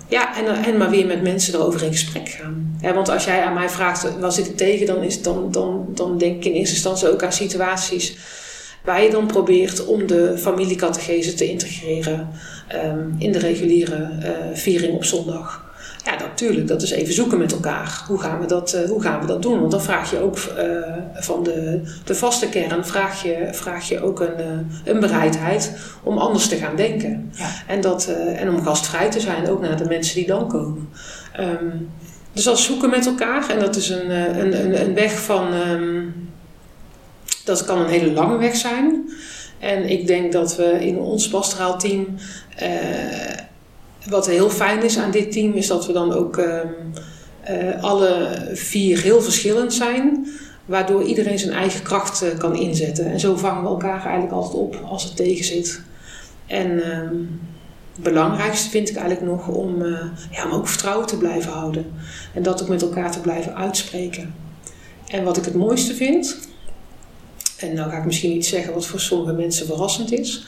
ja, 0.07 0.37
en, 0.65 0.77
maar 0.77 0.89
weer 0.89 1.05
met 1.05 1.21
mensen 1.21 1.53
erover 1.53 1.83
in 1.83 1.91
gesprek 1.91 2.29
gaan. 2.29 2.77
Ja, 2.81 2.93
want 2.93 3.09
als 3.09 3.25
jij 3.25 3.43
aan 3.43 3.53
mij 3.53 3.69
vraagt, 3.69 4.19
wat 4.19 4.33
zit 4.33 4.47
het 4.47 4.57
tegen? 4.57 4.85
Dan, 4.85 5.03
is, 5.03 5.21
dan, 5.21 5.51
dan, 5.51 5.87
dan 5.89 6.17
denk 6.17 6.35
ik 6.35 6.45
in 6.45 6.53
eerste 6.53 6.75
instantie 6.75 7.09
ook 7.09 7.23
aan 7.23 7.33
situaties 7.33 8.17
waar 8.83 9.03
je 9.03 9.09
dan 9.09 9.27
probeert 9.27 9.85
om 9.85 10.07
de 10.07 10.37
familiecatechese 10.37 11.33
te 11.33 11.49
integreren 11.49 12.29
um, 12.85 13.15
in 13.19 13.31
de 13.31 13.39
reguliere 13.39 14.09
viering 14.53 14.93
op 14.93 15.03
zondag. 15.03 15.64
Ja, 16.05 16.17
natuurlijk, 16.19 16.67
dat 16.67 16.81
is 16.81 16.91
even 16.91 17.13
zoeken 17.13 17.37
met 17.37 17.51
elkaar. 17.51 18.03
Hoe 18.07 18.19
gaan 18.19 18.39
we 18.39 18.45
dat, 18.45 18.73
uh, 18.75 18.89
hoe 18.89 19.01
gaan 19.01 19.19
we 19.19 19.25
dat 19.25 19.41
doen? 19.41 19.59
Want 19.59 19.71
dan 19.71 19.81
vraag 19.81 20.11
je 20.11 20.19
ook 20.19 20.37
uh, 20.37 20.95
van 21.13 21.43
de, 21.43 21.81
de 22.03 22.15
vaste 22.15 22.49
kern, 22.49 22.85
vraag 22.85 23.23
je, 23.23 23.47
vraag 23.51 23.89
je 23.89 24.01
ook 24.01 24.19
een, 24.19 24.39
uh, 24.39 24.93
een 24.93 24.99
bereidheid 24.99 25.71
om 26.03 26.17
anders 26.17 26.47
te 26.47 26.55
gaan 26.55 26.75
denken. 26.75 27.31
Ja. 27.35 27.49
En, 27.67 27.81
dat, 27.81 28.07
en 28.35 28.49
om 28.49 28.63
gastvrij 28.63 29.11
te 29.11 29.19
zijn, 29.19 29.49
ook 29.49 29.61
naar 29.61 29.77
de 29.77 29.85
mensen 29.85 30.15
die 30.15 30.27
dan 30.27 30.47
komen. 30.47 30.89
Um, 31.39 31.89
dus 32.33 32.43
dat 32.43 32.59
zoeken 32.59 32.89
met 32.89 33.05
elkaar. 33.05 33.49
En 33.49 33.59
dat 33.59 33.75
is 33.75 33.89
een, 33.89 34.09
een, 34.09 34.63
een, 34.63 34.81
een 34.81 34.93
weg 34.93 35.21
van. 35.21 35.53
Um, 35.53 36.13
dat 37.45 37.65
kan 37.65 37.79
een 37.79 37.89
hele 37.89 38.11
lange 38.11 38.37
weg 38.37 38.55
zijn. 38.55 39.09
En 39.59 39.89
ik 39.89 40.07
denk 40.07 40.31
dat 40.31 40.55
we 40.55 40.85
in 40.85 40.97
ons 40.97 41.29
pastoraal 41.29 41.77
team 41.77 42.15
wat 44.09 44.27
heel 44.27 44.49
fijn 44.49 44.83
is 44.83 44.97
aan 44.97 45.11
dit 45.11 45.31
team 45.31 45.53
is 45.53 45.67
dat 45.67 45.85
we 45.85 45.93
dan 45.93 46.13
ook 46.13 46.37
um, 46.37 46.93
uh, 47.49 47.83
alle 47.83 48.41
vier 48.53 49.01
heel 49.01 49.21
verschillend 49.21 49.73
zijn. 49.73 50.27
Waardoor 50.65 51.03
iedereen 51.03 51.39
zijn 51.39 51.53
eigen 51.53 51.83
kracht 51.83 52.23
uh, 52.23 52.37
kan 52.37 52.55
inzetten. 52.55 53.05
En 53.05 53.19
zo 53.19 53.35
vangen 53.35 53.63
we 53.63 53.69
elkaar 53.69 54.03
eigenlijk 54.03 54.33
altijd 54.33 54.53
op 54.55 54.81
als 54.85 55.03
het 55.03 55.15
tegen 55.15 55.45
zit. 55.45 55.81
En 56.45 56.99
um, 56.99 57.39
het 57.95 58.03
belangrijkste 58.03 58.69
vind 58.69 58.89
ik 58.89 58.95
eigenlijk 58.95 59.31
nog 59.31 59.47
om, 59.47 59.81
uh, 59.81 59.99
ja, 60.31 60.49
ook 60.51 60.67
vertrouwen 60.67 61.07
te 61.07 61.17
blijven 61.17 61.51
houden. 61.51 61.85
En 62.33 62.43
dat 62.43 62.61
ook 62.61 62.67
met 62.67 62.81
elkaar 62.81 63.11
te 63.11 63.19
blijven 63.19 63.55
uitspreken. 63.55 64.33
En 65.07 65.23
wat 65.23 65.37
ik 65.37 65.45
het 65.45 65.55
mooiste 65.55 65.93
vind, 65.93 66.37
en 67.57 67.73
nou 67.73 67.89
ga 67.89 67.97
ik 67.97 68.05
misschien 68.05 68.35
iets 68.35 68.49
zeggen 68.49 68.73
wat 68.73 68.85
voor 68.85 68.99
sommige 68.99 69.33
mensen 69.33 69.65
verrassend 69.65 70.11
is. 70.11 70.45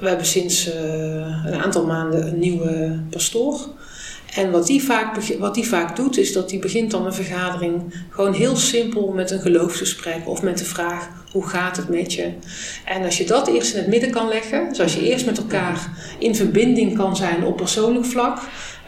We 0.00 0.08
hebben 0.08 0.26
sinds 0.26 0.68
uh, 0.68 0.74
een 1.46 1.62
aantal 1.62 1.86
maanden 1.86 2.26
een 2.26 2.38
nieuwe 2.38 2.98
pastoor. 3.10 3.68
En 4.34 4.50
wat 4.50 4.66
die, 4.66 4.82
vaak, 4.82 5.16
wat 5.38 5.54
die 5.54 5.66
vaak 5.66 5.96
doet, 5.96 6.18
is 6.18 6.32
dat 6.32 6.50
hij 6.50 6.60
begint 6.60 6.90
dan 6.90 7.06
een 7.06 7.14
vergadering 7.14 7.94
gewoon 8.10 8.32
heel 8.32 8.56
simpel 8.56 9.12
met 9.12 9.30
een 9.30 9.40
geloofsgesprek 9.40 10.28
of 10.28 10.42
met 10.42 10.58
de 10.58 10.64
vraag: 10.64 11.08
hoe 11.32 11.46
gaat 11.46 11.76
het 11.76 11.88
met 11.88 12.12
je? 12.12 12.32
En 12.84 13.04
als 13.04 13.18
je 13.18 13.24
dat 13.24 13.48
eerst 13.48 13.72
in 13.72 13.78
het 13.78 13.88
midden 13.88 14.10
kan 14.10 14.28
leggen, 14.28 14.68
dus 14.68 14.80
als 14.80 14.94
je 14.94 15.10
eerst 15.10 15.26
met 15.26 15.38
elkaar 15.38 15.88
in 16.18 16.34
verbinding 16.34 16.96
kan 16.96 17.16
zijn 17.16 17.44
op 17.44 17.56
persoonlijk 17.56 18.04
vlak, 18.04 18.38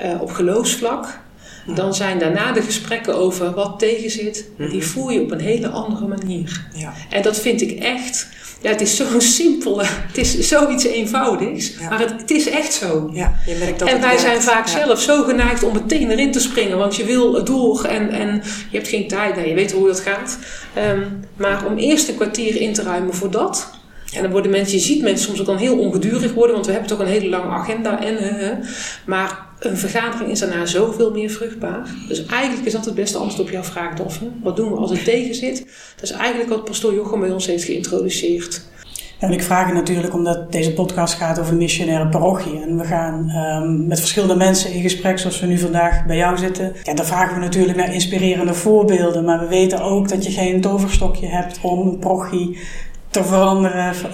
uh, 0.05 0.21
op 0.21 0.31
geloofsvlak, 0.31 1.21
dan 1.67 1.95
zijn 1.95 2.19
daarna 2.19 2.53
de 2.53 2.63
gesprekken 2.63 3.17
over 3.17 3.53
wat 3.53 3.79
tegenzit, 3.79 4.49
die 4.57 4.83
voel 4.83 5.11
je 5.11 5.21
op 5.21 5.31
een 5.31 5.41
hele 5.41 5.69
andere 5.69 6.07
manier. 6.07 6.67
Ja. 6.75 6.93
En 7.11 7.23
dat 7.23 7.41
vind 7.41 7.61
ik 7.61 7.71
echt 7.79 8.29
ja, 8.63 8.71
het 8.71 8.81
is 8.81 8.97
zo'n 8.97 9.21
simpele, 9.21 9.83
het 9.85 10.19
is 10.19 10.49
zoiets 10.49 10.85
eenvoudigs, 10.85 11.73
ja. 11.79 11.89
maar 11.89 11.99
het, 11.99 12.11
het, 12.11 12.31
is 12.31 12.49
echt 12.49 12.73
zo. 12.73 13.11
Ja, 13.13 13.35
je 13.47 13.57
merkt 13.59 13.79
dat 13.79 13.89
en 13.89 14.01
wij 14.01 14.09
werkt. 14.09 14.21
zijn 14.21 14.43
vaak 14.43 14.69
zelf 14.69 15.01
zo 15.01 15.23
geneigd 15.23 15.63
om 15.63 15.73
meteen 15.73 16.11
erin 16.11 16.33
te 16.33 16.41
springen, 16.41 16.79
want 16.79 16.97
je 16.97 17.05
wil 17.05 17.45
door 17.45 17.85
en, 17.85 18.11
en 18.11 18.43
je 18.71 18.77
hebt 18.77 18.89
geen 18.89 19.09
tijd, 19.09 19.35
nou, 19.35 19.49
je 19.49 19.55
weet 19.55 19.73
hoe 19.73 19.87
dat 19.87 20.01
gaat. 20.01 20.39
Um, 20.79 21.25
maar 21.37 21.67
om 21.67 21.77
eerst 21.77 22.09
een 22.09 22.15
kwartier 22.15 22.61
in 22.61 22.73
te 22.73 22.83
ruimen 22.83 23.15
voor 23.15 23.31
dat. 23.31 23.71
En 24.15 24.23
dan 24.23 24.31
worden 24.31 24.51
mensen, 24.51 24.79
je 24.79 24.85
ziet 24.85 25.03
mensen 25.03 25.27
soms 25.27 25.41
ook 25.41 25.47
dan 25.47 25.57
heel 25.57 25.79
ongedurig 25.79 26.35
worden, 26.35 26.55
want 26.55 26.67
we 26.67 26.73
hebben 26.73 26.91
toch 26.91 26.99
een 26.99 27.07
hele 27.07 27.29
lange 27.29 27.51
agenda. 27.51 28.03
En, 28.03 28.23
uh, 28.23 28.49
maar 29.07 29.39
een 29.59 29.77
vergadering 29.77 30.31
is 30.31 30.39
daarna 30.39 30.67
zoveel 30.67 31.11
meer 31.11 31.31
vruchtbaar. 31.31 31.87
Dus 32.09 32.27
eigenlijk 32.27 32.67
is 32.67 32.73
dat 32.73 32.85
het 32.85 32.95
beste 32.95 33.19
antwoord 33.19 33.47
op 33.47 33.53
jouw 33.53 33.63
vraag, 33.63 33.95
Daphne. 33.95 34.29
Wat 34.43 34.57
doen 34.57 34.71
we 34.71 34.77
als 34.77 34.91
het 34.91 35.05
tegen 35.05 35.35
zit? 35.35 35.59
Dat 35.95 36.11
is 36.11 36.11
eigenlijk 36.11 36.51
wat 36.51 36.65
pastoor 36.65 36.95
Jochem 36.95 37.21
bij 37.21 37.31
ons 37.31 37.47
heeft 37.47 37.65
geïntroduceerd. 37.65 38.63
En 39.19 39.33
ik 39.33 39.43
vraag 39.43 39.67
het 39.67 39.75
natuurlijk 39.75 40.15
omdat 40.15 40.53
deze 40.53 40.73
podcast 40.73 41.15
gaat 41.15 41.39
over 41.39 41.57
missionaire 41.57 42.09
parochie. 42.09 42.63
En 42.63 42.79
we 42.79 42.85
gaan 42.85 43.31
um, 43.31 43.87
met 43.87 43.99
verschillende 43.99 44.37
mensen 44.37 44.73
in 44.73 44.83
gesprek, 44.83 45.19
zoals 45.19 45.41
we 45.41 45.47
nu 45.47 45.59
vandaag 45.59 46.07
bij 46.07 46.17
jou 46.17 46.39
zitten. 46.39 46.73
Ja, 46.83 46.95
dan 46.95 47.07
vragen 47.07 47.35
we 47.35 47.41
natuurlijk 47.41 47.79
naar 47.79 47.95
inspirerende 47.95 48.55
voorbeelden. 48.55 49.25
Maar 49.25 49.39
we 49.39 49.47
weten 49.47 49.81
ook 49.81 50.09
dat 50.09 50.25
je 50.25 50.31
geen 50.31 50.61
toverstokje 50.61 51.27
hebt 51.27 51.59
om 51.63 51.87
een 51.89 51.99
parochie 51.99 52.59
te 53.13 53.25
veranderen 53.25 53.95
uh, 54.07 54.13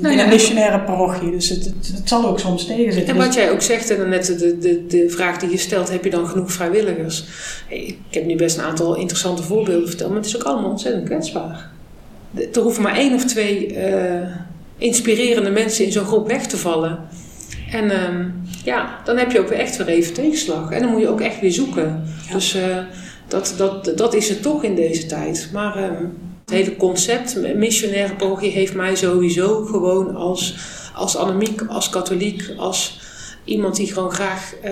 nou 0.00 0.14
in 0.14 0.18
een 0.18 0.28
missionaire 0.28 0.80
parochie. 0.80 1.30
Dus 1.30 1.48
het, 1.48 1.64
het, 1.64 1.92
het, 1.94 2.08
zal 2.08 2.26
ook 2.26 2.38
soms 2.38 2.66
tegenzitten. 2.66 3.14
En 3.14 3.20
wat 3.20 3.34
jij 3.34 3.50
ook 3.50 3.62
zegt, 3.62 3.90
en 3.90 4.08
net 4.08 4.26
de, 4.26 4.58
de, 4.58 4.86
de 4.86 5.10
vraag 5.10 5.38
die 5.38 5.50
je 5.50 5.56
stelt, 5.56 5.90
heb 5.90 6.04
je 6.04 6.10
dan 6.10 6.26
genoeg 6.26 6.52
vrijwilligers? 6.52 7.24
Ik 7.68 7.96
heb 8.10 8.24
nu 8.24 8.36
best 8.36 8.58
een 8.58 8.64
aantal 8.64 8.96
interessante 8.96 9.42
voorbeelden 9.42 9.88
verteld, 9.88 10.10
maar 10.10 10.18
het 10.18 10.26
is 10.26 10.36
ook 10.36 10.42
allemaal 10.42 10.70
ontzettend 10.70 11.04
kwetsbaar. 11.04 11.70
Er 12.52 12.60
hoeven 12.60 12.82
maar 12.82 12.96
één 12.96 13.14
of 13.14 13.24
twee 13.24 13.76
uh, 13.76 14.26
inspirerende 14.78 15.50
mensen 15.50 15.84
in 15.84 15.92
zo'n 15.92 16.04
groep 16.04 16.26
weg 16.26 16.46
te 16.46 16.56
vallen. 16.56 16.98
En 17.70 18.04
um, 18.04 18.42
ja, 18.64 18.98
dan 19.04 19.16
heb 19.16 19.32
je 19.32 19.40
ook 19.40 19.48
weer 19.48 19.58
echt 19.58 19.76
weer 19.76 19.88
even 19.88 20.14
tegenslag. 20.14 20.70
En 20.70 20.82
dan 20.82 20.90
moet 20.90 21.00
je 21.00 21.08
ook 21.08 21.20
echt 21.20 21.40
weer 21.40 21.52
zoeken. 21.52 22.04
Ja. 22.28 22.34
Dus 22.34 22.56
dat, 23.28 23.54
dat, 23.56 23.92
dat 23.96 24.14
is 24.14 24.28
het 24.28 24.42
toch 24.42 24.64
in 24.64 24.74
deze 24.74 25.06
tijd. 25.06 25.48
Maar... 25.52 25.90
Het 26.44 26.50
hele 26.50 26.76
concept 26.76 27.54
missionaire 27.54 28.14
parochie 28.14 28.50
heeft 28.50 28.74
mij 28.74 28.96
sowieso 28.96 29.64
gewoon 29.64 30.14
als, 30.14 30.56
als 30.94 31.16
anemiek, 31.16 31.62
als 31.68 31.90
katholiek, 31.90 32.54
als 32.56 33.00
iemand 33.44 33.76
die 33.76 33.92
gewoon 33.92 34.12
graag 34.12 34.54
uh, 34.64 34.70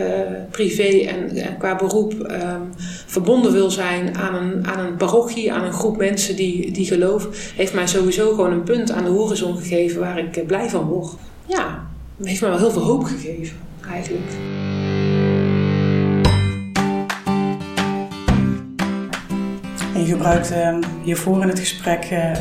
privé 0.51 1.07
en, 1.07 1.37
en, 1.37 1.59
qua 1.59 1.77
beroep 1.77 2.12
um, 2.12 2.73
verbonden 3.07 3.53
wil 3.53 3.71
zijn 3.71 4.16
aan 4.16 4.35
een, 4.35 4.66
aan 4.66 4.87
een 4.87 4.97
parochie, 4.97 5.53
aan 5.53 5.64
een 5.64 5.73
groep 5.73 5.97
mensen 5.97 6.37
die, 6.37 6.71
die 6.71 6.87
geloven, 6.87 7.31
heeft 7.57 7.75
mij 7.75 7.87
sowieso 7.87 8.31
gewoon 8.31 8.53
een 8.53 8.62
punt 8.62 8.91
aan 8.91 9.05
de 9.05 9.11
horizon 9.11 9.57
gegeven 9.57 10.01
waar 10.01 10.18
ik 10.18 10.47
blij 10.47 10.68
van 10.68 10.85
word. 10.85 11.12
Ja, 11.47 11.87
heeft 12.23 12.41
mij 12.41 12.51
wel 12.51 12.59
heel 12.59 12.71
veel 12.71 12.83
hoop 12.83 13.05
gegeven, 13.05 13.57
eigenlijk. 13.91 14.31
En 19.95 20.01
je 20.01 20.07
gebruikt 20.07 20.53
uh, 20.53 20.76
hiervoor 21.03 21.43
in 21.43 21.49
het 21.49 21.59
gesprek 21.59 22.09
uh, 22.12 22.32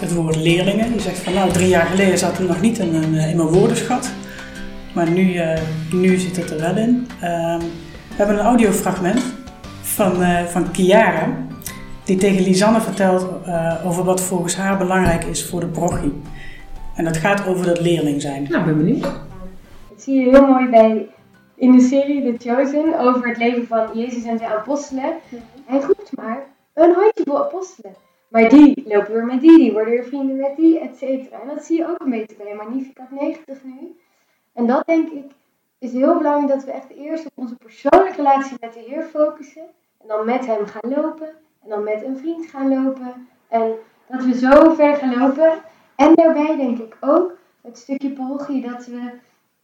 het 0.00 0.14
woord 0.14 0.36
leerlingen. 0.36 0.92
Je 0.92 1.00
zegt 1.00 1.18
van 1.18 1.32
nou, 1.32 1.52
drie 1.52 1.68
jaar 1.68 1.86
geleden 1.86 2.18
zat 2.18 2.38
er 2.38 2.44
nog 2.44 2.60
niet 2.60 2.78
in 2.78 2.90
mijn, 2.90 3.14
in 3.14 3.36
mijn 3.36 3.48
woordenschat. 3.48 4.12
Maar 4.94 5.10
nu, 5.10 5.34
uh, 5.34 5.58
nu 5.92 6.16
zit 6.16 6.36
het 6.36 6.50
er 6.50 6.60
wel 6.60 6.76
in. 6.76 7.06
Ehm, 7.20 7.58
we 8.08 8.16
hebben 8.16 8.38
een 8.38 8.44
audiofragment 8.44 9.22
van, 9.80 10.12
van 10.48 10.70
Kiara. 10.70 11.28
Die 12.04 12.16
tegen 12.16 12.42
Lisanne 12.42 12.80
vertelt 12.80 13.26
over 13.84 14.04
wat 14.04 14.20
volgens 14.20 14.56
haar 14.56 14.78
belangrijk 14.78 15.24
is 15.24 15.46
voor 15.46 15.60
de 15.60 15.66
parochie. 15.66 16.20
En 16.94 17.04
dat 17.04 17.16
gaat 17.16 17.46
over 17.46 17.66
dat 17.66 17.80
leerling 17.80 18.22
zijn. 18.22 18.46
Nou, 18.48 18.64
ben 18.64 18.76
benieuwd. 18.76 19.02
Dat 19.02 20.02
zie 20.02 20.14
je 20.14 20.30
heel 20.30 20.46
mooi 20.46 20.68
bij 20.68 21.06
in 21.56 21.72
de 21.72 21.80
serie 21.80 22.36
The 22.36 22.48
Chosen 22.48 22.98
over 22.98 23.28
het 23.28 23.38
leven 23.38 23.66
van 23.66 23.86
Jezus 23.94 24.24
en 24.24 24.38
zijn 24.38 24.50
apostelen. 24.50 25.12
Hij 25.66 25.80
roept 25.80 26.16
maar 26.16 26.51
een 26.74 26.94
handjevol 26.94 27.44
apostelen. 27.44 27.94
Maar 28.28 28.48
die 28.48 28.82
lopen 28.86 29.12
weer 29.12 29.24
met 29.24 29.40
die, 29.40 29.58
die 29.58 29.72
worden 29.72 29.92
weer 29.92 30.04
vrienden 30.04 30.36
met 30.36 30.56
die, 30.56 30.78
et 30.78 30.96
cetera. 30.96 31.40
En 31.40 31.48
dat 31.48 31.64
zie 31.64 31.78
je 31.78 31.88
ook 31.88 32.00
een 32.00 32.10
beetje 32.10 32.36
bij 32.36 32.54
Magnificat 32.54 33.10
90 33.10 33.64
nu. 33.64 33.96
En 34.52 34.66
dat 34.66 34.86
denk 34.86 35.10
ik 35.10 35.30
is 35.82 35.92
heel 35.92 36.16
belangrijk 36.16 36.48
dat 36.48 36.64
we 36.64 36.70
echt 36.70 36.90
eerst 36.90 37.26
op 37.26 37.32
onze 37.34 37.54
persoonlijke 37.54 38.16
relatie 38.16 38.56
met 38.60 38.72
de 38.72 38.80
Heer 38.80 39.02
focussen. 39.02 39.62
En 40.00 40.08
dan 40.08 40.24
met 40.24 40.46
hem 40.46 40.66
gaan 40.66 40.90
lopen. 40.90 41.28
En 41.62 41.68
dan 41.68 41.82
met 41.82 42.02
een 42.02 42.16
vriend 42.16 42.46
gaan 42.46 42.84
lopen. 42.84 43.28
En 43.48 43.74
dat 44.08 44.24
we 44.24 44.38
zo 44.38 44.74
ver 44.74 44.96
gaan 44.96 45.18
lopen. 45.18 45.62
En 45.96 46.14
daarbij 46.14 46.56
denk 46.56 46.78
ik 46.78 46.96
ook 47.00 47.36
het 47.62 47.78
stukje 47.78 48.12
parochie 48.12 48.70
dat 48.70 48.86
we 48.86 49.10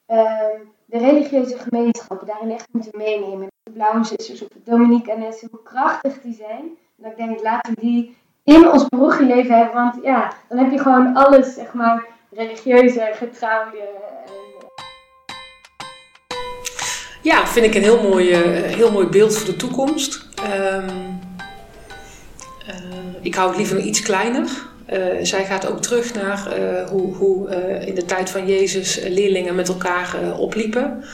ehm, 0.06 0.60
de 0.84 0.98
religieuze 0.98 1.58
gemeenschappen 1.58 2.26
daarin 2.26 2.50
echt 2.50 2.68
moeten 2.72 2.98
meenemen. 2.98 3.48
De 3.62 3.70
Blauwe 3.70 4.04
Zusters 4.04 4.42
of 4.42 4.48
de 4.48 4.62
Dominique 4.64 5.12
en 5.12 5.22
hoe 5.50 5.62
krachtig 5.62 6.20
die 6.20 6.34
zijn. 6.34 6.76
Dat 7.00 7.10
ik 7.10 7.16
denk, 7.16 7.42
laten 7.42 7.74
we 7.74 7.80
die 7.80 8.16
in 8.44 8.70
ons 8.70 8.84
parochieleven 8.88 9.56
hebben. 9.56 9.74
Want 9.74 9.94
ja, 10.02 10.32
dan 10.48 10.58
heb 10.58 10.70
je 10.70 10.78
gewoon 10.78 11.16
alles, 11.16 11.54
zeg 11.54 11.72
maar, 11.72 12.04
religieuze, 12.30 13.10
getrouwde. 13.14 13.76
eh, 13.78 14.32
Ja, 17.22 17.46
vind 17.46 17.66
ik 17.66 17.74
een 17.74 17.82
heel 17.82 18.02
mooi, 18.02 18.30
eh, 18.30 18.74
heel 18.74 18.92
mooi 18.92 19.06
beeld 19.06 19.36
voor 19.36 19.46
de 19.46 19.56
toekomst. 19.56 20.26
Ehm, 20.34 20.88
eh, 22.66 22.74
ik 23.20 23.34
hou 23.34 23.48
het 23.48 23.56
liever 23.58 23.78
iets 23.78 24.02
kleiner. 24.02 24.66
Zij 25.22 25.44
gaat 25.44 25.66
ook 25.70 25.80
terug 25.82 26.14
naar 26.14 26.48
hoe, 26.90 27.14
hoe 27.14 27.48
in 27.86 27.94
de 27.94 28.04
tijd 28.04 28.30
van 28.30 28.46
Jezus 28.46 29.00
leerlingen 29.08 29.54
met 29.54 29.68
elkaar 29.68 30.38
opliepen. 30.38 31.04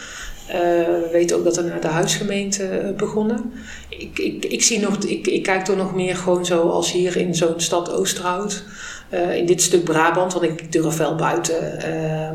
Eh, 0.46 0.56
we 0.56 1.08
weten 1.12 1.36
ook 1.36 1.44
dat 1.44 1.56
er 1.56 1.64
naar 1.64 1.80
de 1.80 1.86
huisgemeente 1.86 2.64
eh, 2.66 2.94
begonnen. 2.96 3.52
Ik, 3.88 4.18
ik, 4.18 4.44
ik, 4.44 4.62
zie 4.62 4.80
nog, 4.80 4.96
ik, 4.96 5.26
ik 5.26 5.42
kijk 5.42 5.68
er 5.68 5.76
nog 5.76 5.94
meer 5.94 6.16
gewoon 6.16 6.46
zo 6.46 6.68
als 6.68 6.92
hier 6.92 7.16
in 7.16 7.34
zo'n 7.34 7.60
stad 7.60 7.92
Oosterhout. 7.92 8.64
eh, 9.08 9.36
in 9.36 9.46
dit 9.46 9.62
stuk 9.62 9.84
Brabant, 9.84 10.32
want 10.32 10.44
ik 10.44 10.72
durf 10.72 10.96
wel 10.96 11.14
buiten 11.14 11.82
eh, 11.82 12.30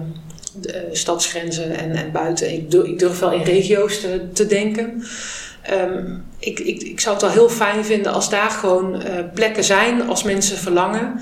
de 0.62 0.88
stadsgrenzen 0.92 1.78
en, 1.78 1.96
en 1.96 2.12
buiten. 2.12 2.54
Ik 2.54 3.00
durf, 3.00 3.20
wel 3.20 3.32
in 3.32 3.44
regio's 3.44 4.00
te, 4.00 4.22
te 4.34 4.46
denken. 4.46 5.04
Ehm, 5.62 6.16
ik, 6.40 6.60
ik, 6.60 6.82
ik 6.82 7.00
zou 7.00 7.16
het 7.16 7.24
wel 7.24 7.34
heel 7.34 7.50
fijn 7.50 7.86
vinden 7.86 8.14
als 8.14 8.30
daar 8.30 8.50
gewoon 8.50 9.04
plekken 9.34 9.64
zijn, 9.64 10.08
als 10.08 10.24
mensen 10.24 10.58
verlangen, 10.58 11.20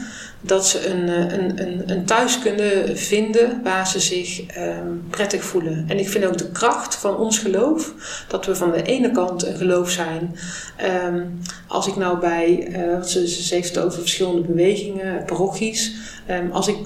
dat 0.48 0.68
ze 0.68 0.88
een, 0.88 1.10
eh, 1.10 1.38
een, 1.38 1.62
een, 1.62 1.84
een 1.86 2.06
thuis 2.06 2.40
kunnen 2.40 2.98
vinden 2.98 3.62
waar 3.64 3.88
ze 3.88 4.00
zich 4.00 4.46
ehm, 4.46 4.92
prettig 5.10 5.44
voelen. 5.44 5.86
En 5.88 6.00
ik 6.00 6.10
vind 6.10 6.26
ook 6.26 6.38
de 6.38 6.52
kracht 6.52 6.96
van 6.96 7.18
ons 7.18 7.40
geloof, 7.40 7.94
dat 8.28 8.46
we 8.46 8.56
van 8.56 8.72
de 8.72 8.84
ene 8.84 9.12
kant 9.12 9.46
een 9.46 9.58
geloof 9.58 9.90
zijn. 9.90 10.36
Ehm, 10.76 11.24
als 11.68 11.88
ik 11.88 11.96
nou 11.96 12.20
bij, 12.20 12.70
want 12.92 13.10
ze, 13.10 13.28
ze 13.28 13.56
heeft 13.56 13.76
het 13.76 13.84
over 13.84 14.00
verschillende 14.00 14.42
bewegingen, 14.42 15.26
parochies. 15.26 15.96
Ehm, 16.26 16.52
als 16.52 16.68
ik 16.68 16.78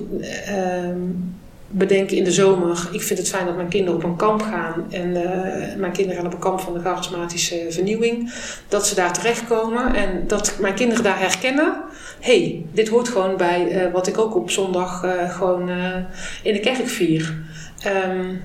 ehm, 1.71 1.77
bedenk 1.77 2.11
in 2.11 2.23
de 2.23 2.31
zomer, 2.31 2.89
ik 2.91 3.01
vind 3.01 3.19
het 3.19 3.29
fijn 3.29 3.45
dat 3.45 3.55
mijn 3.55 3.69
kinderen 3.69 3.95
op 3.95 4.03
een 4.03 4.15
kamp 4.15 4.41
gaan. 4.41 4.85
En 4.89 5.15
eh, 5.15 5.75
mijn 5.77 5.91
kinderen 5.91 6.17
gaan 6.17 6.25
op 6.25 6.33
een 6.33 6.39
kamp 6.39 6.59
van 6.59 6.73
de 6.73 6.79
charismatische 6.79 7.65
vernieuwing. 7.69 8.33
Dat 8.67 8.87
ze 8.87 8.95
daar 8.95 9.13
terechtkomen 9.13 9.95
en 9.95 10.23
dat 10.27 10.55
mijn 10.59 10.73
kinderen 10.73 11.03
daar 11.03 11.19
herkennen. 11.19 11.75
hey, 12.19 12.65
dit 12.71 12.89
hoort 12.89 13.09
gewoon 13.09 13.37
bij 13.37 13.67
eh, 13.67 13.91
wat 13.91 14.07
ik 14.07 14.17
ook 14.17 14.35
op 14.35 14.49
zondag 14.49 15.03
eh, 15.03 15.35
gewoon 15.35 15.69
in 16.43 16.53
de 16.53 16.59
kerk 16.59 16.87
vier. 16.87 17.35
Ehm, 17.81 18.35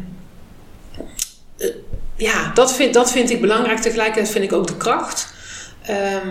eh, 1.57 1.68
ja, 2.16 2.51
dat 2.55 2.74
vind, 2.74 2.95
dat 2.95 3.12
vind 3.12 3.31
ik 3.31 3.41
belangrijk. 3.41 3.79
Tegelijkertijd 3.79 4.31
vind 4.31 4.45
ik 4.45 4.53
ook 4.53 4.66
de 4.66 4.77
kracht. 4.77 5.35
Ehm, 5.83 6.29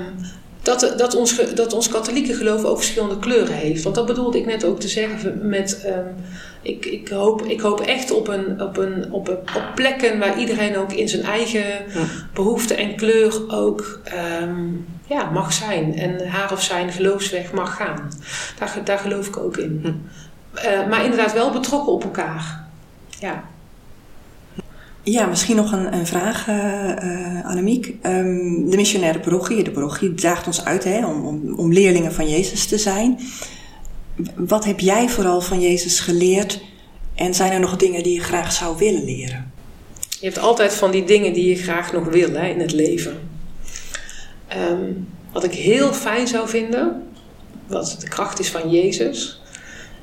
dat, 0.66 0.94
dat, 0.98 1.16
ons, 1.16 1.54
dat 1.54 1.74
ons 1.74 1.88
katholieke 1.88 2.34
geloof 2.34 2.64
ook 2.64 2.78
verschillende 2.78 3.20
kleuren 3.20 3.56
heeft. 3.56 3.84
Want 3.84 3.96
dat 3.96 4.06
bedoelde 4.06 4.38
ik 4.38 4.46
net 4.46 4.66
ook 4.66 4.80
te 4.80 4.88
zeggen 4.88 5.50
met... 5.50 5.82
ehm, 5.82 6.08
ik, 6.62 6.86
ik, 6.86 7.08
hoop, 7.08 7.42
ik 7.42 7.62
hoop 7.62 7.82
echt 7.82 8.12
op, 8.12 8.28
een, 8.28 8.62
op, 8.62 8.78
een, 8.78 9.12
op, 9.12 9.28
een, 9.28 9.38
op 9.38 9.72
plekken 9.76 10.20
waar 10.20 10.40
iedereen 10.40 10.78
ook 10.78 10.94
in 10.94 11.10
zijn 11.10 11.24
eigen 11.24 11.64
behoefte 12.34 12.74
en 12.74 12.96
kleur 12.96 13.54
ook 13.54 14.00
ehm, 14.04 14.66
ja, 15.08 15.30
mag 15.30 15.54
zijn. 15.54 15.96
En 15.98 16.28
haar 16.28 16.52
of 16.52 16.62
zijn 16.64 16.92
geloofsweg 16.92 17.52
mag 17.52 17.76
gaan. 17.76 18.12
Daar, 18.60 18.78
daar 18.84 19.00
geloof 19.00 19.28
ik 19.28 19.38
ook 19.38 19.58
in. 19.58 20.04
Eh, 20.54 20.88
maar 20.88 21.04
inderdaad 21.04 21.34
wel 21.34 21.52
betrokken 21.52 21.94
op 21.94 22.04
elkaar. 22.04 22.68
Ja. 23.20 23.44
Ja, 25.06 25.26
misschien 25.26 25.56
nog 25.56 25.72
een, 25.72 25.94
een 25.94 26.08
vraag, 26.08 26.48
eh, 26.48 27.46
Annemiek. 27.46 27.96
Ehm, 28.02 28.70
de 28.70 28.76
missionaire 28.76 29.20
parochie, 29.20 29.64
de 29.64 29.72
parochie 29.72 30.14
daagt 30.14 30.48
ons 30.48 30.66
uit 30.66 30.84
hè, 30.84 31.06
om, 31.06 31.26
om, 31.26 31.54
om 31.56 31.74
leerlingen 31.74 32.14
van 32.14 32.30
Jezus 32.30 32.66
te 32.66 32.78
zijn. 32.78 33.20
Wat 34.36 34.66
heb 34.66 34.80
jij 34.80 35.10
vooral 35.10 35.42
van 35.42 35.62
Jezus 35.62 36.00
geleerd? 36.00 36.62
En 37.16 37.34
zijn 37.34 37.52
er 37.52 37.60
nog 37.60 37.76
dingen 37.78 38.04
die 38.04 38.14
je 38.14 38.24
graag 38.24 38.52
zou 38.52 38.78
willen 38.78 39.04
leren? 39.04 39.52
Je 40.20 40.26
hebt 40.26 40.40
altijd 40.40 40.74
van 40.74 40.92
die 40.92 41.04
dingen 41.04 41.34
die 41.34 41.50
je 41.50 41.56
graag 41.56 41.94
nog 41.94 42.06
wil 42.06 42.32
hè, 42.32 42.48
in 42.48 42.60
het 42.60 42.72
leven. 42.72 43.20
Ehm, 44.48 44.92
wat 45.32 45.44
ik 45.44 45.54
heel 45.54 45.94
fijn 45.94 46.28
zou 46.28 46.50
vinden, 46.50 47.04
wat 47.68 47.98
de 48.00 48.08
kracht 48.08 48.40
is 48.40 48.50
van 48.50 48.70
Jezus, 48.70 49.42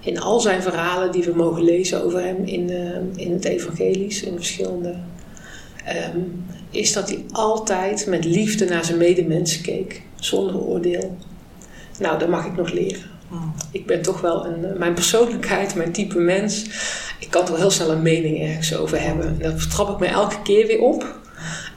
in 0.03 0.21
al 0.21 0.41
zijn 0.41 0.63
verhalen 0.63 1.13
die 1.13 1.25
we 1.25 1.33
mogen 1.35 1.63
lezen 1.63 2.05
over 2.05 2.21
hem 2.21 2.45
in, 2.45 2.71
eh, 2.71 3.25
in 3.27 3.33
het 3.33 3.45
evangelisch, 3.45 4.23
in 4.23 4.37
verschillende, 4.37 4.95
ehm, 5.85 6.19
is 6.71 6.93
dat 6.93 7.09
hij 7.09 7.25
altijd 7.33 8.07
met 8.07 8.25
liefde 8.25 8.65
naar 8.65 8.85
zijn 8.85 8.99
medemens 8.99 9.61
keek, 9.61 10.03
zonder 10.15 10.61
oordeel. 10.61 11.17
Nou, 11.99 12.19
dat 12.19 12.29
mag 12.29 12.47
ik 12.47 12.57
nog 12.57 12.73
leren. 12.73 13.11
Ik 13.71 13.87
ben 13.87 14.03
toch 14.03 14.21
wel 14.21 14.47
een, 14.47 14.79
mijn 14.79 14.95
persoonlijkheid, 14.95 15.75
mijn 15.75 15.93
type 15.93 16.19
mens. 16.19 16.65
Ik 17.19 17.31
kan 17.31 17.45
toch 17.45 17.57
heel 17.57 17.71
snel 17.71 17.91
een 17.91 18.03
mening 18.03 18.41
ergens 18.41 18.77
over 18.77 19.01
hebben. 19.01 19.27
En 19.27 19.39
daar 19.39 19.67
trap 19.69 19.91
ik 19.91 19.99
me 19.99 20.07
elke 20.07 20.43
keer 20.43 20.67
weer 20.67 20.81
op. 20.81 21.21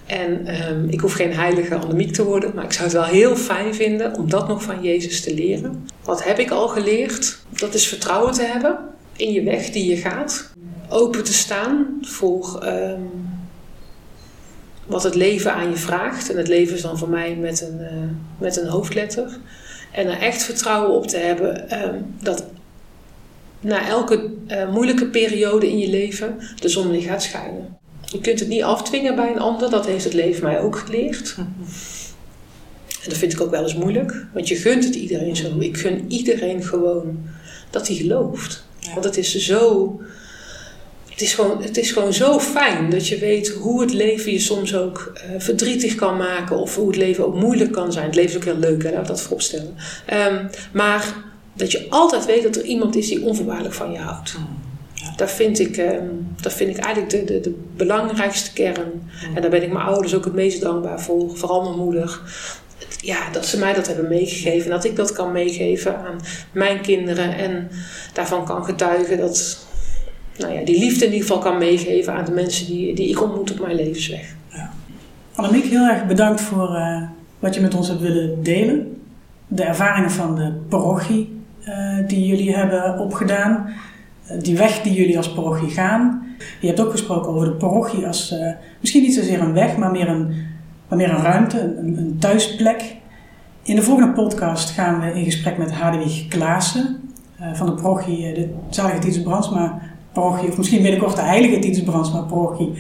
En 0.06 0.48
ehm, 0.48 0.88
ik 0.90 1.00
hoef 1.00 1.14
geen 1.14 1.34
heilige 1.34 1.76
Annemiek 1.76 2.14
te 2.14 2.24
worden, 2.24 2.52
maar 2.56 2.64
ik 2.64 2.72
zou 2.72 2.84
het 2.84 2.94
wel 2.94 3.04
heel 3.04 3.36
fijn 3.36 3.76
vinden 3.76 4.16
om 4.18 4.30
dat 4.30 4.48
nog 4.48 4.64
van 4.64 4.82
Jezus 4.82 5.22
te 5.22 5.34
leren. 5.34 5.88
Wat 6.04 6.24
heb 6.24 6.40
ik 6.40 6.52
al 6.52 6.68
geleerd? 6.68 7.40
Dat 7.50 7.74
is 7.74 7.88
vertrouwen 7.88 8.34
te 8.34 8.44
hebben 8.44 8.78
in 9.16 9.32
je 9.32 9.44
weg 9.44 9.70
die 9.70 9.90
je 9.90 9.98
gaat. 9.98 10.54
Open 10.90 11.24
te 11.24 11.34
staan 11.34 11.98
voor 12.02 12.60
ehm, 12.64 13.02
wat 14.86 15.04
het 15.04 15.16
leven 15.16 15.54
aan 15.54 15.70
je 15.70 15.76
vraagt. 15.76 16.30
En 16.30 16.38
het 16.38 16.48
leven 16.48 16.76
is 16.76 16.82
dan 16.82 16.98
voor 16.98 17.10
mij 17.10 17.36
met 17.36 17.62
een, 17.62 17.80
eh, 17.80 17.94
met 18.38 18.58
een 18.58 18.68
hoofdletter. 18.68 19.38
En 19.92 20.08
er 20.08 20.20
echt 20.20 20.44
vertrouwen 20.44 20.96
op 20.96 21.08
te 21.08 21.18
hebben 21.18 21.70
ehm, 21.70 22.02
dat 22.22 22.46
na 23.60 23.88
elke 23.88 24.30
eh, 24.48 24.70
moeilijke 24.72 25.06
periode 25.06 25.70
in 25.70 25.78
je 25.78 25.90
leven 25.90 26.36
de 26.60 26.70
zon 26.70 26.90
weer 26.90 27.02
gaat 27.02 27.24
schijnen. 27.24 27.78
Je 28.06 28.20
kunt 28.22 28.40
het 28.40 28.50
niet 28.50 28.64
afdwingen 28.64 29.16
bij 29.16 29.32
een 29.32 29.40
ander, 29.40 29.70
dat 29.70 29.86
heeft 29.86 30.04
het 30.04 30.14
leven 30.14 30.44
mij 30.44 30.60
ook 30.60 30.78
geleerd. 30.78 31.36
En 33.06 33.12
dat 33.12 33.18
vind 33.18 33.34
ik 33.34 33.42
ook 33.42 33.52
wel 33.52 33.64
eens 33.64 33.76
moeilijk, 33.76 34.26
want 34.34 34.48
je 34.48 34.56
gunt 34.56 34.84
het 34.84 34.96
iedereen 34.96 35.36
zo. 35.36 35.60
Ik 35.60 35.78
gun 35.78 36.06
iedereen 36.08 36.64
gewoon 36.64 37.20
dat 37.70 37.88
hij 37.88 37.96
gelooft. 37.96 38.66
Want 38.94 39.06
het 39.06 39.18
is 39.18 39.36
zo. 39.36 40.00
Het 41.10 41.24
is, 41.24 41.34
gewoon, 41.34 41.64
het 41.64 41.78
is 41.78 41.92
gewoon 41.92 42.14
zo 42.14 42.40
fijn 42.40 42.90
dat 42.90 43.08
je 43.08 43.18
weet 43.18 43.50
hoe 43.50 43.82
het 43.82 43.94
leven 43.94 44.32
je 44.32 44.40
soms 44.40 44.76
ook 44.76 45.14
eh, 45.14 45.30
verdrietig 45.38 45.96
kan 45.96 46.18
maken. 46.18 46.58
Of 46.58 46.76
hoe 46.76 46.88
het 46.88 46.96
leven 46.96 47.26
ook 47.26 47.36
moeilijk 47.36 47.72
kan 47.72 47.92
zijn. 47.92 48.06
Het 48.06 48.16
leven 48.16 48.32
is 48.32 48.38
ook 48.38 48.44
heel 48.44 48.58
leuk, 48.58 48.84
hè, 48.84 48.92
laat 48.92 49.02
ik 49.02 49.08
dat 49.08 49.22
voorop 49.22 49.42
stellen. 49.42 49.76
Ehm, 50.06 50.46
maar 50.74 51.14
dat 51.54 51.72
je 51.72 51.86
altijd 51.90 52.26
weet 52.26 52.44
dat 52.44 52.56
er 52.56 52.64
iemand 52.64 52.96
is 52.96 53.08
die 53.08 53.24
onvoorwaardelijk 53.24 53.76
van 53.76 53.92
je 53.92 53.98
houdt. 53.98 54.36
Dat 55.16 55.32
vind 55.32 55.60
ik, 55.60 55.78
ehm, 55.78 56.06
dat 56.42 56.54
vind 56.54 56.78
ik 56.78 56.84
eigenlijk 56.84 57.14
de, 57.14 57.24
de, 57.34 57.40
de 57.40 57.56
belangrijkste 57.76 58.54
kern. 58.54 59.10
En 59.36 59.42
daar 59.42 59.52
ben 59.52 59.64
ik 59.64 59.72
mijn 59.72 59.86
ouders 59.86 60.16
ook 60.16 60.26
het 60.26 60.34
meest 60.34 60.62
dankbaar 60.62 61.02
voor. 61.02 61.38
Vooral 61.38 61.64
mijn 61.64 61.78
moeder. 61.78 62.20
Ja, 63.00 63.30
dat 63.32 63.46
ze 63.46 63.60
mij 63.60 63.74
dat 63.74 63.88
hebben 63.88 64.08
meegegeven. 64.08 64.66
En 64.66 64.76
dat 64.76 64.86
ik 64.86 64.96
dat 64.96 65.12
kan 65.12 65.32
meegeven 65.32 65.98
aan 65.98 66.20
mijn 66.52 66.82
kinderen. 66.82 67.38
En 67.38 67.70
daarvan 68.14 68.46
kan 68.46 68.66
getuigen 68.66 69.18
dat... 69.18 69.66
Nou 70.38 70.54
ja, 70.54 70.66
die 70.66 70.80
liefde 70.80 71.06
in 71.06 71.12
ieder 71.12 71.28
geval 71.28 71.42
kan 71.42 71.58
meegeven 71.58 72.14
aan 72.14 72.26
de 72.26 72.32
mensen 72.32 72.66
die, 72.66 72.96
die 72.96 73.10
ik 73.10 73.22
ontmoet 73.22 73.52
op 73.52 73.60
mijn 73.60 73.76
levensweg. 73.76 74.36
Annemiek, 75.36 75.66
heel 75.66 75.88
erg 75.88 76.06
bedankt 76.06 76.42
voor 76.42 76.76
eh, 76.76 77.02
wat 77.40 77.56
je 77.56 77.62
met 77.62 77.76
ons 77.76 77.88
hebt 77.88 78.02
willen 78.02 78.44
delen. 78.44 79.02
De 79.48 79.64
ervaringen 79.64 80.12
van 80.12 80.36
de 80.36 80.52
parochie 80.70 81.42
eh, 81.64 81.98
die 82.08 82.26
jullie 82.26 82.56
hebben 82.56 83.00
opgedaan. 83.00 83.74
Eh, 84.28 84.38
die 84.40 84.58
weg 84.58 84.82
die 84.82 84.94
jullie 84.94 85.18
als 85.18 85.34
parochie 85.34 85.70
gaan. 85.70 86.24
Je 86.62 86.68
hebt 86.68 86.80
ook 86.80 86.92
gesproken 86.92 87.32
over 87.32 87.48
de 87.48 87.54
parochie 87.54 88.08
als 88.08 88.32
eh, 88.32 88.52
misschien 88.80 89.02
niet 89.02 89.14
zozeer 89.14 89.42
een 89.42 89.54
weg, 89.54 89.78
maar 89.78 89.92
meer 89.92 90.08
een, 90.08 90.34
maar 90.88 90.98
meer 90.98 91.10
een 91.10 91.22
ruimte, 91.22 91.76
een, 91.78 91.98
een 91.98 92.18
thuisplek. 92.20 92.96
In 93.64 93.76
de 93.76 93.82
volgende 93.82 94.14
podcast 94.14 94.70
gaan 94.70 95.00
we 95.00 95.14
in 95.14 95.24
gesprek 95.24 95.58
met 95.58 95.72
Hadewig 95.72 96.28
Klaassen 96.28 97.00
eh, 97.40 97.54
van 97.54 97.66
de 97.66 97.82
parochie, 97.82 98.34
de 98.34 98.50
Zalige 98.70 99.00
Titus 99.00 99.22
Brandsma 99.22 99.82
parochie, 100.12 100.50
of 100.50 100.58
misschien 100.58 100.82
binnenkort 100.82 101.16
de 101.16 101.22
Heilige 101.22 101.60
Titus 101.60 101.84
Brandsma 101.84 102.20
parochie. 102.20 102.74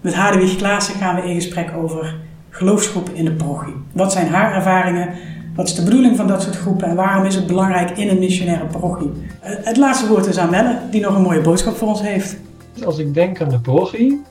Met 0.00 0.14
Hadewig 0.14 0.56
Klaassen 0.56 0.94
gaan 0.94 1.14
we 1.14 1.28
in 1.28 1.34
gesprek 1.34 1.72
over 1.76 2.16
geloofsgroepen 2.50 3.14
in 3.14 3.24
de 3.24 3.32
parochie. 3.32 3.74
Wat 3.92 4.12
zijn 4.12 4.28
haar 4.28 4.54
ervaringen 4.54 5.14
Wat 5.54 5.66
is 5.68 5.74
de 5.74 5.82
bedoeling 5.82 6.16
van 6.16 6.26
dat 6.26 6.42
soort 6.42 6.56
groepen 6.56 6.88
en 6.88 6.96
waarom 6.96 7.24
is 7.24 7.34
het 7.34 7.46
belangrijk 7.46 7.90
in 7.90 8.08
een 8.08 8.18
missionaire 8.18 8.66
parochie? 8.66 9.10
Eh, 9.40 9.52
Het 9.64 9.76
laatste 9.76 10.08
woord 10.08 10.26
is 10.26 10.38
aan 10.38 10.50
Melle, 10.50 10.78
die 10.90 11.00
nog 11.00 11.14
een 11.14 11.22
mooie 11.22 11.40
boodschap 11.40 11.76
voor 11.76 11.88
ons 11.88 12.02
heeft. 12.02 12.36
Als 12.84 12.98
ik 12.98 13.14
denk 13.14 13.40
aan 13.40 13.48
de 13.48 13.60
parochie, 13.60 14.22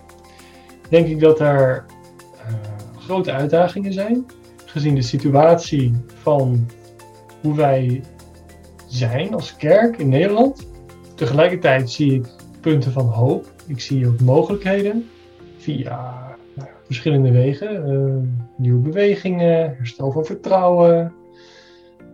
denk 0.89 1.07
ik 1.07 1.19
dat 1.19 1.39
er 1.39 1.85
eh, 2.47 2.53
grote 3.05 3.31
uitdagingen 3.31 3.93
zijn. 3.93 4.25
Gezien 4.65 4.95
de 4.95 5.01
situatie 5.01 5.93
van 6.21 6.67
hoe 7.41 7.55
wij 7.55 8.03
zijn 8.87 9.33
als 9.33 9.55
kerk 9.55 9.97
in 9.97 10.09
Nederland. 10.09 10.67
Tegelijkertijd 11.15 11.89
zie 11.91 12.13
ik 12.13 12.25
punten 12.61 12.91
van 12.91 13.05
hoop. 13.05 13.51
Ik 13.67 13.79
zie 13.81 14.07
ook 14.07 14.19
mogelijkheden 14.19 15.09
via 15.57 16.13
verschillende 16.85 17.31
wegen. 17.31 17.85
eh, 17.85 18.29
nieuwe 18.57 18.79
bewegingen, 18.79 19.75
herstel 19.77 20.11
van 20.11 20.25
vertrouwen, 20.25 21.13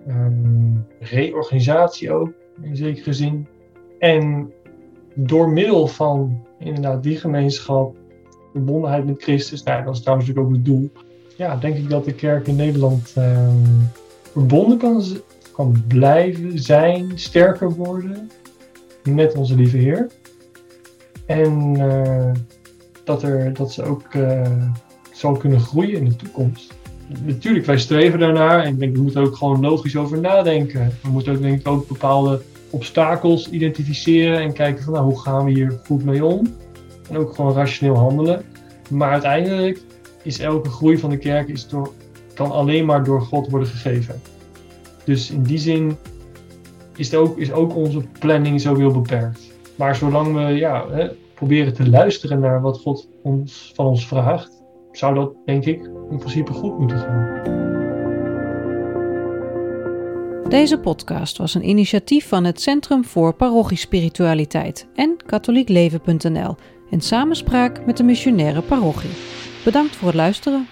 ehm, 0.07 0.73
reorganisatie 0.99 2.11
ook 2.11 2.31
in 2.61 2.75
zekere 2.75 3.13
zin. 3.13 3.47
En 3.99 4.51
door 5.13 5.49
middel 5.49 5.87
van 5.87 6.45
inderdaad 6.59 7.03
die 7.03 7.17
gemeenschap, 7.17 7.95
verbondenheid 8.51 9.05
met 9.05 9.23
Christus, 9.23 9.63
nou, 9.63 9.83
dat 9.83 9.95
is 9.95 10.01
trouwens 10.01 10.27
natuurlijk 10.27 10.55
ook 10.55 10.61
het 10.63 10.73
doel. 10.73 10.91
Ja, 11.35 11.55
denk 11.55 11.75
ik 11.75 11.89
dat 11.89 12.05
de 12.05 12.13
kerk 12.13 12.47
in 12.47 12.55
Nederland 12.55 13.13
ehm, 13.15 13.65
verbonden 14.31 14.77
kan, 14.77 15.03
kan 15.51 15.83
blijven 15.87 16.59
zijn, 16.59 17.11
sterker 17.15 17.71
worden 17.71 18.29
met 19.03 19.35
onze 19.35 19.55
lieve 19.55 19.77
Heer. 19.77 20.07
En 21.25 21.75
eh, 21.75 22.31
dat, 23.09 23.23
er, 23.23 23.53
dat 23.53 23.73
ze 23.73 23.83
ook 23.83 24.03
eh, 24.13 24.51
zal 25.11 25.33
kunnen 25.33 25.59
groeien 25.59 25.97
in 25.97 26.05
de 26.05 26.15
toekomst. 26.15 26.73
Natuurlijk, 27.25 27.65
wij 27.65 27.77
streven 27.77 28.19
daarnaar 28.19 28.63
en 28.63 28.73
ik 28.73 28.79
denk, 28.79 28.95
we 28.95 29.01
moeten 29.01 29.21
er 29.21 29.27
ook 29.27 29.35
gewoon 29.35 29.61
logisch 29.61 29.95
over 29.95 30.19
nadenken. 30.19 30.91
We 31.03 31.09
moeten 31.09 31.33
ook, 31.33 31.41
denk 31.41 31.59
ik, 31.59 31.67
ook 31.67 31.87
bepaalde 31.87 32.41
obstakels 32.69 33.49
identificeren 33.49 34.39
en 34.39 34.53
kijken 34.53 34.83
van 34.83 34.93
nou, 34.93 35.05
hoe 35.05 35.19
gaan 35.19 35.45
we 35.45 35.51
hier 35.51 35.79
goed 35.85 36.03
mee 36.03 36.25
om. 36.25 36.55
En 37.09 37.17
ook 37.17 37.35
gewoon 37.35 37.53
rationeel 37.53 37.95
handelen. 37.95 38.43
Maar 38.89 39.11
uiteindelijk 39.11 39.81
is 40.23 40.39
elke 40.39 40.69
groei 40.69 40.97
van 40.97 41.09
de 41.09 41.17
kerk 41.17 41.47
is 41.47 41.67
door, 41.67 41.93
kan 42.33 42.51
alleen 42.51 42.85
maar 42.85 43.03
door 43.03 43.21
God 43.21 43.49
worden 43.49 43.67
gegeven. 43.67 44.21
Dus 45.03 45.31
in 45.31 45.43
die 45.43 45.57
zin 45.57 45.97
is, 46.95 47.15
ook, 47.15 47.37
is 47.37 47.51
ook 47.51 47.75
onze 47.75 48.01
planning 48.19 48.61
zo 48.61 48.75
heel 48.75 48.91
beperkt. 48.91 49.39
Maar 49.75 49.95
zolang 49.95 50.33
we 50.33 50.41
ja, 50.41 50.85
hè, 50.89 51.07
proberen 51.39 51.73
te 51.73 51.89
luisteren 51.89 52.39
naar 52.39 52.61
wat 52.61 52.79
God 52.79 53.09
ons, 53.23 53.71
van 53.75 53.85
ons 53.85 54.07
vraagt, 54.07 54.63
zou 54.91 55.15
dat 55.15 55.33
denk 55.45 55.65
ik 55.65 55.89
in 56.09 56.17
principe 56.17 56.53
goed 56.53 56.79
moeten 56.79 56.97
gaan. 56.97 57.37
Deze 60.49 60.79
podcast 60.79 61.37
was 61.37 61.53
een 61.53 61.69
initiatief 61.69 62.27
van 62.27 62.43
het 62.43 62.61
Centrum 62.61 63.05
voor 63.05 63.33
Parochiespiritualiteit 63.33 64.87
en 64.95 65.17
katholiekleven.nl 65.25 66.55
in 66.89 67.01
samenspraak 67.01 67.85
met 67.85 67.97
de 67.97 68.03
missionaire 68.03 68.61
parochie. 68.61 69.11
Bedankt 69.63 69.95
voor 69.95 70.07
het 70.07 70.17
luisteren. 70.17 70.67